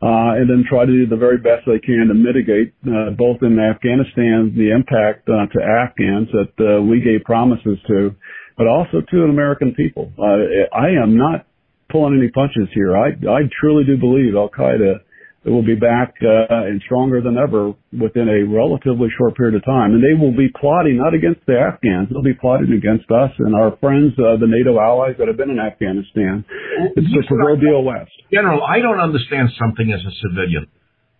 uh, 0.00 0.38
and 0.38 0.48
then 0.48 0.64
try 0.68 0.86
to 0.86 0.92
do 0.92 1.06
the 1.06 1.16
very 1.16 1.38
best 1.38 1.66
they 1.66 1.80
can 1.80 2.06
to 2.06 2.14
mitigate, 2.14 2.72
uh, 2.86 3.10
both 3.18 3.42
in 3.42 3.58
Afghanistan, 3.58 4.54
the 4.54 4.70
impact 4.70 5.26
uh, 5.28 5.50
to 5.50 5.58
Afghans 5.58 6.28
that 6.30 6.54
uh, 6.62 6.82
we 6.82 7.00
gave 7.00 7.24
promises 7.24 7.78
to, 7.88 8.14
but 8.56 8.68
also 8.68 9.00
to 9.02 9.16
the 9.16 9.26
American 9.26 9.74
people. 9.74 10.12
Uh, 10.16 10.70
I 10.70 10.90
am 11.02 11.16
not 11.16 11.46
pulling 11.90 12.16
any 12.16 12.30
punches 12.30 12.68
here. 12.74 12.96
I, 12.96 13.08
I 13.26 13.50
truly 13.60 13.82
do 13.84 13.98
believe 13.98 14.36
Al 14.36 14.50
Qaeda 14.50 15.00
it 15.44 15.50
will 15.50 15.64
be 15.64 15.76
back 15.76 16.14
uh, 16.20 16.66
and 16.66 16.82
stronger 16.84 17.22
than 17.22 17.38
ever 17.38 17.72
within 17.92 18.28
a 18.28 18.42
relatively 18.44 19.08
short 19.16 19.36
period 19.36 19.54
of 19.54 19.64
time. 19.64 19.94
And 19.94 20.02
they 20.02 20.18
will 20.18 20.34
be 20.36 20.48
plotting 20.50 20.98
not 20.98 21.14
against 21.14 21.46
the 21.46 21.54
Afghans, 21.54 22.08
they'll 22.10 22.26
be 22.26 22.34
plotting 22.34 22.72
against 22.72 23.10
us 23.10 23.30
and 23.38 23.54
our 23.54 23.76
friends, 23.78 24.12
uh, 24.18 24.36
the 24.36 24.50
NATO 24.50 24.78
allies 24.80 25.14
that 25.18 25.28
have 25.28 25.36
been 25.36 25.50
in 25.50 25.58
Afghanistan. 25.58 26.44
It's 26.96 27.06
the 27.06 27.24
proverbial 27.26 27.84
West. 27.84 28.10
General, 28.32 28.60
I 28.64 28.80
don't 28.80 29.00
understand 29.00 29.50
something 29.58 29.92
as 29.92 30.00
a 30.00 30.14
civilian. 30.20 30.66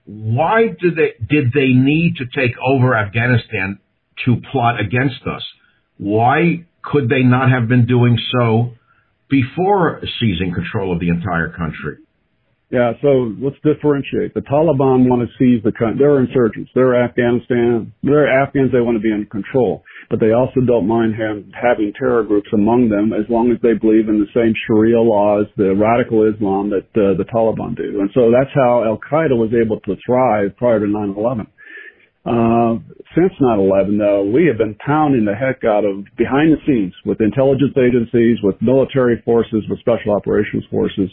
Why 0.05 0.69
did 0.69 0.97
they 0.97 1.13
did 1.25 1.53
they 1.53 1.69
need 1.77 2.17
to 2.17 2.25
take 2.35 2.57
over 2.59 2.97
Afghanistan 2.97 3.79
to 4.25 4.37
plot 4.51 4.81
against 4.81 5.21
us? 5.27 5.45
Why 5.99 6.65
could 6.83 7.09
they 7.09 7.23
not 7.23 7.51
have 7.51 7.69
been 7.69 7.87
doing 7.87 8.19
so 8.33 8.73
before 9.29 10.01
seizing 10.19 10.55
control 10.55 10.93
of 10.93 11.01
the 11.01 11.11
entire 11.11 11.51
country? 11.51 11.99
Yeah, 12.71 12.93
so 13.01 13.33
let's 13.41 13.57
differentiate. 13.65 14.35
The 14.35 14.45
Taliban 14.45 15.09
want 15.09 15.25
to 15.25 15.29
seize 15.41 15.65
the 15.65 15.73
country. 15.73 15.97
They're 16.05 16.21
insurgents. 16.21 16.71
They're 16.75 17.03
Afghanistan. 17.03 17.95
They're 18.03 18.29
Afghans. 18.29 18.73
They 18.73 18.85
want 18.85 18.97
to 18.97 19.01
be 19.01 19.09
in 19.09 19.25
control. 19.25 19.83
But 20.11 20.21
they 20.21 20.33
also 20.33 20.61
don't 20.61 20.87
mind 20.87 21.15
have, 21.17 21.49
having 21.57 21.95
terror 21.99 22.25
groups 22.25 22.49
among 22.53 22.91
them 22.93 23.17
as 23.17 23.25
long 23.33 23.53
as 23.53 23.59
they 23.65 23.73
believe 23.73 24.13
in 24.13 24.21
the 24.21 24.29
same 24.37 24.53
Sharia 24.67 25.01
laws, 25.01 25.47
the 25.57 25.73
radical 25.73 26.29
Islam 26.29 26.69
that 26.69 26.93
uh, 26.93 27.17
the 27.17 27.25
Taliban 27.33 27.73
do. 27.75 28.05
And 28.05 28.11
so 28.13 28.29
that's 28.29 28.53
how 28.53 28.85
Al 28.85 29.01
Qaeda 29.01 29.33
was 29.33 29.57
able 29.57 29.81
to 29.89 29.97
thrive 30.05 30.53
prior 30.61 30.81
to 30.81 30.87
9 30.87 31.15
11. 31.17 31.49
Uh, 32.29 32.77
since 33.17 33.33
9/11, 33.41 33.97
though, 33.97 34.29
we 34.29 34.45
have 34.45 34.59
been 34.59 34.77
pounding 34.85 35.25
the 35.25 35.33
heck 35.33 35.65
out 35.65 35.89
of 35.89 36.05
behind 36.19 36.53
the 36.53 36.61
scenes 36.67 36.93
with 37.07 37.23
intelligence 37.23 37.73
agencies, 37.81 38.37
with 38.43 38.61
military 38.61 39.23
forces, 39.25 39.65
with 39.71 39.81
special 39.81 40.13
operations 40.13 40.65
forces. 40.71 41.09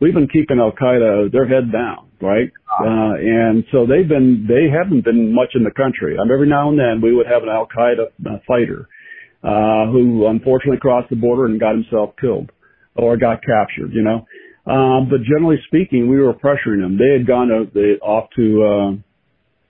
We've 0.00 0.14
been 0.14 0.28
keeping 0.28 0.58
Al 0.58 0.72
Qaeda 0.72 1.32
their 1.32 1.48
head 1.48 1.72
down, 1.72 2.10
right? 2.20 2.50
Uh, 2.68 3.16
and 3.16 3.64
so 3.72 3.86
they've 3.86 4.08
been 4.08 4.46
they 4.46 4.68
haven't 4.68 5.04
been 5.04 5.34
much 5.34 5.50
in 5.54 5.64
the 5.64 5.70
country. 5.70 6.18
I 6.18 6.24
mean, 6.24 6.32
every 6.32 6.48
now 6.48 6.68
and 6.68 6.78
then 6.78 7.00
we 7.02 7.14
would 7.14 7.26
have 7.26 7.42
an 7.42 7.48
Al 7.48 7.66
Qaeda 7.66 8.06
uh, 8.26 8.38
fighter 8.46 8.88
uh, 9.42 9.86
who 9.90 10.26
unfortunately 10.26 10.78
crossed 10.80 11.08
the 11.08 11.16
border 11.16 11.46
and 11.46 11.60
got 11.60 11.74
himself 11.74 12.14
killed 12.20 12.50
or 12.94 13.16
got 13.16 13.40
captured, 13.42 13.92
you 13.92 14.02
know. 14.02 14.26
Um, 14.70 15.08
but 15.08 15.22
generally 15.22 15.58
speaking, 15.68 16.10
we 16.10 16.20
were 16.20 16.34
pressuring 16.34 16.82
them. 16.82 16.98
They 16.98 17.12
had 17.16 17.26
gone 17.26 17.48
to, 17.48 17.70
they, 17.72 18.00
off 18.02 18.28
to 18.34 18.44
uh, 18.66 18.90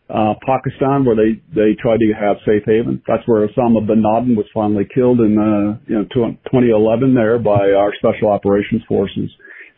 uh, 0.08 0.34
Pakistan, 0.46 1.04
where 1.04 1.16
they 1.16 1.42
they 1.54 1.76
tried 1.80 1.98
to 1.98 2.12
have 2.18 2.36
safe 2.46 2.62
haven. 2.64 3.02
That's 3.06 3.22
where 3.26 3.46
Osama 3.46 3.86
bin 3.86 4.02
Laden 4.02 4.36
was 4.36 4.46
finally 4.54 4.86
killed 4.92 5.20
in 5.20 5.36
uh, 5.36 5.78
you 5.86 5.96
know 5.98 6.04
2011 6.14 7.14
there 7.14 7.38
by 7.38 7.72
our 7.72 7.92
special 7.98 8.28
operations 8.30 8.82
forces. 8.88 9.30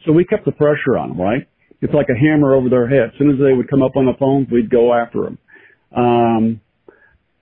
So 0.06 0.12
we 0.12 0.24
kept 0.24 0.44
the 0.44 0.52
pressure 0.52 0.96
on 0.96 1.10
them, 1.10 1.20
right? 1.20 1.48
It's 1.80 1.94
like 1.94 2.08
a 2.10 2.18
hammer 2.18 2.54
over 2.54 2.68
their 2.68 2.88
head. 2.88 3.12
As 3.14 3.18
soon 3.18 3.30
as 3.30 3.38
they 3.38 3.52
would 3.52 3.70
come 3.70 3.82
up 3.82 3.96
on 3.96 4.06
the 4.06 4.14
phone, 4.18 4.46
we'd 4.50 4.70
go 4.70 4.94
after 4.94 5.22
them. 5.22 5.38
Um, 5.94 6.60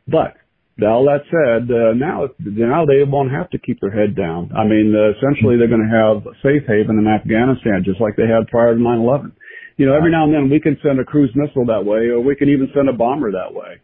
but 0.06 0.36
all 0.84 1.08
that 1.08 1.24
said, 1.32 1.72
uh, 1.72 1.96
now 1.96 2.28
now 2.38 2.84
they 2.84 3.02
won't 3.02 3.32
have 3.32 3.48
to 3.50 3.58
keep 3.58 3.80
their 3.80 3.90
head 3.90 4.14
down. 4.14 4.52
I 4.52 4.64
mean, 4.64 4.92
uh, 4.92 5.16
essentially 5.16 5.56
they're 5.56 5.72
going 5.72 5.88
to 5.88 5.96
have 5.96 6.26
a 6.28 6.36
safe 6.44 6.68
haven 6.68 7.00
in 7.00 7.08
Afghanistan, 7.08 7.82
just 7.84 8.00
like 8.00 8.16
they 8.16 8.28
had 8.28 8.46
prior 8.48 8.74
to 8.74 8.80
9/11 8.80 9.32
you 9.76 9.84
know, 9.84 9.94
every 9.94 10.10
now 10.10 10.24
and 10.24 10.32
then 10.32 10.48
we 10.48 10.60
can 10.60 10.76
send 10.82 10.98
a 11.00 11.04
cruise 11.04 11.30
missile 11.34 11.66
that 11.66 11.84
way, 11.84 12.08
or 12.08 12.20
we 12.20 12.34
can 12.34 12.48
even 12.48 12.68
send 12.74 12.88
a 12.88 12.92
bomber 12.92 13.30
that 13.32 13.52
way. 13.52 13.76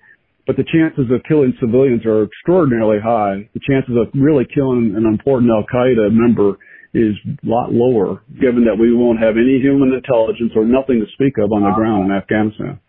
But 0.46 0.56
the 0.56 0.64
chances 0.64 1.06
of 1.12 1.22
killing 1.28 1.54
civilians 1.60 2.04
are 2.04 2.24
extraordinarily 2.24 2.98
high. 2.98 3.48
The 3.54 3.60
chances 3.60 3.94
of 3.94 4.08
really 4.14 4.44
killing 4.52 4.94
an 4.96 5.06
important 5.06 5.52
Al 5.52 5.64
Qaeda 5.68 6.10
member 6.10 6.56
is 6.94 7.16
a 7.24 7.48
lot 7.48 7.72
lower, 7.72 8.22
given 8.40 8.64
that 8.64 8.76
we 8.78 8.94
won't 8.94 9.18
have 9.18 9.36
any 9.36 9.60
human 9.60 9.92
intelligence 9.92 10.52
or 10.54 10.64
nothing 10.64 11.00
to 11.00 11.06
speak 11.14 11.38
of 11.38 11.50
on 11.52 11.62
the 11.62 11.72
ground 11.72 12.10
in 12.10 12.16
Afghanistan. 12.16 12.80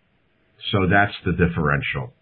So 0.72 0.86
that's 0.88 1.14
the 1.24 1.32
differential. 1.32 2.12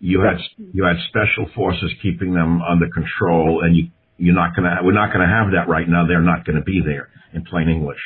You 0.00 0.20
had 0.20 0.38
you 0.72 0.84
had 0.84 0.96
special 1.08 1.50
forces 1.54 1.92
keeping 2.02 2.32
them 2.32 2.62
under 2.62 2.88
control, 2.88 3.62
and 3.64 3.76
you 3.76 3.88
you're 4.16 4.34
not 4.34 4.54
gonna 4.54 4.78
we're 4.82 4.92
not 4.92 5.12
gonna 5.12 5.28
have 5.28 5.52
that 5.52 5.68
right 5.68 5.88
now. 5.88 6.06
They're 6.06 6.20
not 6.20 6.44
gonna 6.44 6.62
be 6.62 6.80
there 6.84 7.08
in 7.34 7.44
plain 7.44 7.68
English. 7.68 8.00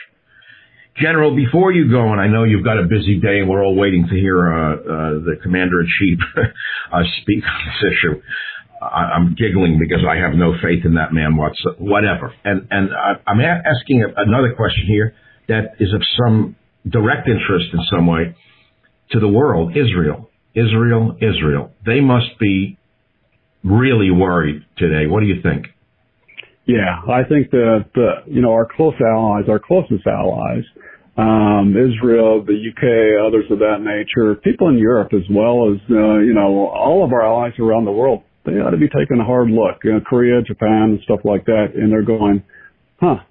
General, 0.97 1.35
before 1.35 1.73
you 1.73 1.91
go, 1.91 2.13
and 2.13 2.21
I 2.21 2.29
know 2.29 2.45
you've 2.45 2.65
got 2.65 2.79
a 2.79 2.85
busy 2.85 3.19
day, 3.19 3.41
and 3.41 3.49
we're 3.49 3.65
all 3.65 3.75
waiting 3.75 4.07
to 4.09 4.15
hear 4.15 4.53
uh, 4.53 4.75
uh, 4.75 4.79
the 5.25 5.37
commander 5.43 5.81
in 5.81 5.89
chief 5.99 6.19
uh, 6.93 7.03
speak 7.23 7.43
on 7.45 7.61
this 7.65 7.93
issue. 7.93 8.23
I, 8.83 9.17
am 9.17 9.37
giggling 9.39 9.79
because 9.79 10.05
I 10.09 10.17
have 10.17 10.35
no 10.35 10.55
faith 10.63 10.85
in 10.85 10.95
that 10.95 11.13
man 11.13 11.37
whatever. 11.79 12.35
And 12.45 12.69
and 12.71 12.91
I, 12.95 13.31
I'm 13.31 13.41
a- 13.41 13.63
asking 13.65 14.05
another 14.17 14.55
question 14.55 14.87
here 14.87 15.15
that 15.49 15.77
is 15.81 15.93
of 15.95 16.03
some 16.19 16.57
direct 16.89 17.29
interest 17.29 17.67
in 17.73 17.81
some 17.91 18.07
way 18.07 18.35
to 19.13 19.21
the 19.21 19.29
world. 19.29 19.77
Israel, 19.77 20.31
Israel, 20.55 21.17
Israel. 21.21 21.73
They 21.85 22.01
must 22.01 22.39
be 22.41 22.79
really 23.65 24.11
worried 24.11 24.63
today. 24.77 25.07
What 25.07 25.21
do 25.21 25.27
you 25.27 25.41
think? 25.43 25.67
Yeah, 26.65 27.01
I 27.09 27.25
think 27.25 27.51
that 27.51 27.85
you 28.27 28.41
know 28.41 28.53
our 28.53 28.67
close 28.67 28.95
allies, 29.01 29.45
our 29.49 29.59
closest 29.59 30.07
allies, 30.07 30.65
um, 31.17 31.77
Israel, 31.77 32.43
the 32.45 32.57
UK, 32.57 33.21
others 33.21 33.45
of 33.51 33.59
that 33.59 33.85
nature, 33.85 34.35
people 34.37 34.69
in 34.69 34.79
Europe 34.79 35.13
as 35.13 35.29
well 35.31 35.71
as, 35.71 35.79
uh, 35.91 36.19
you 36.19 36.33
know, 36.33 36.69
all 36.69 37.05
of 37.05 37.13
our 37.13 37.23
allies 37.23 37.53
around 37.59 37.85
the 37.85 37.93
world, 37.93 38.23
they 38.45 38.53
ought 38.53 38.71
to 38.71 38.77
be 38.77 38.89
taking 38.89 39.21
a 39.21 39.25
hard 39.25 39.51
look, 39.51 39.85
you 39.85 39.93
know, 39.93 40.01
Korea, 40.01 40.43
Japan 40.43 40.99
and 40.99 41.01
stuff 41.05 41.21
like 41.25 41.45
that. 41.47 41.75
And 41.75 41.93
they're 41.93 42.05
going, 42.05 42.43
huh, 43.01 43.23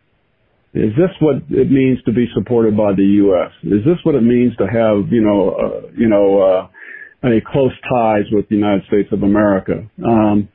is 0.73 0.91
this 0.95 1.11
what 1.19 1.43
it 1.49 1.69
means 1.69 1.99
to 2.05 2.13
be 2.13 2.27
supported 2.33 2.77
by 2.77 2.93
the 2.95 3.03
U.S.? 3.27 3.51
Is 3.63 3.83
this 3.83 3.99
what 4.03 4.15
it 4.15 4.23
means 4.23 4.55
to 4.57 4.65
have, 4.65 5.11
you 5.11 5.21
know, 5.21 5.51
uh, 5.51 5.87
you 5.97 6.07
know, 6.07 6.41
uh, 6.41 7.27
any 7.27 7.41
close 7.41 7.73
ties 7.89 8.25
with 8.31 8.47
the 8.49 8.55
United 8.55 8.83
States 8.87 9.09
of 9.11 9.23
America? 9.23 9.83
Um, 10.03 10.47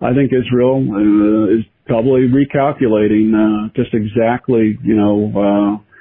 I 0.00 0.12
think 0.12 0.32
Israel 0.32 0.82
uh, 0.82 1.56
is 1.56 1.64
probably 1.86 2.28
recalculating 2.28 3.32
uh, 3.32 3.72
just 3.74 3.94
exactly, 3.94 4.78
you 4.82 4.94
know, 4.94 5.32
uh, 5.34 5.92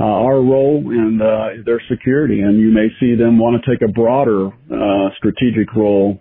uh, 0.00 0.04
our 0.04 0.40
role 0.40 0.80
in 0.90 1.20
uh, 1.20 1.62
their 1.64 1.80
security, 1.90 2.40
and 2.40 2.58
you 2.58 2.72
may 2.72 2.88
see 2.98 3.14
them 3.14 3.38
want 3.38 3.62
to 3.62 3.70
take 3.70 3.86
a 3.86 3.92
broader 3.92 4.46
uh, 4.46 5.10
strategic 5.18 5.74
role. 5.74 6.20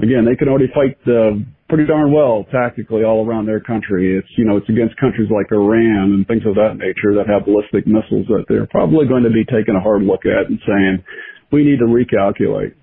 Again, 0.00 0.24
they 0.24 0.36
can 0.36 0.48
already 0.48 0.70
fight 0.70 0.94
uh, 1.10 1.42
pretty 1.68 1.86
darn 1.86 2.12
well 2.12 2.46
tactically 2.52 3.02
all 3.02 3.26
around 3.26 3.46
their 3.46 3.58
country. 3.58 4.16
It's 4.16 4.28
you 4.38 4.44
know 4.44 4.56
it's 4.56 4.68
against 4.68 4.96
countries 4.96 5.28
like 5.30 5.50
Iran 5.50 6.14
and 6.14 6.26
things 6.26 6.46
of 6.46 6.54
that 6.54 6.78
nature 6.78 7.18
that 7.18 7.26
have 7.26 7.44
ballistic 7.44 7.86
missiles 7.86 8.26
that 8.30 8.46
they're 8.48 8.66
probably 8.70 9.06
going 9.06 9.24
to 9.24 9.30
be 9.30 9.44
taking 9.44 9.74
a 9.74 9.80
hard 9.80 10.02
look 10.02 10.22
at 10.22 10.46
and 10.46 10.58
saying 10.62 11.02
we 11.50 11.64
need 11.64 11.82
to 11.82 11.90
recalculate. 11.90 12.74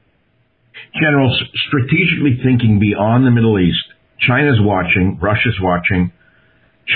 General, 0.99 1.32
strategically 1.68 2.36
thinking 2.43 2.80
beyond 2.80 3.26
the 3.26 3.32
Middle 3.32 3.59
East, 3.59 3.84
China's 4.20 4.59
watching, 4.59 5.18
Russia's 5.22 5.55
watching. 5.61 6.11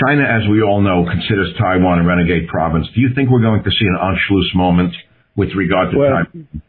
China, 0.04 0.22
as 0.22 0.46
we 0.48 0.62
all 0.62 0.80
know, 0.80 1.08
considers 1.08 1.56
Taiwan 1.58 1.98
a 1.98 2.04
renegade 2.06 2.46
province. 2.46 2.86
Do 2.94 3.00
you 3.00 3.08
think 3.14 3.30
we're 3.30 3.42
going 3.42 3.64
to 3.64 3.70
see 3.70 3.88
an 3.88 3.96
Anschluss 3.96 4.54
moment 4.54 4.94
with 5.34 5.50
regard 5.56 5.90
to 5.92 5.98
well, 5.98 6.10
Taiwan? 6.10 6.62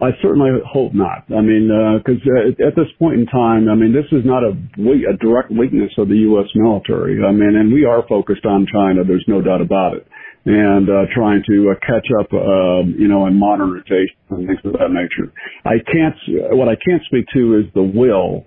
I 0.00 0.10
certainly 0.22 0.50
hope 0.64 0.94
not. 0.94 1.26
I 1.34 1.42
mean, 1.42 1.66
because 1.98 2.22
uh, 2.22 2.54
uh, 2.54 2.68
at 2.68 2.76
this 2.76 2.86
point 2.98 3.18
in 3.18 3.26
time, 3.26 3.68
I 3.68 3.74
mean, 3.74 3.92
this 3.92 4.06
is 4.12 4.24
not 4.24 4.44
a, 4.46 4.54
a 4.54 5.16
direct 5.18 5.50
weakness 5.50 5.90
of 5.98 6.08
the 6.08 6.22
U.S. 6.30 6.46
military. 6.54 7.18
I 7.24 7.32
mean, 7.32 7.56
and 7.56 7.72
we 7.72 7.84
are 7.84 8.06
focused 8.08 8.46
on 8.46 8.66
China. 8.70 9.02
There's 9.02 9.26
no 9.26 9.42
doubt 9.42 9.60
about 9.60 9.96
it, 9.96 10.06
and 10.46 10.88
uh, 10.88 11.10
trying 11.12 11.42
to 11.50 11.74
uh, 11.74 11.80
catch 11.82 12.06
up, 12.14 12.32
uh, 12.32 12.86
you 12.94 13.08
know, 13.08 13.26
in 13.26 13.34
modernization 13.34 14.14
and 14.30 14.46
things 14.46 14.60
of 14.64 14.74
that 14.78 14.94
nature. 14.94 15.34
I 15.66 15.82
can't. 15.82 16.14
What 16.54 16.68
I 16.68 16.76
can't 16.78 17.02
speak 17.06 17.26
to 17.34 17.58
is 17.58 17.66
the 17.74 17.82
will 17.82 18.46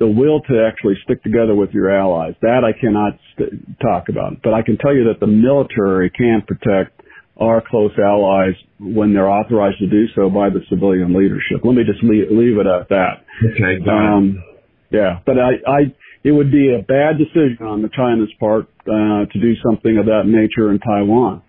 the 0.00 0.08
will 0.08 0.40
to 0.40 0.66
actually 0.66 0.94
stick 1.04 1.22
together 1.22 1.54
with 1.54 1.70
your 1.70 1.94
allies. 1.94 2.32
That 2.40 2.64
I 2.64 2.72
cannot 2.72 3.20
st- 3.36 3.78
talk 3.80 4.08
about, 4.08 4.42
but 4.42 4.54
I 4.54 4.62
can 4.62 4.78
tell 4.78 4.94
you 4.94 5.04
that 5.12 5.20
the 5.20 5.28
military 5.28 6.10
can 6.10 6.42
protect 6.42 7.00
our 7.40 7.62
close 7.66 7.92
allies 7.98 8.54
when 8.78 9.14
they're 9.14 9.28
authorized 9.28 9.78
to 9.78 9.88
do 9.88 10.06
so 10.14 10.28
by 10.28 10.50
the 10.50 10.60
civilian 10.68 11.14
leadership. 11.14 11.64
Let 11.64 11.74
me 11.74 11.84
just 11.84 12.02
leave, 12.02 12.30
leave 12.30 12.58
it 12.58 12.66
at 12.66 12.88
that. 12.90 13.24
Okay. 13.52 13.80
Um, 13.88 14.44
yeah, 14.90 15.20
but 15.24 15.36
I, 15.38 15.52
I, 15.66 15.80
it 16.22 16.32
would 16.32 16.52
be 16.52 16.74
a 16.74 16.82
bad 16.82 17.16
decision 17.16 17.66
on 17.66 17.82
the 17.82 17.88
China's 17.88 18.32
part 18.38 18.66
uh, 18.82 19.24
to 19.32 19.40
do 19.40 19.54
something 19.64 19.96
of 19.96 20.06
that 20.06 20.24
nature 20.26 20.70
in 20.70 20.78
Taiwan. 20.78 21.42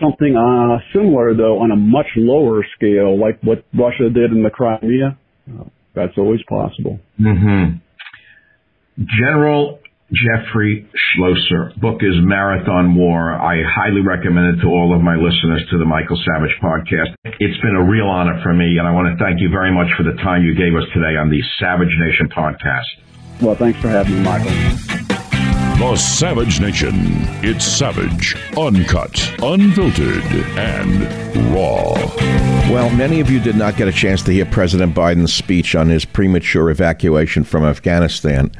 Something 0.00 0.36
uh, 0.36 0.78
similar, 0.92 1.34
though, 1.34 1.60
on 1.60 1.70
a 1.70 1.76
much 1.76 2.06
lower 2.16 2.64
scale, 2.76 3.18
like 3.18 3.40
what 3.42 3.64
Russia 3.72 4.10
did 4.10 4.32
in 4.32 4.42
the 4.42 4.50
Crimea. 4.50 5.18
Uh, 5.48 5.64
that's 5.94 6.16
always 6.16 6.40
possible. 6.48 6.98
Mm-hmm. 7.20 7.76
General 9.18 9.78
Jeffrey 10.12 10.86
Schloesser. 10.92 11.74
Book 11.80 12.02
is 12.02 12.12
Marathon 12.20 12.94
War. 12.94 13.32
I 13.32 13.62
highly 13.64 14.02
recommend 14.02 14.58
it 14.58 14.62
to 14.62 14.68
all 14.68 14.94
of 14.94 15.00
my 15.00 15.16
listeners 15.16 15.64
to 15.70 15.78
the 15.78 15.86
Michael 15.86 16.20
Savage 16.20 16.54
podcast. 16.62 17.16
It's 17.40 17.60
been 17.62 17.76
a 17.76 17.82
real 17.82 18.06
honor 18.06 18.38
for 18.42 18.52
me, 18.52 18.76
and 18.76 18.86
I 18.86 18.92
want 18.92 19.08
to 19.08 19.24
thank 19.24 19.40
you 19.40 19.48
very 19.48 19.72
much 19.72 19.88
for 19.96 20.02
the 20.02 20.12
time 20.22 20.44
you 20.44 20.54
gave 20.54 20.74
us 20.76 20.84
today 20.92 21.16
on 21.16 21.30
the 21.30 21.40
Savage 21.58 21.96
Nation 21.98 22.28
podcast. 22.28 23.40
Well, 23.40 23.54
thanks 23.54 23.80
for 23.80 23.88
having 23.88 24.14
me, 24.14 24.20
Michael. 24.20 24.50
The 25.78 25.96
Savage 25.96 26.60
Nation. 26.60 26.92
It's 27.42 27.64
savage, 27.64 28.36
uncut, 28.56 29.18
unfiltered, 29.42 30.24
and 30.56 31.02
raw. 31.54 31.94
Well, 32.70 32.90
many 32.90 33.20
of 33.20 33.30
you 33.30 33.40
did 33.40 33.56
not 33.56 33.76
get 33.76 33.88
a 33.88 33.92
chance 33.92 34.22
to 34.24 34.32
hear 34.32 34.44
President 34.44 34.94
Biden's 34.94 35.32
speech 35.32 35.74
on 35.74 35.88
his 35.88 36.04
premature 36.04 36.70
evacuation 36.70 37.44
from 37.44 37.64
Afghanistan. 37.64 38.52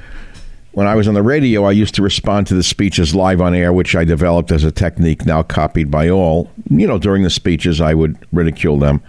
When 0.73 0.87
I 0.87 0.95
was 0.95 1.07
on 1.07 1.13
the 1.13 1.23
radio, 1.23 1.65
I 1.65 1.73
used 1.73 1.95
to 1.97 2.03
respond 2.03 2.47
to 2.47 2.55
the 2.55 2.63
speeches 2.63 3.15
live 3.15 3.43
on 3.43 3.55
air, 3.55 3.75
which 3.75 3.95
I 3.95 4.05
developed 4.05 4.51
as 4.51 4.65
a 4.65 4.73
technique 4.73 5.27
now 5.27 5.43
copied 5.43 5.91
by 5.91 6.09
all. 6.09 6.51
You 6.71 6.87
know, 6.87 6.99
during 6.99 7.25
the 7.25 7.31
speeches, 7.31 7.79
I 7.79 7.93
would 7.93 8.17
ridicule 8.33 8.79
them. 8.79 9.03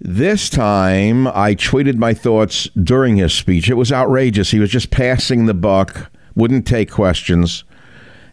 This 0.00 0.48
time, 0.48 1.26
I 1.26 1.56
tweeted 1.56 1.96
my 1.96 2.14
thoughts 2.14 2.68
during 2.80 3.16
his 3.16 3.34
speech. 3.34 3.68
It 3.68 3.74
was 3.74 3.90
outrageous. 3.90 4.52
He 4.52 4.60
was 4.60 4.70
just 4.70 4.92
passing 4.92 5.46
the 5.46 5.54
buck, 5.54 6.08
wouldn't 6.36 6.68
take 6.68 6.88
questions. 6.88 7.64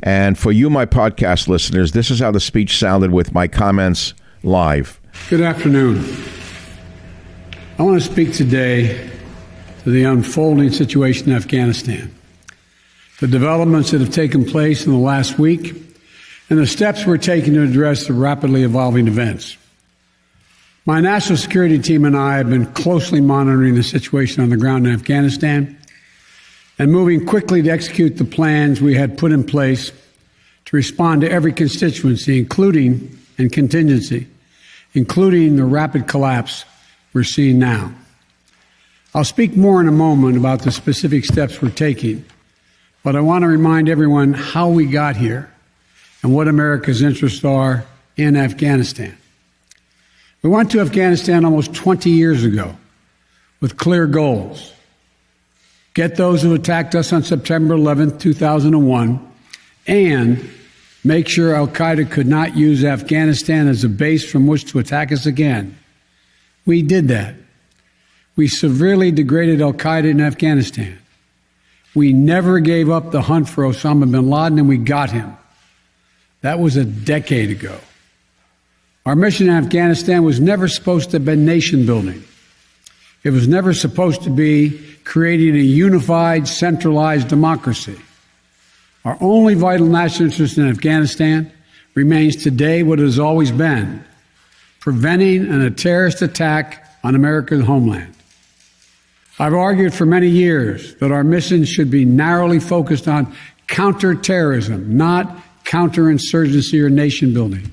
And 0.03 0.37
for 0.37 0.51
you, 0.51 0.69
my 0.69 0.85
podcast 0.85 1.47
listeners, 1.47 1.93
this 1.93 2.11
is 2.11 2.19
how 2.19 2.29
the 2.29 2.39
speech 2.39 2.77
sounded 2.77 3.11
with 3.11 3.33
my 3.33 3.47
comments 3.47 4.13
live. 4.43 5.01
Good 5.31 5.41
afternoon. 5.41 6.05
I 7.79 7.83
want 7.83 7.99
to 7.99 8.07
speak 8.07 8.31
today 8.33 9.09
to 9.83 9.89
the 9.89 10.03
unfolding 10.03 10.71
situation 10.71 11.31
in 11.31 11.35
Afghanistan, 11.35 12.13
the 13.19 13.27
developments 13.27 13.91
that 13.91 14.01
have 14.01 14.11
taken 14.11 14.45
place 14.45 14.85
in 14.85 14.91
the 14.91 14.97
last 14.97 15.39
week, 15.39 15.73
and 16.49 16.59
the 16.59 16.67
steps 16.67 17.05
we're 17.05 17.17
taking 17.17 17.53
to 17.53 17.63
address 17.63 18.07
the 18.07 18.13
rapidly 18.13 18.63
evolving 18.63 19.07
events. 19.07 19.57
My 20.85 21.01
national 21.01 21.37
security 21.37 21.79
team 21.79 22.05
and 22.05 22.15
I 22.15 22.37
have 22.37 22.49
been 22.49 22.67
closely 22.73 23.19
monitoring 23.19 23.73
the 23.73 23.83
situation 23.83 24.43
on 24.43 24.49
the 24.49 24.57
ground 24.57 24.85
in 24.85 24.93
Afghanistan 24.93 25.75
and 26.77 26.91
moving 26.91 27.25
quickly 27.25 27.63
to 27.63 27.69
execute 27.69 28.17
the 28.17 28.25
plans 28.25 28.81
we 28.81 28.93
had 28.93 29.17
put 29.17 29.31
in 29.31 29.43
place 29.43 29.91
to 30.65 30.75
respond 30.75 31.21
to 31.21 31.31
every 31.31 31.53
constituency, 31.53 32.37
including 32.37 33.17
and 33.37 33.51
contingency, 33.51 34.27
including 34.93 35.55
the 35.55 35.65
rapid 35.65 36.07
collapse 36.07 36.65
we're 37.13 37.23
seeing 37.23 37.57
now. 37.57 37.93
I'll 39.15 39.23
speak 39.23 39.55
more 39.55 39.79
in 39.81 39.87
a 39.87 39.93
moment 39.93 40.37
about 40.37 40.61
the 40.63 40.71
specific 40.71 41.25
steps 41.25 41.61
we're 41.61 41.69
taking, 41.69 42.25
but 43.05 43.15
I 43.15 43.21
want 43.21 43.43
to 43.43 43.47
remind 43.47 43.87
everyone 43.87 44.33
how 44.33 44.69
we 44.69 44.87
got 44.87 45.15
here 45.15 45.47
and 46.23 46.33
what 46.33 46.47
America's 46.47 47.03
interests 47.03 47.45
are 47.45 47.85
in 48.17 48.35
Afghanistan. 48.35 49.15
We 50.41 50.49
went 50.49 50.71
to 50.71 50.79
Afghanistan 50.79 51.45
almost 51.45 51.75
20 51.75 52.09
years 52.09 52.43
ago 52.43 52.75
with 53.61 53.77
clear 53.77 54.07
goals. 54.07 54.73
Get 55.93 56.15
those 56.15 56.41
who 56.41 56.55
attacked 56.55 56.95
us 56.95 57.13
on 57.13 57.21
September 57.21 57.75
11, 57.75 58.17
2001, 58.17 59.31
and 59.85 60.49
make 61.03 61.27
sure 61.27 61.53
Al 61.53 61.67
Qaeda 61.67 62.09
could 62.09 62.27
not 62.27 62.57
use 62.57 62.83
Afghanistan 62.83 63.67
as 63.67 63.83
a 63.83 63.89
base 63.89 64.27
from 64.27 64.47
which 64.47 64.65
to 64.71 64.79
attack 64.79 65.11
us 65.11 65.27
again. 65.27 65.77
We 66.65 66.81
did 66.81 67.09
that. 67.09 67.35
We 68.35 68.47
severely 68.47 69.11
degraded 69.11 69.61
Al 69.61 69.73
Qaeda 69.73 70.09
in 70.09 70.21
Afghanistan. 70.21 70.97
We 71.95 72.13
never 72.13 72.59
gave 72.59 72.89
up 72.89 73.11
the 73.11 73.21
hunt 73.21 73.49
for 73.49 73.63
Osama 73.63 74.11
bin 74.11 74.29
Laden, 74.29 74.59
and 74.59 74.67
we 74.67 74.77
got 74.77 75.11
him. 75.11 75.35
That 76.41 76.59
was 76.59 76.75
a 76.75 76.85
decade 76.85 77.49
ago. 77.49 77.79
Our 79.05 79.15
mission 79.15 79.47
in 79.47 79.55
Afghanistan 79.55 80.23
was 80.23 80.39
never 80.39 80.67
supposed 80.67 81.11
to 81.11 81.17
have 81.17 81.25
been 81.25 81.45
nation 81.45 81.85
building. 81.85 82.23
It 83.23 83.31
was 83.31 83.47
never 83.47 83.73
supposed 83.73 84.23
to 84.23 84.29
be 84.29 84.79
creating 85.03 85.55
a 85.55 85.59
unified, 85.59 86.47
centralized 86.47 87.27
democracy. 87.27 87.97
Our 89.05 89.17
only 89.21 89.53
vital 89.53 89.87
national 89.87 90.31
interest 90.31 90.57
in 90.57 90.67
Afghanistan 90.67 91.51
remains 91.93 92.35
today 92.43 92.83
what 92.83 92.99
it 92.99 93.03
has 93.03 93.19
always 93.19 93.51
been 93.51 94.03
preventing 94.79 95.51
a 95.51 95.71
terrorist 95.71 96.21
attack 96.21 96.87
on 97.03 97.15
America's 97.15 97.65
homeland. 97.65 98.14
I've 99.37 99.53
argued 99.53 99.93
for 99.93 100.05
many 100.05 100.29
years 100.29 100.95
that 100.95 101.11
our 101.11 101.23
mission 101.23 101.65
should 101.65 101.91
be 101.91 102.05
narrowly 102.05 102.59
focused 102.59 103.07
on 103.07 103.33
counterterrorism, 103.67 104.97
not 104.97 105.37
counterinsurgency 105.65 106.81
or 106.81 106.89
nation 106.89 107.33
building. 107.33 107.71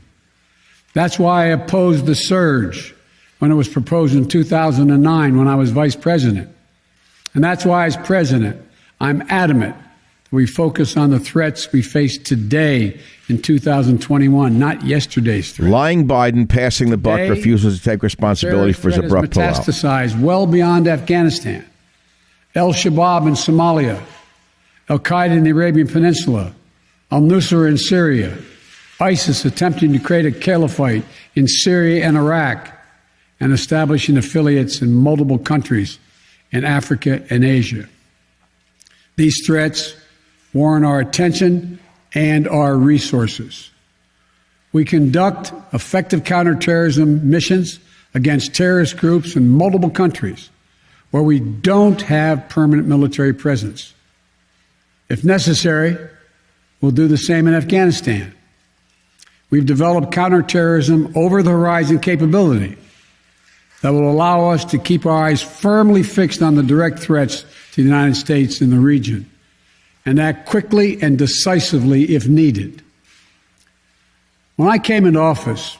That's 0.95 1.19
why 1.19 1.45
I 1.45 1.47
opposed 1.49 2.07
the 2.07 2.15
surge 2.15 2.95
when 3.39 3.51
it 3.51 3.55
was 3.55 3.69
proposed 3.69 4.15
in 4.15 4.29
2009 4.29 5.39
when 5.39 5.49
I 5.49 5.55
was 5.55 5.71
vice 5.71 5.97
president. 5.97 6.55
And 7.35 7.43
that's 7.43 7.65
why, 7.65 7.87
as 7.87 7.97
president, 7.97 8.61
I'm 9.01 9.23
adamant 9.29 9.77
that 9.77 10.33
we 10.33 10.47
focus 10.47 10.97
on 10.97 11.11
the 11.11 11.21
threats 11.21 11.73
we 11.73 11.83
face 11.83 12.19
today 12.19 13.01
in 13.33 13.41
2021, 13.41 14.59
not 14.59 14.85
yesterday's 14.85 15.53
threat. 15.53 15.71
Lying 15.71 16.07
Biden 16.07 16.49
passing 16.49 16.91
the 16.91 16.99
buck 16.99 17.17
Today, 17.19 17.31
refuses 17.31 17.79
to 17.79 17.85
take 17.85 18.03
responsibility 18.03 18.75
for 18.75 18.91
his 18.91 18.99
abrupt 18.99 19.35
has 19.35 19.59
pullout. 19.59 19.65
metastasized 19.65 20.21
well 20.21 20.47
beyond 20.47 20.87
Afghanistan. 20.87 21.65
Al 22.55 22.73
Shabaab 22.73 23.27
in 23.27 23.33
Somalia, 23.33 23.99
Al 24.91 24.99
Qaeda 24.99 25.31
in 25.31 25.45
the 25.45 25.51
Arabian 25.51 25.89
Peninsula, 25.89 26.53
Al 27.11 27.23
Nusra 27.23 27.69
in 27.69 27.79
Syria, 27.79 28.37
ISIS 29.01 29.45
attempting 29.47 29.93
to 29.95 29.99
create 29.99 30.27
a 30.27 30.31
caliphate 30.31 31.05
in 31.35 31.49
Syria 31.49 32.07
and 32.07 32.17
Iraq, 32.17 32.71
and 33.41 33.53
establishing 33.53 34.19
affiliates 34.19 34.83
in 34.83 34.93
multiple 34.93 35.39
countries 35.39 35.99
in 36.53 36.65
Africa 36.65 37.25
and 37.31 37.45
Asia. 37.45 37.89
These 39.17 39.47
threats 39.47 39.95
warrant 40.53 40.85
our 40.85 41.01
attention 41.01 41.79
and 42.15 42.47
our 42.49 42.77
resources. 42.77 43.71
We 44.73 44.85
conduct 44.85 45.53
effective 45.73 46.25
counterterrorism 46.25 47.29
missions 47.29 47.79
against 48.15 48.55
terrorist 48.55 48.97
groups 48.97 49.37
in 49.37 49.49
multiple 49.49 49.91
countries 49.91 50.51
where 51.11 51.23
we 51.23 51.41
don't 51.41 52.01
have 52.03 52.49
permanent 52.49 52.89
military 52.89 53.35
presence. 53.35 53.93
If 55.09 55.25
necessary, 55.25 55.97
we'll 56.81 56.93
do 56.93 57.07
the 57.07 57.19
same 57.19 57.47
in 57.47 57.55
Afghanistan. 57.55 58.35
We've 59.51 59.67
developed 59.67 60.13
counterterrorism 60.13 61.13
over 61.15 61.43
the 61.43 61.51
horizon 61.51 62.01
capability 62.01 62.79
that 63.83 63.91
will 63.91 64.11
allow 64.11 64.51
us 64.51 64.65
to 64.67 64.79
keep 64.79 65.05
our 65.05 65.25
eyes 65.25 65.43
firmly 65.43 66.03
fixed 66.03 66.41
on 66.41 66.55
the 66.55 66.63
direct 66.63 66.99
threats 66.99 67.45
to 67.73 67.83
the 67.83 67.89
United 67.89 68.15
States 68.15 68.63
in 68.63 68.71
the 68.71 68.79
region 68.79 69.31
and 70.05 70.21
act 70.21 70.47
quickly 70.49 71.01
and 71.03 71.19
decisively 71.19 72.15
if 72.15 72.27
needed. 72.27 72.83
When 74.57 74.69
I 74.69 74.79
came 74.79 75.07
into 75.07 75.21
office, 75.21 75.79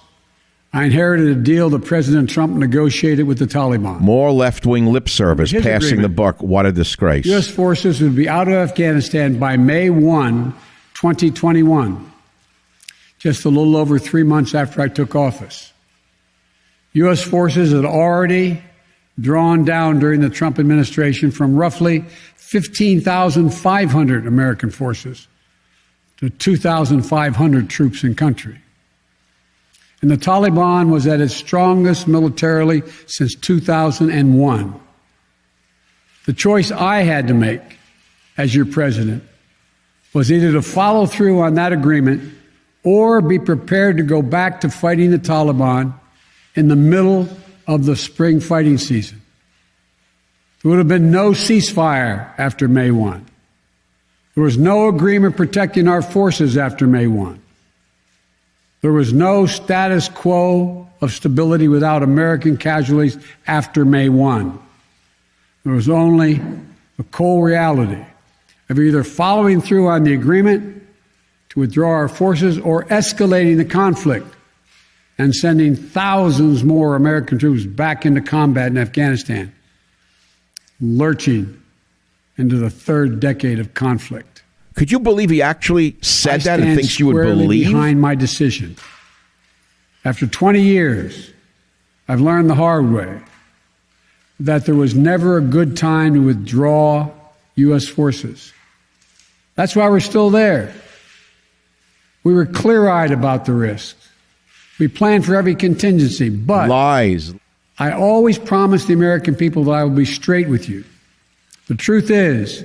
I 0.73 0.85
inherited 0.85 1.29
a 1.29 1.35
deal 1.41 1.69
that 1.71 1.85
President 1.85 2.31
Trump 2.31 2.57
negotiated 2.57 3.27
with 3.27 3.39
the 3.39 3.45
Taliban. 3.47 4.01
More 4.01 4.33
left 4.33 4.65
wing 4.65 4.87
lip 4.87 5.09
service, 5.09 5.51
His 5.51 5.63
passing 5.63 5.89
agreement. 5.99 6.03
the 6.03 6.09
buck. 6.09 6.43
What 6.43 6.65
a 6.65 6.73
disgrace. 6.73 7.27
U.S. 7.27 7.49
forces 7.49 8.01
would 8.01 8.17
be 8.17 8.29
out 8.29 8.49
of 8.49 8.55
Afghanistan 8.55 9.39
by 9.39 9.57
May 9.59 9.91
1, 9.91 10.53
2021, 10.95 12.11
just 13.19 13.45
a 13.45 13.51
little 13.51 13.77
over 13.77 13.99
three 13.99 14.23
months 14.23 14.55
after 14.55 14.81
I 14.81 14.89
took 14.89 15.15
office. 15.15 15.73
U.S. 16.95 17.23
forces 17.23 17.73
had 17.73 17.85
already 17.85 18.63
drawn 19.23 19.65
down 19.65 19.99
during 19.99 20.21
the 20.21 20.29
Trump 20.29 20.59
administration 20.59 21.31
from 21.31 21.57
roughly 21.57 22.01
15,500 22.37 24.27
American 24.27 24.71
forces 24.71 25.29
to 26.19 26.29
2,500 26.29 27.71
troops 27.71 28.05
in 28.05 28.15
country. 28.15 28.59
And 30.03 30.11
the 30.11 30.17
Taliban 30.17 30.91
was 30.91 31.07
at 31.07 31.21
its 31.21 31.35
strongest 31.35 32.07
militarily 32.09 32.83
since 33.07 33.35
2001. 33.37 34.81
The 36.27 36.33
choice 36.33 36.71
I 36.71 37.03
had 37.03 37.29
to 37.29 37.35
make 37.35 37.63
as 38.37 38.55
your 38.55 38.67
president 38.67 39.25
was 40.13 40.31
either 40.31 40.53
to 40.53 40.63
follow 40.63 41.07
through 41.07 41.41
on 41.41 41.55
that 41.55 41.73
agreement 41.73 42.35
or 42.85 43.21
be 43.21 43.39
prepared 43.39 43.97
to 43.97 44.03
go 44.03 44.21
back 44.23 44.61
to 44.61 44.69
fighting 44.69 45.11
the 45.11 45.19
Taliban 45.19 45.95
in 46.55 46.69
the 46.69 46.77
middle 46.77 47.29
of 47.67 47.85
the 47.85 47.97
spring 47.97 48.41
fighting 48.41 48.79
season. 48.79 49.21
There 50.63 50.71
would 50.71 50.79
have 50.79 50.89
been 50.89 51.11
no 51.11 51.31
ceasefire 51.31 52.33
after 52.39 52.69
May 52.69 52.91
1. 52.91 53.27
There 54.35 54.45
was 54.45 54.57
no 54.57 54.89
agreement 54.89 55.37
protecting 55.37 55.89
our 55.89 56.03
forces 56.03 56.57
after 56.57 56.87
May 56.87 57.07
1. 57.07 57.41
There 58.81 58.93
was 58.93 59.13
no 59.13 59.47
status 59.47 60.09
quo 60.09 60.89
of 61.01 61.13
stability 61.13 61.69
without 61.69 62.03
American 62.03 62.57
casualties 62.57 63.19
after 63.47 63.85
May 63.85 64.09
1. 64.09 64.59
There 65.65 65.75
was 65.75 65.89
only 65.89 66.41
the 66.97 67.05
cold 67.05 67.45
reality 67.45 68.05
of 68.69 68.79
either 68.79 69.05
following 69.05 69.61
through 69.61 69.89
on 69.89 70.05
the 70.05 70.15
agreement 70.15 70.83
to 71.51 71.61
withdraw 71.61 71.91
our 71.91 72.09
forces 72.09 72.59
or 72.59 72.85
escalating 72.85 73.57
the 73.57 73.65
conflict 73.65 74.27
and 75.23 75.33
sending 75.33 75.77
thousands 75.77 76.65
more 76.65 76.97
American 76.97 77.39
troops 77.39 77.65
back 77.65 78.05
into 78.05 78.21
combat 78.21 78.67
in 78.67 78.77
Afghanistan, 78.77 79.55
lurching 80.81 81.63
into 82.37 82.57
the 82.57 82.69
third 82.69 83.21
decade 83.21 83.61
of 83.61 83.73
conflict. 83.73 84.43
Could 84.75 84.91
you 84.91 84.99
believe 84.99 85.31
he 85.31 85.41
actually 85.41 85.97
said 86.01 86.41
I 86.41 86.45
that 86.57 86.61
and 86.61 86.77
thinks 86.77 86.99
you 86.99 87.07
would 87.07 87.23
believe? 87.23 87.69
behind 87.69 88.01
my 88.01 88.17
decision. 88.17 88.75
After 90.05 90.27
20 90.27 90.61
years, 90.61 91.31
I've 92.09 92.21
learned 92.21 92.51
the 92.51 92.57
hard 92.57 92.91
way 92.91 93.21
that 94.41 94.67
there 94.67 94.75
was 94.75 94.97
never 94.97 95.37
a 95.37 95.41
good 95.41 95.77
time 95.77 96.15
to 96.15 96.21
withdraw 96.21 97.11
U.S. 97.55 97.87
forces. 97.87 98.53
That's 99.55 99.77
why 99.77 99.89
we're 99.89 100.01
still 100.01 100.31
there. 100.31 100.75
We 102.25 102.35
were 102.35 102.47
clear 102.47 102.89
eyed 102.89 103.13
about 103.13 103.45
the 103.45 103.53
risks. 103.53 104.09
We 104.83 104.89
plan 104.89 105.23
for 105.23 105.37
every 105.37 105.55
contingency, 105.55 106.29
but 106.29 106.69
Lies. 106.69 107.33
I 107.79 107.93
always 107.93 108.37
promised 108.37 108.89
the 108.89 108.95
American 108.95 109.37
people 109.37 109.63
that 109.63 109.71
I 109.71 109.85
will 109.85 109.95
be 109.95 110.05
straight 110.05 110.49
with 110.49 110.69
you. 110.69 110.83
The 111.69 111.77
truth 111.77 112.11
is, 112.11 112.65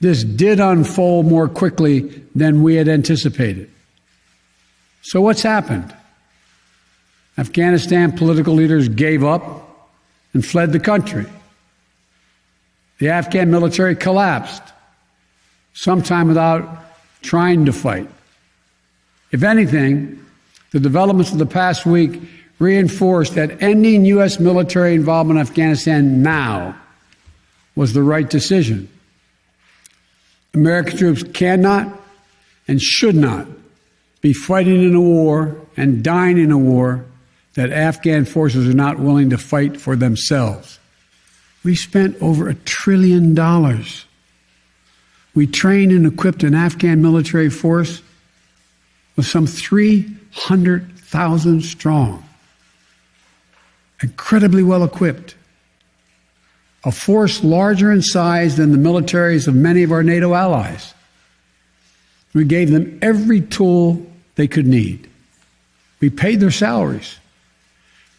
this 0.00 0.24
did 0.24 0.60
unfold 0.60 1.26
more 1.26 1.50
quickly 1.50 2.24
than 2.34 2.62
we 2.62 2.76
had 2.76 2.88
anticipated. 2.88 3.70
So, 5.02 5.20
what's 5.20 5.42
happened? 5.42 5.94
Afghanistan 7.36 8.16
political 8.16 8.54
leaders 8.54 8.88
gave 8.88 9.22
up 9.22 9.90
and 10.32 10.42
fled 10.42 10.72
the 10.72 10.80
country. 10.80 11.26
The 12.98 13.10
Afghan 13.10 13.50
military 13.50 13.94
collapsed, 13.94 14.62
sometime 15.74 16.28
without 16.28 16.82
trying 17.20 17.66
to 17.66 17.74
fight. 17.74 18.08
If 19.32 19.42
anything, 19.42 20.18
the 20.72 20.80
developments 20.80 21.32
of 21.32 21.38
the 21.38 21.46
past 21.46 21.86
week 21.86 22.20
reinforced 22.58 23.34
that 23.34 23.62
ending 23.62 24.04
U.S. 24.06 24.40
military 24.40 24.94
involvement 24.94 25.38
in 25.38 25.46
Afghanistan 25.46 26.22
now 26.22 26.76
was 27.74 27.92
the 27.92 28.02
right 28.02 28.28
decision. 28.28 28.88
American 30.54 30.96
troops 30.96 31.22
cannot 31.22 32.00
and 32.68 32.80
should 32.80 33.16
not 33.16 33.46
be 34.20 34.32
fighting 34.32 34.82
in 34.82 34.94
a 34.94 35.00
war 35.00 35.56
and 35.76 36.04
dying 36.04 36.38
in 36.38 36.50
a 36.50 36.58
war 36.58 37.04
that 37.54 37.70
Afghan 37.70 38.24
forces 38.24 38.68
are 38.68 38.76
not 38.76 38.98
willing 38.98 39.30
to 39.30 39.38
fight 39.38 39.80
for 39.80 39.96
themselves. 39.96 40.78
We 41.64 41.74
spent 41.74 42.20
over 42.22 42.48
a 42.48 42.54
trillion 42.54 43.34
dollars. 43.34 44.04
We 45.34 45.46
trained 45.46 45.92
and 45.92 46.06
equipped 46.06 46.42
an 46.42 46.54
Afghan 46.54 47.02
military 47.02 47.50
force 47.50 48.02
with 49.16 49.26
some 49.26 49.46
300,000 50.34 51.62
strong, 51.62 52.24
incredibly 54.02 54.62
well 54.62 54.84
equipped, 54.84 55.34
a 56.84 56.92
force 56.92 57.44
larger 57.44 57.92
in 57.92 58.02
size 58.02 58.56
than 58.56 58.72
the 58.72 58.78
militaries 58.78 59.46
of 59.46 59.54
many 59.54 59.82
of 59.82 59.92
our 59.92 60.02
NATO 60.02 60.34
allies. 60.34 60.94
We 62.34 62.44
gave 62.44 62.70
them 62.70 62.98
every 63.02 63.40
tool 63.42 64.04
they 64.36 64.48
could 64.48 64.66
need. 64.66 65.08
We 66.00 66.10
paid 66.10 66.40
their 66.40 66.50
salaries, 66.50 67.18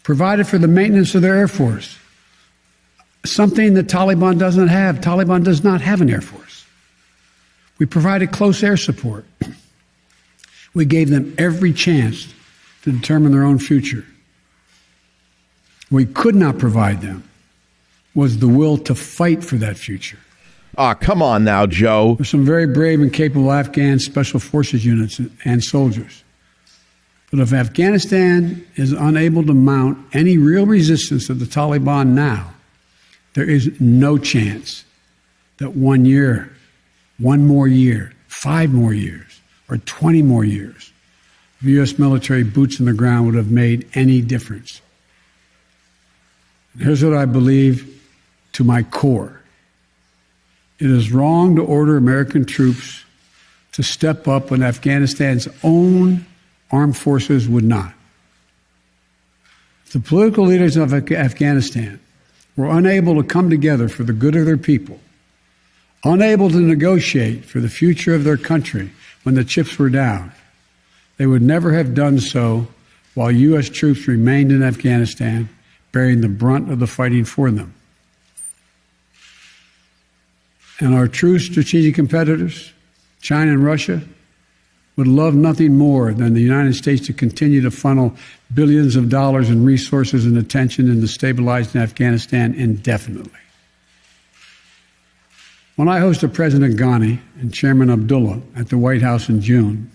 provided 0.03 0.47
for 0.47 0.57
the 0.57 0.67
maintenance 0.67 1.15
of 1.15 1.21
their 1.23 1.35
Air 1.35 1.47
Force, 1.47 1.97
something 3.25 3.73
that 3.73 3.87
Taliban 3.87 4.37
doesn't 4.37 4.67
have. 4.67 5.01
Taliban 5.01 5.43
does 5.43 5.63
not 5.63 5.81
have 5.81 5.99
an 5.99 6.09
Air 6.09 6.21
Force. 6.21 6.65
We 7.79 7.85
provided 7.85 8.31
close 8.31 8.63
air 8.63 8.77
support. 8.77 9.25
We 10.73 10.85
gave 10.85 11.09
them 11.09 11.35
every 11.37 11.73
chance 11.73 12.33
to 12.83 12.91
determine 12.91 13.31
their 13.31 13.43
own 13.43 13.59
future. 13.59 14.05
We 15.91 16.05
could 16.05 16.35
not 16.35 16.57
provide 16.57 17.01
them 17.01 17.23
was 18.15 18.39
the 18.39 18.47
will 18.47 18.77
to 18.77 18.95
fight 18.95 19.43
for 19.43 19.55
that 19.57 19.77
future. 19.77 20.19
Ah, 20.77 20.93
come 20.93 21.21
on 21.21 21.43
now, 21.43 21.65
Joe. 21.65 22.15
There's 22.15 22.29
some 22.29 22.45
very 22.45 22.65
brave 22.65 22.99
and 22.99 23.13
capable 23.13 23.51
Afghan 23.51 23.99
special 23.99 24.39
forces 24.39 24.85
units 24.85 25.19
and 25.45 25.63
soldiers. 25.63 26.23
But 27.29 27.39
if 27.39 27.53
Afghanistan 27.53 28.65
is 28.75 28.91
unable 28.91 29.43
to 29.45 29.53
mount 29.53 29.97
any 30.13 30.37
real 30.37 30.65
resistance 30.65 31.27
to 31.27 31.33
the 31.33 31.45
Taliban 31.45 32.09
now, 32.09 32.53
there 33.33 33.49
is 33.49 33.79
no 33.79 34.17
chance 34.17 34.83
that 35.57 35.75
one 35.75 36.05
year, 36.05 36.55
one 37.17 37.45
more 37.47 37.67
year, 37.67 38.13
five 38.27 38.71
more 38.71 38.93
years, 38.93 39.32
or 39.69 39.77
20 39.77 40.21
more 40.21 40.43
years 40.43 40.91
of 41.61 41.67
U.S. 41.67 41.97
military 41.97 42.43
boots 42.43 42.79
on 42.79 42.85
the 42.85 42.93
ground 42.93 43.25
would 43.25 43.35
have 43.35 43.51
made 43.51 43.87
any 43.93 44.21
difference. 44.21 44.81
Here's 46.77 47.03
what 47.03 47.13
I 47.15 47.25
believe 47.25 47.89
to 48.53 48.63
my 48.63 48.83
core 48.83 49.39
it 50.79 50.89
is 50.89 51.11
wrong 51.11 51.55
to 51.55 51.63
order 51.63 51.95
American 51.95 52.45
troops 52.45 53.05
to 53.73 53.83
step 53.83 54.27
up 54.27 54.51
when 54.51 54.61
Afghanistan's 54.61 55.47
own 55.63 56.25
armed 56.71 56.97
forces 56.97 57.47
would 57.47 57.63
not. 57.63 57.93
The 59.93 59.99
political 59.99 60.45
leaders 60.45 60.75
of 60.75 60.93
Afghanistan 60.93 61.99
were 62.57 62.69
unable 62.69 63.15
to 63.15 63.27
come 63.27 63.49
together 63.49 63.87
for 63.87 64.03
the 64.03 64.13
good 64.13 64.35
of 64.35 64.45
their 64.45 64.57
people, 64.57 64.99
unable 66.03 66.49
to 66.49 66.59
negotiate 66.59 67.45
for 67.45 67.59
the 67.59 67.69
future 67.69 68.13
of 68.13 68.23
their 68.23 68.37
country 68.37 68.91
when 69.23 69.35
the 69.35 69.43
chips 69.43 69.77
were 69.79 69.89
down. 69.89 70.31
They 71.17 71.25
would 71.25 71.41
never 71.41 71.73
have 71.73 71.93
done 71.93 72.19
so 72.19 72.67
while 73.13 73.31
U.S. 73.31 73.69
troops 73.69 74.07
remained 74.07 74.51
in 74.51 74.63
Afghanistan, 74.63 75.49
bearing 75.91 76.21
the 76.21 76.29
brunt 76.29 76.71
of 76.71 76.79
the 76.79 76.87
fighting 76.87 77.25
for 77.25 77.51
them. 77.51 77.73
And 80.79 80.95
our 80.95 81.07
true 81.07 81.39
strategic 81.39 81.95
competitors, 81.95 82.73
China 83.21 83.51
and 83.51 83.63
Russia, 83.63 84.01
would 84.95 85.07
love 85.07 85.33
nothing 85.33 85.77
more 85.77 86.13
than 86.13 86.33
the 86.33 86.41
United 86.41 86.75
States 86.75 87.05
to 87.07 87.13
continue 87.13 87.61
to 87.61 87.71
funnel 87.71 88.15
billions 88.53 88.95
of 88.95 89.09
dollars 89.09 89.49
in 89.49 89.63
resources 89.63 90.25
and 90.25 90.37
attention 90.37 90.89
into 90.89 91.07
stabilizing 91.07 91.81
Afghanistan 91.81 92.53
indefinitely. 92.53 93.31
When 95.75 95.87
I 95.87 95.99
hosted 95.99 96.33
President 96.33 96.77
Ghani 96.77 97.19
and 97.39 97.51
Chairman 97.51 97.89
Abdullah 97.89 98.41
at 98.55 98.69
the 98.69 98.77
White 98.77 99.01
House 99.01 99.27
in 99.27 99.41
June, 99.41 99.89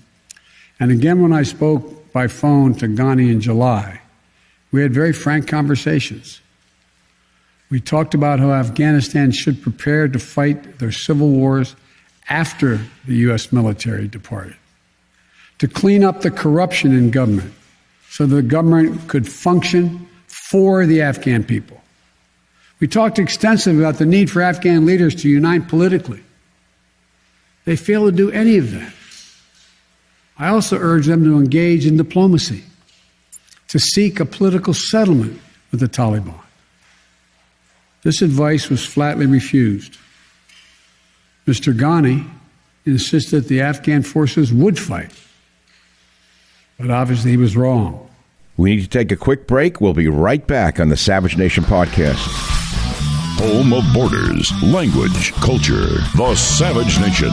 and 0.81 0.91
again 0.91 1.23
when 1.23 1.33
I 1.33 1.45
spoke 1.45 2.13
by 2.13 2.27
phone 2.27 2.75
to 2.77 2.87
Ghani 2.87 3.31
in 3.31 3.41
July, 3.41 4.01
we 4.73 4.83
had 4.83 4.93
very 4.93 5.13
frank 5.13 5.47
conversations. 5.47 6.41
We 7.71 7.81
talked 7.81 8.15
about 8.15 8.41
how 8.41 8.51
Afghanistan 8.51 9.31
should 9.31 9.63
prepare 9.63 10.09
to 10.09 10.19
fight 10.19 10.81
their 10.81 10.91
civil 10.91 11.31
wars 11.31 11.77
after 12.29 12.81
the 13.07 13.15
U.S. 13.29 13.53
military 13.53 14.09
departed, 14.09 14.57
to 15.59 15.69
clean 15.69 16.03
up 16.03 16.23
the 16.23 16.31
corruption 16.31 16.93
in 16.93 17.11
government 17.11 17.55
so 18.11 18.27
the 18.27 18.43
government 18.43 19.09
could 19.09 19.29
function 19.29 20.09
for 20.27 20.87
the 20.87 21.03
Afghan 21.03 21.45
people. 21.45 21.78
We 22.81 22.87
talked 22.87 23.19
extensively 23.19 23.83
about 23.83 23.99
the 23.99 24.07
need 24.07 24.31
for 24.31 24.41
Afghan 24.41 24.87
leaders 24.87 25.15
to 25.17 25.29
unite 25.29 25.69
politically. 25.69 26.23
They 27.65 27.77
fail 27.77 28.07
to 28.07 28.13
do 28.13 28.31
any 28.31 28.57
of 28.57 28.71
that. 28.71 28.93
I 30.39 30.49
also 30.49 30.79
urge 30.79 31.07
them 31.07 31.25
to 31.25 31.37
engage 31.37 31.85
in 31.85 31.97
diplomacy, 31.97 32.63
to 33.69 33.79
seek 33.79 34.21
a 34.21 34.25
political 34.25 34.73
settlement 34.73 35.41
with 35.71 35.81
the 35.81 35.89
Taliban. 35.89 36.39
This 38.05 38.23
advice 38.23 38.71
was 38.71 38.87
flatly 38.87 39.27
refused. 39.27 39.99
Mr. 41.47 41.77
Ghani 41.77 42.31
insisted 42.87 43.43
that 43.43 43.49
the 43.49 43.61
Afghan 43.61 44.03
forces 44.03 44.53
would 44.53 44.79
fight, 44.79 45.11
but 46.79 46.91
obviously 46.91 47.33
he 47.33 47.37
was 47.37 47.57
wrong. 47.57 48.09
We 48.57 48.77
need 48.77 48.83
to 48.83 48.89
take 48.89 49.11
a 49.13 49.17
quick 49.17 49.47
break. 49.47 49.81
We'll 49.81 49.95
be 49.95 50.09
right 50.09 50.47
back 50.47 50.79
on 50.79 50.89
the 50.89 50.97
Savage 50.97 51.37
Nation 51.37 51.65
podcast. 51.65 52.58
Home 53.39 53.73
of 53.73 53.85
borders, 53.95 54.53
language, 54.65 55.33
culture, 55.35 55.87
the 56.17 56.35
Savage 56.35 56.99
Nation. 56.99 57.31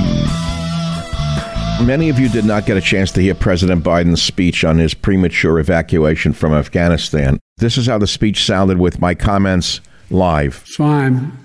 Many 1.83 2.09
of 2.09 2.19
you 2.19 2.29
did 2.29 2.45
not 2.45 2.67
get 2.67 2.77
a 2.77 2.81
chance 2.81 3.11
to 3.13 3.21
hear 3.21 3.33
President 3.33 3.83
Biden's 3.83 4.21
speech 4.21 4.63
on 4.63 4.77
his 4.77 4.93
premature 4.93 5.57
evacuation 5.57 6.31
from 6.31 6.53
Afghanistan. 6.53 7.39
This 7.57 7.75
is 7.75 7.87
how 7.87 7.97
the 7.97 8.05
speech 8.05 8.45
sounded 8.45 8.77
with 8.77 8.99
my 8.99 9.15
comments 9.15 9.81
live. 10.11 10.61
So 10.65 10.83
I'm 10.83 11.37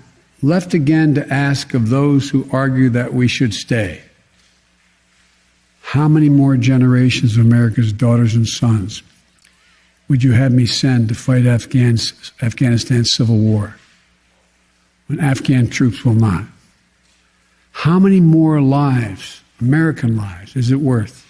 left 0.43 0.75
again 0.75 1.15
to 1.15 1.33
ask 1.33 1.73
of 1.73 1.89
those 1.89 2.29
who 2.29 2.47
argue 2.51 2.89
that 2.89 3.15
we 3.15 3.27
should 3.27 3.55
stay 3.55 4.01
how 5.81 6.07
many 6.07 6.29
more 6.29 6.55
generations 6.55 7.35
of 7.35 7.43
America's 7.43 7.91
daughters 7.91 8.35
and 8.35 8.47
sons 8.47 9.01
would 10.07 10.23
you 10.23 10.31
have 10.33 10.51
me 10.51 10.65
send 10.65 11.09
to 11.09 11.15
fight 11.15 11.45
Afghans, 11.45 12.31
Afghanistan's 12.41 13.11
civil 13.11 13.37
war 13.37 13.75
when 15.11 15.19
Afghan 15.19 15.67
troops 15.67 16.05
will 16.05 16.13
not? 16.13 16.45
How 17.73 17.99
many 17.99 18.21
more 18.21 18.61
lives, 18.61 19.41
American 19.59 20.15
lives, 20.15 20.55
is 20.55 20.71
it 20.71 20.77
worth? 20.77 21.27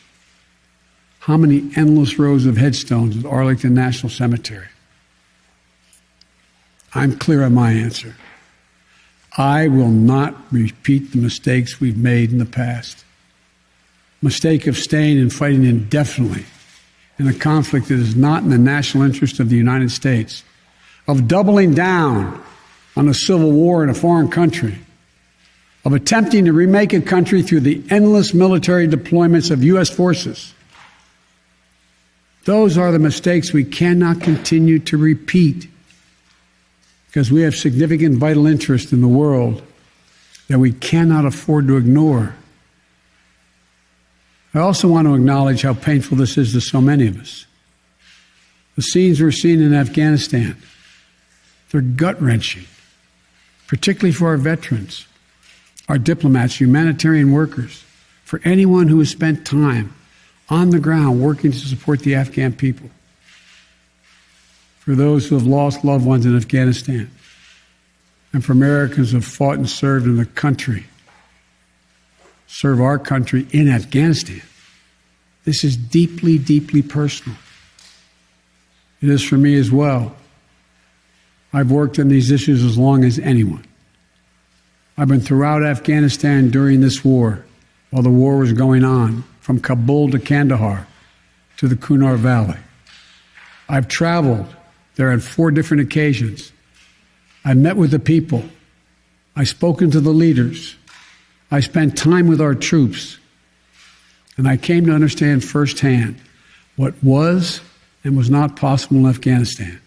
How 1.20 1.36
many 1.36 1.72
endless 1.76 2.20
rows 2.20 2.46
of 2.46 2.58
headstones 2.58 3.18
at 3.18 3.26
Arlington 3.26 3.74
National 3.74 4.12
Cemetery? 4.12 4.68
I'm 6.94 7.18
clear 7.18 7.44
on 7.44 7.56
my 7.56 7.72
answer. 7.72 8.16
I 9.36 9.68
will 9.68 9.90
not 9.90 10.36
repeat 10.52 11.12
the 11.12 11.18
mistakes 11.18 11.80
we've 11.80 11.98
made 11.98 12.32
in 12.32 12.38
the 12.38 12.46
past. 12.46 13.04
mistake 14.22 14.68
of 14.68 14.78
staying 14.78 15.18
and 15.18 15.34
fighting 15.34 15.66
indefinitely 15.66 16.46
in 17.18 17.28
a 17.28 17.34
conflict 17.34 17.88
that 17.88 17.98
is 17.98 18.16
not 18.16 18.44
in 18.44 18.50
the 18.50 18.58
national 18.60 19.04
interest 19.04 19.40
of 19.40 19.50
the 19.50 19.58
United 19.58 19.90
States, 19.90 20.44
of 21.08 21.28
doubling 21.28 21.74
down 21.74 22.40
on 22.96 23.08
a 23.08 23.14
civil 23.14 23.52
war 23.52 23.84
in 23.84 23.90
a 23.90 23.94
foreign 23.94 24.30
country, 24.30 24.78
of 25.86 25.94
attempting 25.94 26.46
to 26.46 26.54
remake 26.54 26.94
a 26.94 27.02
country 27.02 27.42
through 27.42 27.62
the 27.62 27.84
endless 27.90 28.34
military 28.34 28.88
deployments 28.88 29.52
of 29.52 29.64
U.S. 29.64 29.90
forces. 29.90 30.54
Those 32.46 32.78
are 32.78 32.92
the 32.92 33.00
mistakes 33.00 33.54
we 33.54 33.64
cannot 33.64 34.22
continue 34.22 34.80
to 34.80 34.98
repeat 34.98 35.68
because 37.08 37.32
we 37.32 37.42
have 37.42 37.56
significant 37.56 38.18
vital 38.18 38.48
interest 38.48 38.94
in 38.94 39.02
the 39.02 39.08
world 39.08 39.62
that 40.48 40.60
we 40.60 40.72
cannot 40.72 41.26
afford 41.26 41.68
to 41.68 41.78
ignore. 41.78 42.36
I 44.54 44.60
also 44.60 44.88
want 44.88 45.08
to 45.08 45.16
acknowledge 45.16 45.62
how 45.62 45.74
painful 45.74 46.18
this 46.18 46.38
is 46.38 46.54
to 46.54 46.62
so 46.62 46.82
many 46.82 47.08
of 47.08 47.20
us. 47.20 47.46
The 48.76 48.82
scenes 48.82 49.22
we're 49.22 49.32
seeing 49.32 49.62
in 49.62 49.74
Afghanistan, 49.74 50.58
they're 51.72 51.82
gut 51.82 52.22
wrenching, 52.22 52.66
particularly 53.72 54.12
for 54.12 54.28
our 54.28 54.36
veterans, 54.36 55.08
our 55.88 55.98
diplomats, 55.98 56.60
humanitarian 56.60 57.32
workers, 57.32 57.86
for 58.26 58.42
anyone 58.44 58.90
who 58.90 59.00
has 59.00 59.10
spent 59.10 59.46
time 59.46 59.96
on 60.50 60.72
the 60.72 60.80
ground 60.80 61.22
working 61.22 61.54
to 61.54 61.58
support 61.58 62.02
the 62.02 62.14
Afghan 62.14 62.52
people, 62.52 62.90
for 64.80 64.94
those 64.94 65.26
who 65.26 65.36
have 65.36 65.48
lost 65.48 65.86
loved 65.86 66.06
ones 66.06 66.26
in 66.26 66.36
Afghanistan, 66.36 67.10
and 68.34 68.44
for 68.44 68.52
Americans 68.52 69.12
who 69.12 69.18
have 69.20 69.26
fought 69.26 69.58
and 69.58 69.70
served 69.70 70.06
in 70.06 70.18
the 70.18 70.26
country 70.26 70.84
serve 72.48 72.82
our 72.82 73.00
country 73.00 73.48
in 73.52 73.70
Afghanistan. 73.70 74.42
This 75.46 75.64
is 75.64 75.78
deeply, 75.78 76.38
deeply 76.38 76.82
personal. 76.82 77.38
It 79.02 79.08
is 79.08 79.24
for 79.24 79.38
me 79.38 79.56
as 79.56 79.72
well. 79.72 80.18
I've 81.54 81.72
worked 81.72 82.00
on 82.00 82.08
these 82.08 82.32
issues 82.32 82.64
as 82.64 82.78
long 82.78 83.04
as 83.04 83.20
anyone. 83.20 83.66
I've 84.98 85.08
been 85.08 85.22
throughout 85.22 85.64
Afghanistan 85.64 86.50
during 86.50 86.82
this 86.82 87.04
war, 87.04 87.44
while 87.90 88.04
the 88.04 88.10
war 88.10 88.38
was 88.38 88.54
going 88.54 88.84
on, 88.84 89.24
from 89.40 89.60
Kabul 89.60 90.12
to 90.12 90.20
Kandahar 90.20 90.88
to 91.58 91.68
the 91.68 91.76
Kunar 91.76 92.18
Valley. 92.18 92.58
I've 93.68 93.88
traveled 93.88 94.56
there 94.96 95.12
on 95.12 95.20
four 95.20 95.52
different 95.52 95.84
occasions. 95.84 96.52
I 97.44 97.54
met 97.54 97.78
with 97.78 97.92
the 97.92 98.00
people. 98.00 98.44
I've 99.36 99.50
spoken 99.50 99.92
to 99.92 100.00
the 100.00 100.12
leaders. 100.12 100.76
I 101.50 101.60
spent 101.60 101.98
time 101.98 102.28
with 102.28 102.40
our 102.40 102.56
troops, 102.56 103.18
and 104.38 104.48
I 104.48 104.58
came 104.58 104.86
to 104.86 104.94
understand 104.94 105.44
firsthand 105.44 106.18
what 106.76 106.94
was 107.04 107.62
and 108.04 108.16
was 108.16 108.30
not 108.30 108.56
possible 108.56 108.98
in 108.98 109.06
Afghanistan. 109.06 109.80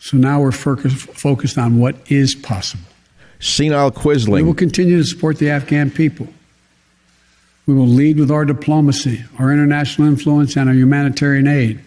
So 0.00 0.16
now 0.16 0.40
we're 0.40 0.52
focused 0.52 1.58
on 1.58 1.78
what 1.78 1.96
is 2.10 2.34
possible. 2.34 2.84
Senile 3.40 3.90
Quisling. 3.90 4.34
We 4.34 4.42
will 4.42 4.54
continue 4.54 4.96
to 4.96 5.04
support 5.04 5.38
the 5.38 5.50
Afghan 5.50 5.90
people. 5.90 6.28
We 7.66 7.74
will 7.74 7.86
lead 7.86 8.18
with 8.18 8.30
our 8.30 8.44
diplomacy, 8.44 9.24
our 9.38 9.52
international 9.52 10.08
influence, 10.08 10.56
and 10.56 10.68
our 10.68 10.74
humanitarian 10.74 11.46
aid. 11.46 11.80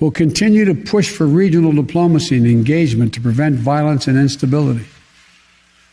We'll 0.00 0.10
continue 0.10 0.64
to 0.64 0.74
push 0.74 1.10
for 1.10 1.26
regional 1.26 1.72
diplomacy 1.72 2.36
and 2.36 2.46
engagement 2.46 3.14
to 3.14 3.20
prevent 3.20 3.56
violence 3.56 4.06
and 4.06 4.18
instability 4.18 4.84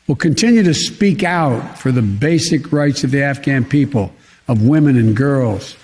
We'll 0.09 0.15
continue 0.15 0.63
to 0.63 0.73
speak 0.73 1.23
out 1.23 1.77
for 1.77 1.91
the 1.91 2.01
basic 2.01 2.73
rights 2.73 3.03
of 3.03 3.11
the 3.11 3.21
Afghan 3.21 3.63
people, 3.63 4.11
of 4.47 4.63
women 4.63 4.97
and 4.97 5.15
girls, 5.15 5.75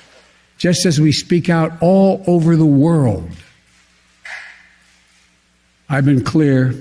just 0.58 0.88
as 0.88 1.00
we 1.00 1.12
speak 1.12 1.48
out 1.48 1.74
all 1.80 2.24
over 2.26 2.56
the 2.56 2.66
world. 2.66 3.30
I've 5.96 6.04
been 6.04 6.26
clear 6.26 6.76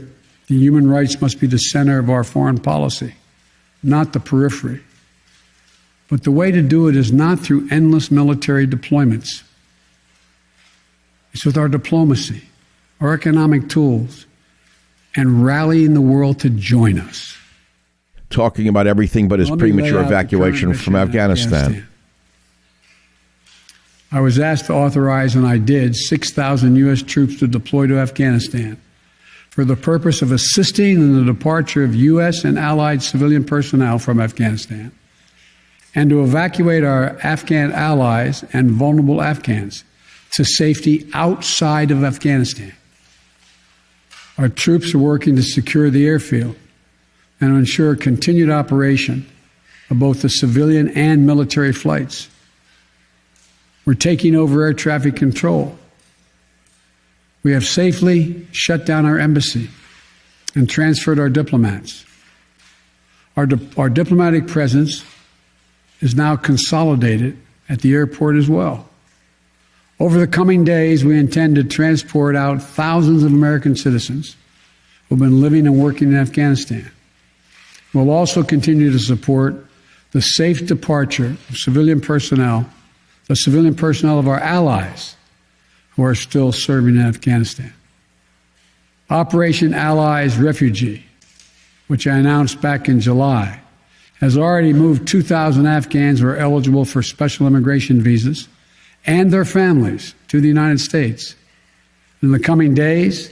the 0.49 0.57
human 0.57 0.91
rights 0.91 1.21
must 1.21 1.39
be 1.39 1.47
the 1.47 1.57
center 1.57 2.01
of 2.01 2.11
our 2.11 2.25
foreign 2.25 2.59
policy, 2.59 3.15
not 3.81 4.13
the 4.13 4.19
periphery. 4.19 4.81
But 6.09 6.25
the 6.25 6.33
way 6.33 6.51
to 6.51 6.61
do 6.61 6.89
it 6.89 6.97
is 6.97 7.13
not 7.13 7.39
through 7.39 7.69
endless 7.71 8.11
military 8.11 8.67
deployments. 8.67 9.45
It's 11.33 11.47
with 11.47 11.57
our 11.57 11.69
diplomacy, 11.69 12.43
our 13.01 13.15
economic 13.15 13.69
tools, 13.69 14.27
and 15.15 15.47
rallying 15.47 15.95
the 15.95 16.01
world 16.01 16.41
to 16.41 16.51
join 16.51 16.99
us. 16.99 17.37
Talking 18.31 18.67
about 18.67 18.89
everything 18.89 19.29
but 19.29 19.39
his 19.39 19.49
premature 19.49 20.03
evacuation 20.03 20.75
from 20.75 20.97
Afghanistan. 20.97 21.67
Afghanistan. 21.67 21.89
I 24.11 24.19
was 24.19 24.41
asked 24.41 24.67
to 24.67 24.73
authorize, 24.73 25.37
and 25.37 25.47
I 25.47 25.59
did, 25.59 25.95
6,000 25.95 26.75
U.S. 26.75 27.01
troops 27.01 27.39
to 27.39 27.47
deploy 27.47 27.87
to 27.87 27.99
Afghanistan 28.01 28.81
for 29.55 29.65
the 29.65 29.77
purpose 29.77 30.21
of 30.21 30.33
assisting 30.33 30.97
in 30.97 31.17
the 31.17 31.33
departure 31.33 31.85
of 31.85 31.95
U.S. 31.95 32.43
and 32.43 32.59
allied 32.59 33.05
civilian 33.05 33.45
personnel 33.45 34.01
from 34.01 34.19
Afghanistan 34.19 34.91
and 35.95 36.11
to 36.11 36.25
evacuate 36.25 36.83
our 36.83 37.17
Afghan 37.23 37.71
allies 37.71 38.45
and 38.53 38.69
vulnerable 38.73 39.23
Afghans 39.23 39.85
to 40.33 40.45
safety 40.45 41.09
outside 41.15 41.93
of 41.93 42.03
Afghanistan. 42.03 42.73
Our 44.39 44.49
troops 44.49 44.93
are 44.93 44.99
working 44.99 45.37
to 45.37 45.43
secure 45.45 45.89
the 45.89 46.05
airfield 46.05 46.57
and 47.41 47.57
ensure 47.57 47.95
continued 47.95 48.51
operation 48.51 49.25
of 49.89 50.01
both 50.01 50.23
the 50.23 50.31
civilian 50.31 50.89
and 50.89 51.25
military 51.29 51.73
flights. 51.73 52.29
We're 53.85 53.95
taking 53.95 54.35
over 54.35 54.65
air 54.65 54.73
traffic 54.73 55.15
control. 55.15 55.79
We 57.45 57.53
have 57.53 57.65
safely 57.65 58.49
shut 58.53 58.87
down 58.87 59.05
our 59.05 59.19
embassy 59.19 59.69
and 60.55 60.69
transferred 60.69 61.21
our 61.21 61.29
diplomats. 61.29 62.05
Our, 63.37 63.47
di- 63.47 63.69
our 63.77 63.91
diplomatic 63.91 64.49
presence 64.49 65.05
is 66.01 66.15
now 66.15 66.37
consolidated 66.37 67.39
at 67.69 67.83
the 67.83 67.93
airport 67.93 68.37
as 68.37 68.49
well. 68.49 68.89
Over 70.01 70.19
the 70.19 70.27
coming 70.27 70.65
days, 70.65 71.05
we 71.05 71.19
intend 71.19 71.57
to 71.57 71.65
transport 71.65 72.35
out 72.35 72.63
thousands 72.63 73.23
of 73.23 73.33
American 73.33 73.77
citizens 73.77 74.37
who've 75.09 75.19
been 75.19 75.41
living 75.41 75.67
and 75.67 75.79
working 75.79 76.09
in 76.09 76.17
Afghanistan. 76.17 76.91
We'll 77.93 78.11
also 78.11 78.43
continue 78.43 78.91
to 78.91 78.99
support 78.99 79.67
the 80.13 80.21
safe 80.21 80.67
departure 80.67 81.37
of 81.49 81.57
civilian 81.57 82.01
personnel, 82.01 82.69
the 83.29 83.37
civilian 83.37 83.75
personnel 83.75 84.19
of 84.19 84.29
our 84.29 84.41
allies 84.41 85.15
who 85.97 86.05
are 86.05 86.15
still 86.15 86.53
serving 86.53 86.97
in 86.97 87.03
Afghanistan. 87.03 87.73
Operation 89.11 89.75
Allies 89.75 90.39
Refuge, 90.39 91.03
which 91.89 92.07
I 92.07 92.17
announced 92.17 92.61
back 92.61 92.89
in 92.89 93.01
July, 93.01 93.61
has 94.21 94.39
already 94.39 94.73
moved 94.73 95.07
2,000 95.07 95.67
Afghans 95.67 96.21
who 96.21 96.29
are 96.29 96.37
eligible 96.37 96.85
for 96.85 97.03
special 97.03 97.47
immigration 97.47 98.01
visas 98.01 98.49
and 99.07 99.31
their 99.31 99.45
families 99.45 100.15
to 100.29 100.41
the 100.41 100.49
United 100.49 100.81
States. 100.81 101.37
In 102.23 102.33
the 102.33 102.39
coming 102.39 102.75
days, 102.75 103.29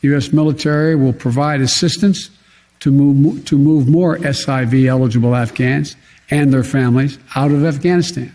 the 0.00 0.08
U.S. 0.08 0.32
military 0.32 0.96
will 0.96 1.12
provide 1.12 1.60
assistance 1.60 2.30
to 2.80 2.90
move, 2.90 3.44
to 3.44 3.58
move 3.58 3.86
more 3.86 4.16
SIV 4.16 4.86
eligible 4.86 5.34
Afghans 5.36 5.94
and 6.30 6.52
their 6.52 6.64
families 6.64 7.18
out 7.34 7.50
of 7.50 7.64
Afghanistan. 7.64 8.32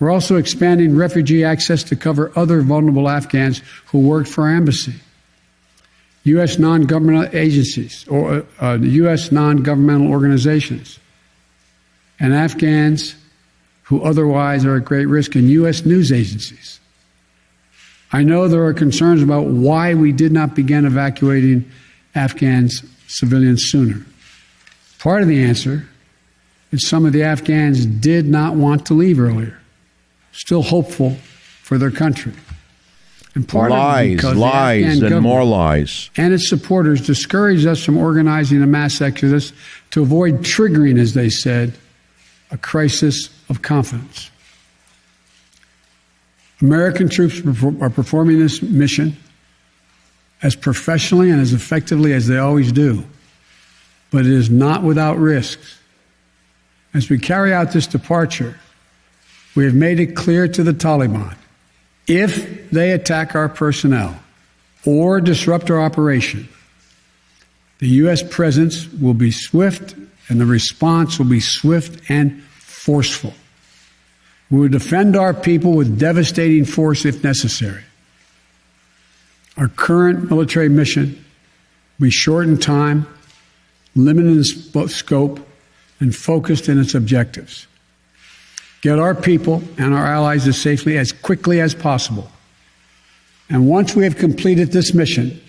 We're 0.00 0.10
also 0.10 0.36
expanding 0.36 0.96
refugee 0.96 1.44
access 1.44 1.84
to 1.84 1.96
cover 1.96 2.32
other 2.34 2.62
vulnerable 2.62 3.08
Afghans 3.08 3.62
who 3.86 4.00
worked 4.00 4.28
for 4.28 4.44
our 4.44 4.54
embassy. 4.54 4.94
U.S. 6.24 6.58
non 6.58 6.82
governmental 6.82 7.34
agencies 7.34 8.06
or 8.08 8.44
uh, 8.60 8.78
U.S. 8.80 9.30
non 9.30 9.58
governmental 9.58 10.08
organizations 10.08 10.98
and 12.18 12.34
Afghans 12.34 13.14
who 13.90 14.02
otherwise 14.02 14.64
are 14.64 14.76
at 14.76 14.84
great 14.84 15.06
risk, 15.06 15.34
and 15.34 15.50
U.S. 15.50 15.84
news 15.84 16.12
agencies. 16.12 16.78
I 18.12 18.22
know 18.22 18.46
there 18.46 18.64
are 18.64 18.72
concerns 18.72 19.20
about 19.20 19.46
why 19.46 19.94
we 19.94 20.12
did 20.12 20.30
not 20.30 20.54
begin 20.54 20.84
evacuating 20.84 21.68
Afghans 22.14 22.84
civilians 23.08 23.64
sooner. 23.64 24.06
Part 25.00 25.22
of 25.22 25.28
the 25.28 25.42
answer 25.42 25.88
is 26.70 26.86
some 26.86 27.04
of 27.04 27.12
the 27.12 27.24
Afghans 27.24 27.84
did 27.84 28.26
not 28.26 28.54
want 28.54 28.86
to 28.86 28.94
leave 28.94 29.18
earlier, 29.18 29.58
still 30.32 30.62
hopeful 30.62 31.16
for 31.62 31.78
their 31.78 31.90
country. 31.90 32.32
And 33.34 33.48
part 33.48 33.70
lies, 33.70 34.24
of 34.24 34.36
lies, 34.36 35.00
and 35.00 35.22
more 35.22 35.44
lies. 35.44 36.10
And 36.16 36.34
its 36.34 36.48
supporters 36.48 37.06
discouraged 37.06 37.64
us 37.64 37.82
from 37.84 37.96
organizing 37.96 38.60
a 38.60 38.66
mass 38.66 39.00
exodus 39.00 39.52
to 39.92 40.02
avoid 40.02 40.38
triggering, 40.38 40.98
as 40.98 41.14
they 41.14 41.30
said, 41.30 41.74
a 42.50 42.58
crisis 42.58 43.28
of 43.48 43.62
confidence. 43.62 44.30
American 46.60 47.08
troops 47.08 47.40
are 47.80 47.90
performing 47.90 48.38
this 48.38 48.60
mission 48.62 49.16
as 50.42 50.56
professionally 50.56 51.30
and 51.30 51.40
as 51.40 51.52
effectively 51.52 52.12
as 52.12 52.26
they 52.26 52.38
always 52.38 52.72
do, 52.72 53.04
but 54.10 54.26
it 54.26 54.32
is 54.32 54.50
not 54.50 54.82
without 54.82 55.16
risks. 55.18 55.78
As 56.92 57.08
we 57.08 57.18
carry 57.18 57.54
out 57.54 57.72
this 57.72 57.86
departure, 57.86 58.58
we 59.54 59.64
have 59.64 59.74
made 59.74 60.00
it 60.00 60.14
clear 60.14 60.46
to 60.48 60.62
the 60.62 60.72
Taliban 60.72 61.36
if 62.06 62.70
they 62.70 62.92
attack 62.92 63.34
our 63.34 63.48
personnel 63.48 64.18
or 64.84 65.20
disrupt 65.20 65.70
our 65.70 65.80
operation, 65.80 66.48
the 67.78 67.88
U.S. 67.88 68.22
presence 68.22 68.92
will 68.92 69.14
be 69.14 69.30
swift 69.30 69.94
and 70.28 70.40
the 70.40 70.46
response 70.46 71.18
will 71.18 71.26
be 71.26 71.40
swift 71.40 72.10
and 72.10 72.42
forceful. 72.42 73.34
We 74.50 74.58
will 74.58 74.68
defend 74.68 75.16
our 75.16 75.32
people 75.32 75.74
with 75.74 75.98
devastating 75.98 76.64
force 76.64 77.04
if 77.04 77.22
necessary. 77.22 77.84
Our 79.56 79.68
current 79.68 80.30
military 80.30 80.68
mission 80.68 81.24
will 81.98 82.06
be 82.06 82.10
short 82.10 82.46
in 82.46 82.58
time, 82.58 83.06
limited 83.94 84.36
in 84.36 84.88
scope, 84.88 85.46
and 86.00 86.14
focused 86.14 86.68
in 86.68 86.80
its 86.80 86.94
objectives. 86.94 87.66
Get 88.82 88.98
our 88.98 89.14
people 89.14 89.62
and 89.78 89.92
our 89.94 90.06
allies 90.06 90.46
as 90.48 90.60
safely 90.60 90.96
as 90.96 91.12
quickly 91.12 91.60
as 91.60 91.74
possible. 91.74 92.30
And 93.48 93.68
once 93.68 93.94
we 93.94 94.04
have 94.04 94.16
completed 94.16 94.72
this 94.72 94.94
mission, 94.94 95.40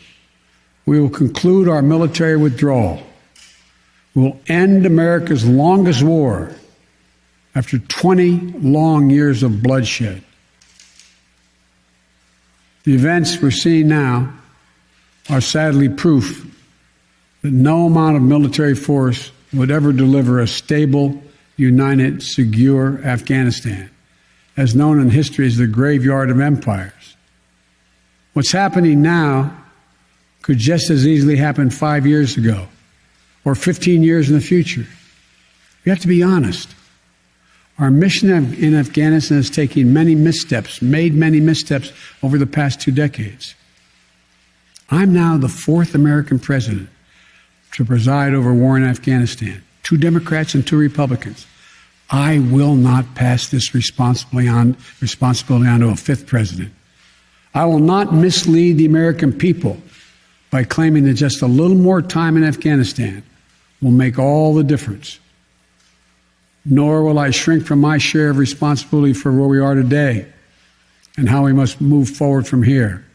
we 0.85 0.99
will 0.99 1.09
conclude 1.09 1.69
our 1.69 1.81
military 1.81 2.35
withdrawal. 2.35 3.01
We 4.15 4.23
will 4.23 4.39
end 4.47 4.85
America's 4.85 5.45
longest 5.45 6.03
war 6.03 6.53
after 7.55 7.79
20 7.79 8.59
long 8.59 9.09
years 9.09 9.43
of 9.43 9.61
bloodshed. 9.61 10.23
The 12.83 12.95
events 12.95 13.41
we're 13.41 13.51
seeing 13.51 13.87
now 13.87 14.33
are 15.29 15.41
sadly 15.41 15.87
proof 15.87 16.47
that 17.43 17.51
no 17.51 17.85
amount 17.85 18.17
of 18.17 18.23
military 18.23 18.75
force 18.75 19.31
would 19.53 19.69
ever 19.69 19.93
deliver 19.93 20.39
a 20.39 20.47
stable, 20.47 21.21
united, 21.57 22.23
secure 22.23 23.03
Afghanistan, 23.03 23.89
as 24.57 24.75
known 24.75 24.99
in 24.99 25.09
history 25.09 25.47
as 25.47 25.57
the 25.57 25.67
graveyard 25.67 26.29
of 26.29 26.39
empires. 26.39 27.15
What's 28.33 28.51
happening 28.51 29.01
now 29.01 29.57
could 30.41 30.57
just 30.57 30.89
as 30.89 31.05
easily 31.05 31.35
happen 31.35 31.69
five 31.69 32.05
years 32.05 32.37
ago 32.37 32.67
or 33.45 33.55
15 33.55 34.03
years 34.03 34.29
in 34.29 34.35
the 34.35 34.41
future. 34.41 34.85
We 35.85 35.89
have 35.89 35.99
to 35.99 36.07
be 36.07 36.23
honest. 36.23 36.69
Our 37.79 37.89
mission 37.89 38.29
in 38.29 38.75
Afghanistan 38.75 39.39
is 39.39 39.49
taking 39.49 39.91
many 39.91 40.13
missteps, 40.13 40.81
made 40.81 41.15
many 41.15 41.39
missteps 41.39 41.91
over 42.21 42.37
the 42.37 42.45
past 42.45 42.79
two 42.79 42.91
decades. 42.91 43.55
I'm 44.89 45.13
now 45.13 45.37
the 45.37 45.47
fourth 45.47 45.95
American 45.95 46.37
president 46.37 46.89
to 47.73 47.85
preside 47.85 48.33
over 48.33 48.53
war 48.53 48.77
in 48.77 48.83
Afghanistan, 48.83 49.63
two 49.83 49.97
Democrats 49.97 50.53
and 50.53 50.65
two 50.65 50.77
Republicans. 50.77 51.45
I 52.09 52.39
will 52.39 52.75
not 52.75 53.15
pass 53.15 53.49
this 53.49 53.73
responsibility 53.73 54.49
on, 54.49 54.75
responsibility 55.01 55.67
on 55.67 55.79
to 55.79 55.89
a 55.89 55.95
fifth 55.95 56.27
president. 56.27 56.73
I 57.53 57.65
will 57.65 57.79
not 57.79 58.13
mislead 58.13 58.77
the 58.77 58.85
American 58.85 59.33
people 59.33 59.77
by 60.49 60.63
claiming 60.63 61.05
that 61.05 61.13
just 61.13 61.41
a 61.41 61.47
little 61.47 61.77
more 61.77 62.01
time 62.01 62.37
in 62.37 62.43
Afghanistan 62.43 63.23
will 63.81 63.91
make 63.91 64.19
all 64.19 64.53
the 64.53 64.63
difference 64.63 65.19
nor 66.65 67.03
will 67.03 67.17
I 67.17 67.31
shrink 67.31 67.65
from 67.65 67.79
my 67.79 67.97
share 67.97 68.29
of 68.29 68.37
responsibility 68.37 69.13
for 69.13 69.31
where 69.31 69.47
we 69.47 69.59
are 69.59 69.75
today 69.75 70.27
and 71.17 71.27
how 71.27 71.43
we 71.43 71.53
must 71.53 71.81
move 71.81 72.09
forward 72.09 72.47
from 72.47 72.63
here. 72.63 73.05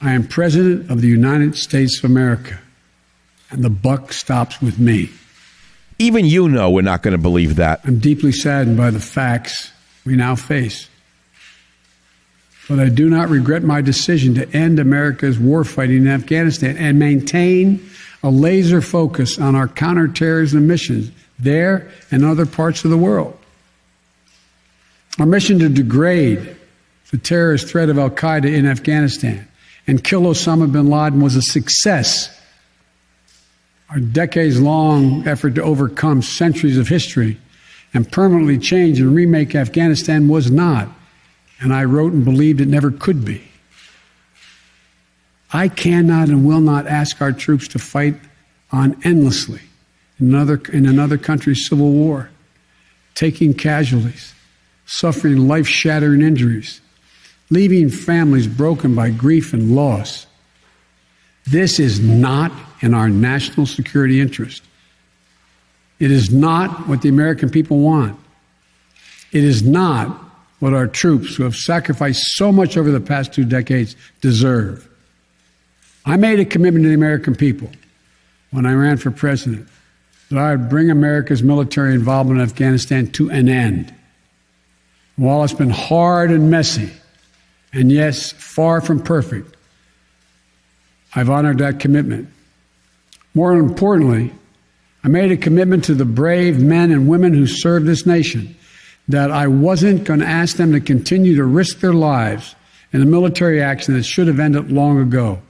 I 0.00 0.12
am 0.12 0.26
President 0.26 0.90
of 0.90 1.00
the 1.00 1.08
United 1.08 1.56
States 1.56 1.98
of 1.98 2.10
America, 2.10 2.58
and 3.50 3.62
the 3.62 3.70
buck 3.70 4.12
stops 4.12 4.60
with 4.60 4.78
me. 4.78 5.10
Even 5.98 6.26
you 6.26 6.48
know 6.48 6.70
we're 6.70 6.82
not 6.82 7.02
going 7.02 7.12
to 7.12 7.22
believe 7.22 7.56
that. 7.56 7.80
I'm 7.84 7.98
deeply 7.98 8.32
saddened 8.32 8.76
by 8.76 8.90
the 8.90 9.00
facts 9.00 9.72
we 10.04 10.16
now 10.16 10.36
face. 10.36 10.88
But 12.68 12.80
I 12.80 12.88
do 12.88 13.08
not 13.08 13.28
regret 13.28 13.62
my 13.62 13.80
decision 13.80 14.34
to 14.34 14.56
end 14.56 14.78
America's 14.78 15.38
war 15.38 15.64
fighting 15.64 15.98
in 15.98 16.08
Afghanistan 16.08 16.76
and 16.76 16.98
maintain 16.98 17.88
a 18.22 18.30
laser 18.30 18.82
focus 18.82 19.38
on 19.38 19.54
our 19.54 19.68
counterterrorism 19.68 20.66
missions 20.66 21.10
there 21.38 21.90
and 22.10 22.24
other 22.24 22.46
parts 22.46 22.84
of 22.84 22.90
the 22.90 22.96
world. 22.96 23.38
Our 25.18 25.26
mission 25.26 25.58
to 25.60 25.68
degrade 25.68 26.56
the 27.10 27.18
terrorist 27.18 27.68
threat 27.68 27.88
of 27.88 27.98
Al 27.98 28.10
Qaeda 28.10 28.52
in 28.52 28.66
Afghanistan 28.66 29.46
and 29.86 30.02
kill 30.02 30.22
Osama 30.22 30.70
bin 30.70 30.90
Laden 30.90 31.20
was 31.20 31.36
a 31.36 31.42
success. 31.42 32.30
Our 33.90 34.00
decades 34.00 34.60
long 34.60 35.26
effort 35.28 35.54
to 35.54 35.62
overcome 35.62 36.22
centuries 36.22 36.78
of 36.78 36.88
history 36.88 37.38
and 37.94 38.10
permanently 38.10 38.58
change 38.58 39.00
and 39.00 39.14
remake 39.14 39.54
Afghanistan 39.54 40.28
was 40.28 40.50
not, 40.50 40.88
and 41.60 41.72
I 41.72 41.84
wrote 41.84 42.12
and 42.12 42.24
believed 42.24 42.60
it 42.60 42.68
never 42.68 42.90
could 42.90 43.24
be. 43.24 43.42
I 45.52 45.68
cannot 45.68 46.28
and 46.28 46.44
will 46.44 46.60
not 46.60 46.86
ask 46.86 47.20
our 47.22 47.32
troops 47.32 47.68
to 47.68 47.78
fight 47.78 48.16
on 48.72 49.00
endlessly 49.04 49.60
in 50.18 50.34
another, 50.34 50.60
in 50.72 50.86
another 50.86 51.16
country's 51.16 51.68
civil 51.68 51.92
war, 51.92 52.30
taking 53.14 53.54
casualties, 53.54 54.34
suffering 54.86 55.48
life 55.48 55.66
shattering 55.66 56.22
injuries, 56.22 56.80
leaving 57.50 57.88
families 57.88 58.46
broken 58.46 58.94
by 58.94 59.10
grief 59.10 59.52
and 59.52 59.74
loss. 59.74 60.26
This 61.46 61.78
is 61.78 62.00
not 62.00 62.52
in 62.80 62.94
our 62.94 63.08
national 63.08 63.66
security 63.66 64.20
interest. 64.20 64.62
It 65.98 66.10
is 66.10 66.30
not 66.30 66.88
what 66.88 67.02
the 67.02 67.08
American 67.08 67.50
people 67.50 67.78
want. 67.78 68.18
It 69.32 69.44
is 69.44 69.62
not 69.62 70.08
what 70.58 70.74
our 70.74 70.86
troops, 70.86 71.36
who 71.36 71.42
have 71.44 71.54
sacrificed 71.54 72.20
so 72.34 72.50
much 72.50 72.76
over 72.76 72.90
the 72.90 73.00
past 73.00 73.32
two 73.32 73.44
decades, 73.44 73.94
deserve. 74.20 74.88
I 76.04 76.16
made 76.16 76.40
a 76.40 76.44
commitment 76.44 76.84
to 76.84 76.88
the 76.88 76.94
American 76.94 77.34
people 77.34 77.70
when 78.50 78.64
I 78.66 78.72
ran 78.72 78.96
for 78.96 79.10
president 79.10 79.68
that 80.30 80.38
I 80.38 80.54
would 80.54 80.68
bring 80.68 80.90
America's 80.90 81.42
military 81.42 81.94
involvement 81.94 82.40
in 82.40 82.46
Afghanistan 82.46 83.08
to 83.12 83.30
an 83.30 83.48
end. 83.48 83.94
While 85.16 85.44
it's 85.44 85.52
been 85.52 85.70
hard 85.70 86.30
and 86.30 86.50
messy, 86.50 86.90
and 87.72 87.92
yes, 87.92 88.32
far 88.32 88.80
from 88.80 89.02
perfect, 89.02 89.55
I've 91.14 91.30
honored 91.30 91.58
that 91.58 91.80
commitment. 91.80 92.28
More 93.34 93.52
importantly, 93.52 94.32
I 95.04 95.08
made 95.08 95.30
a 95.30 95.36
commitment 95.36 95.84
to 95.84 95.94
the 95.94 96.04
brave 96.04 96.60
men 96.60 96.90
and 96.90 97.08
women 97.08 97.32
who 97.32 97.46
serve 97.46 97.84
this 97.84 98.06
nation 98.06 98.56
that 99.08 99.30
I 99.30 99.46
wasn't 99.46 100.04
going 100.04 100.20
to 100.20 100.26
ask 100.26 100.56
them 100.56 100.72
to 100.72 100.80
continue 100.80 101.36
to 101.36 101.44
risk 101.44 101.78
their 101.80 101.92
lives 101.92 102.56
in 102.92 103.02
a 103.02 103.06
military 103.06 103.62
action 103.62 103.94
that 103.94 104.04
should 104.04 104.26
have 104.26 104.40
ended 104.40 104.72
long 104.72 105.00
ago. 105.00 105.40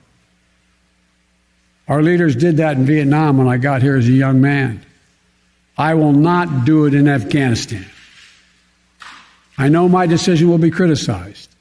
Our 1.89 2.03
leaders 2.03 2.37
did 2.37 2.59
that 2.59 2.77
in 2.77 2.85
Vietnam 2.85 3.39
when 3.39 3.49
I 3.49 3.57
got 3.57 3.81
here 3.81 3.97
as 3.97 4.09
a 4.09 4.13
young 4.13 4.41
man. 4.41 4.85
I 5.79 5.95
will 5.95 6.13
not 6.13 6.65
do 6.65 6.87
it 6.87 6.95
in 6.95 7.09
Afghanistan. 7.09 7.87
I 9.57 9.69
know 9.69 9.89
my 9.89 10.07
decision 10.07 10.51
will 10.51 10.59
be 10.59 10.71
criticized, 10.71 11.55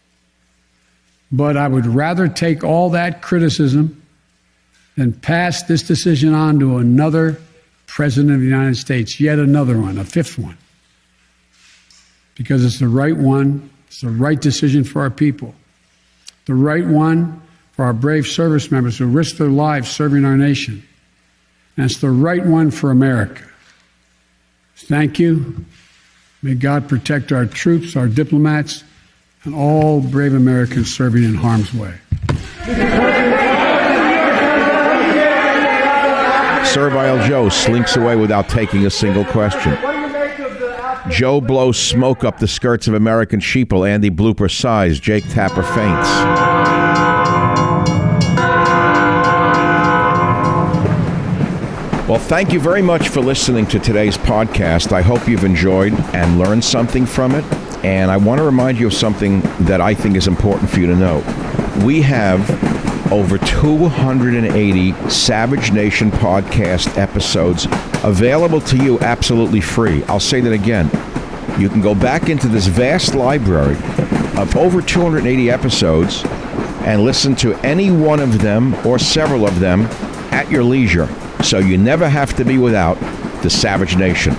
but 1.32 1.58
I 1.58 1.68
would 1.68 1.86
rather 1.86 2.28
take 2.28 2.64
all 2.64 2.92
that 2.92 3.22
criticism 3.22 4.02
than 4.96 5.14
pass 5.14 5.64
this 5.64 5.84
decision 5.84 6.34
on 6.34 6.60
to 6.60 6.78
another 6.78 7.42
president 7.88 8.34
of 8.34 8.40
the 8.40 8.46
United 8.46 8.78
States, 8.78 9.20
yet 9.20 9.40
another 9.40 9.80
one, 9.80 9.98
a 9.98 10.06
fifth 10.06 10.38
one. 10.38 10.58
Because 12.36 12.66
it's 12.66 12.80
the 12.80 12.88
right 12.88 13.16
one, 13.16 13.70
it's 13.88 14.02
the 14.02 14.10
right 14.10 14.40
decision 14.40 14.84
for 14.84 15.02
our 15.02 15.10
people, 15.10 15.56
the 16.46 16.54
right 16.54 16.86
one 16.86 17.42
for 17.74 17.86
our 17.86 17.94
brave 17.94 18.26
service 18.26 18.72
members 18.72 18.98
who 18.98 19.06
risk 19.06 19.38
their 19.38 19.50
lives 19.50 19.90
serving 19.90 20.26
our 20.26 20.38
nation. 20.38 20.84
And 21.78 21.86
it's 21.86 22.00
the 22.00 22.10
right 22.10 22.46
one 22.46 22.72
for 22.72 22.90
America. 22.92 23.44
Thank 24.76 25.20
you. 25.20 25.66
May 26.42 26.56
God 26.56 26.88
protect 26.88 27.32
our 27.32 27.46
troops, 27.46 27.96
our 27.96 28.08
diplomats, 28.08 28.84
and 29.46 29.56
all 29.56 30.02
brave 30.02 30.34
Americans 30.34 30.96
serving 30.96 31.24
in 31.24 31.36
harm's 31.36 31.74
way. 31.74 31.94
Servile 36.66 37.26
Joe 37.28 37.48
slinks 37.50 37.96
away 37.96 38.16
without 38.16 38.50
taking 38.50 38.86
a 38.86 38.90
single 38.90 39.24
question. 39.24 39.78
Joe 41.10 41.40
blows 41.40 41.78
smoke 41.78 42.24
up 42.24 42.40
the 42.40 42.48
skirts 42.48 42.88
of 42.88 42.96
American 42.96 43.40
sheeple. 43.40 43.88
Andy 43.88 44.10
blooper 44.10 44.52
sighs. 44.52 45.00
Jake 45.00 45.24
Tapper 45.30 45.64
faints. 45.64 46.10
Well, 52.10 52.20
thank 52.20 52.52
you 52.52 52.60
very 52.60 52.82
much 52.82 53.10
for 53.10 53.22
listening 53.22 53.68
to 53.68 53.80
today's 53.80 54.18
podcast. 54.18 54.92
I 54.92 55.02
hope 55.02 55.28
you've 55.28 55.44
enjoyed 55.44 55.94
and 56.14 56.40
learned 56.40 56.64
something 56.64 57.06
from 57.06 57.34
it. 57.36 57.65
And 57.86 58.10
I 58.10 58.18
want 58.18 58.40
to 58.40 58.44
remind 58.44 58.80
you 58.80 58.88
of 58.88 58.96
something 58.96 59.42
that 59.60 59.80
I 59.80 59.94
think 59.94 60.16
is 60.16 60.28
important 60.28 60.72
for 60.72 60.80
you 60.80 60.88
to 60.88 60.96
know. 60.96 61.18
We 61.86 62.02
have 62.02 62.42
over 63.14 63.38
280 63.38 65.08
Savage 65.08 65.72
Nation 65.72 66.10
podcast 66.10 66.98
episodes 66.98 67.68
available 68.04 68.60
to 68.62 68.78
you 68.78 69.00
absolutely 69.02 69.62
free. 69.62 70.04
I'll 70.06 70.20
say 70.20 70.42
that 70.42 70.52
again. 70.52 70.90
You 71.60 71.70
can 71.70 71.80
go 71.80 71.94
back 71.94 72.28
into 72.28 72.48
this 72.48 72.66
vast 72.66 73.14
library 73.14 73.76
of 74.36 74.56
over 74.56 74.82
280 74.82 75.52
episodes 75.52 76.24
and 76.86 77.04
listen 77.04 77.36
to 77.36 77.54
any 77.64 77.92
one 77.92 78.20
of 78.20 78.42
them 78.42 78.74
or 78.84 78.98
several 78.98 79.46
of 79.46 79.60
them 79.60 79.82
at 80.32 80.50
your 80.50 80.64
leisure 80.64 81.08
so 81.44 81.60
you 81.60 81.78
never 81.78 82.10
have 82.10 82.34
to 82.38 82.44
be 82.44 82.58
without 82.58 82.96
the 83.44 83.50
Savage 83.52 83.96
Nation. 83.96 84.34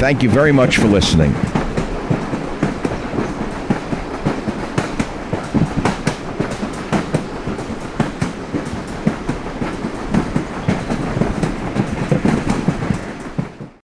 Thank 0.00 0.24
you 0.24 0.30
very 0.30 0.50
much 0.50 0.78
for 0.78 0.88
listening. 0.88 1.32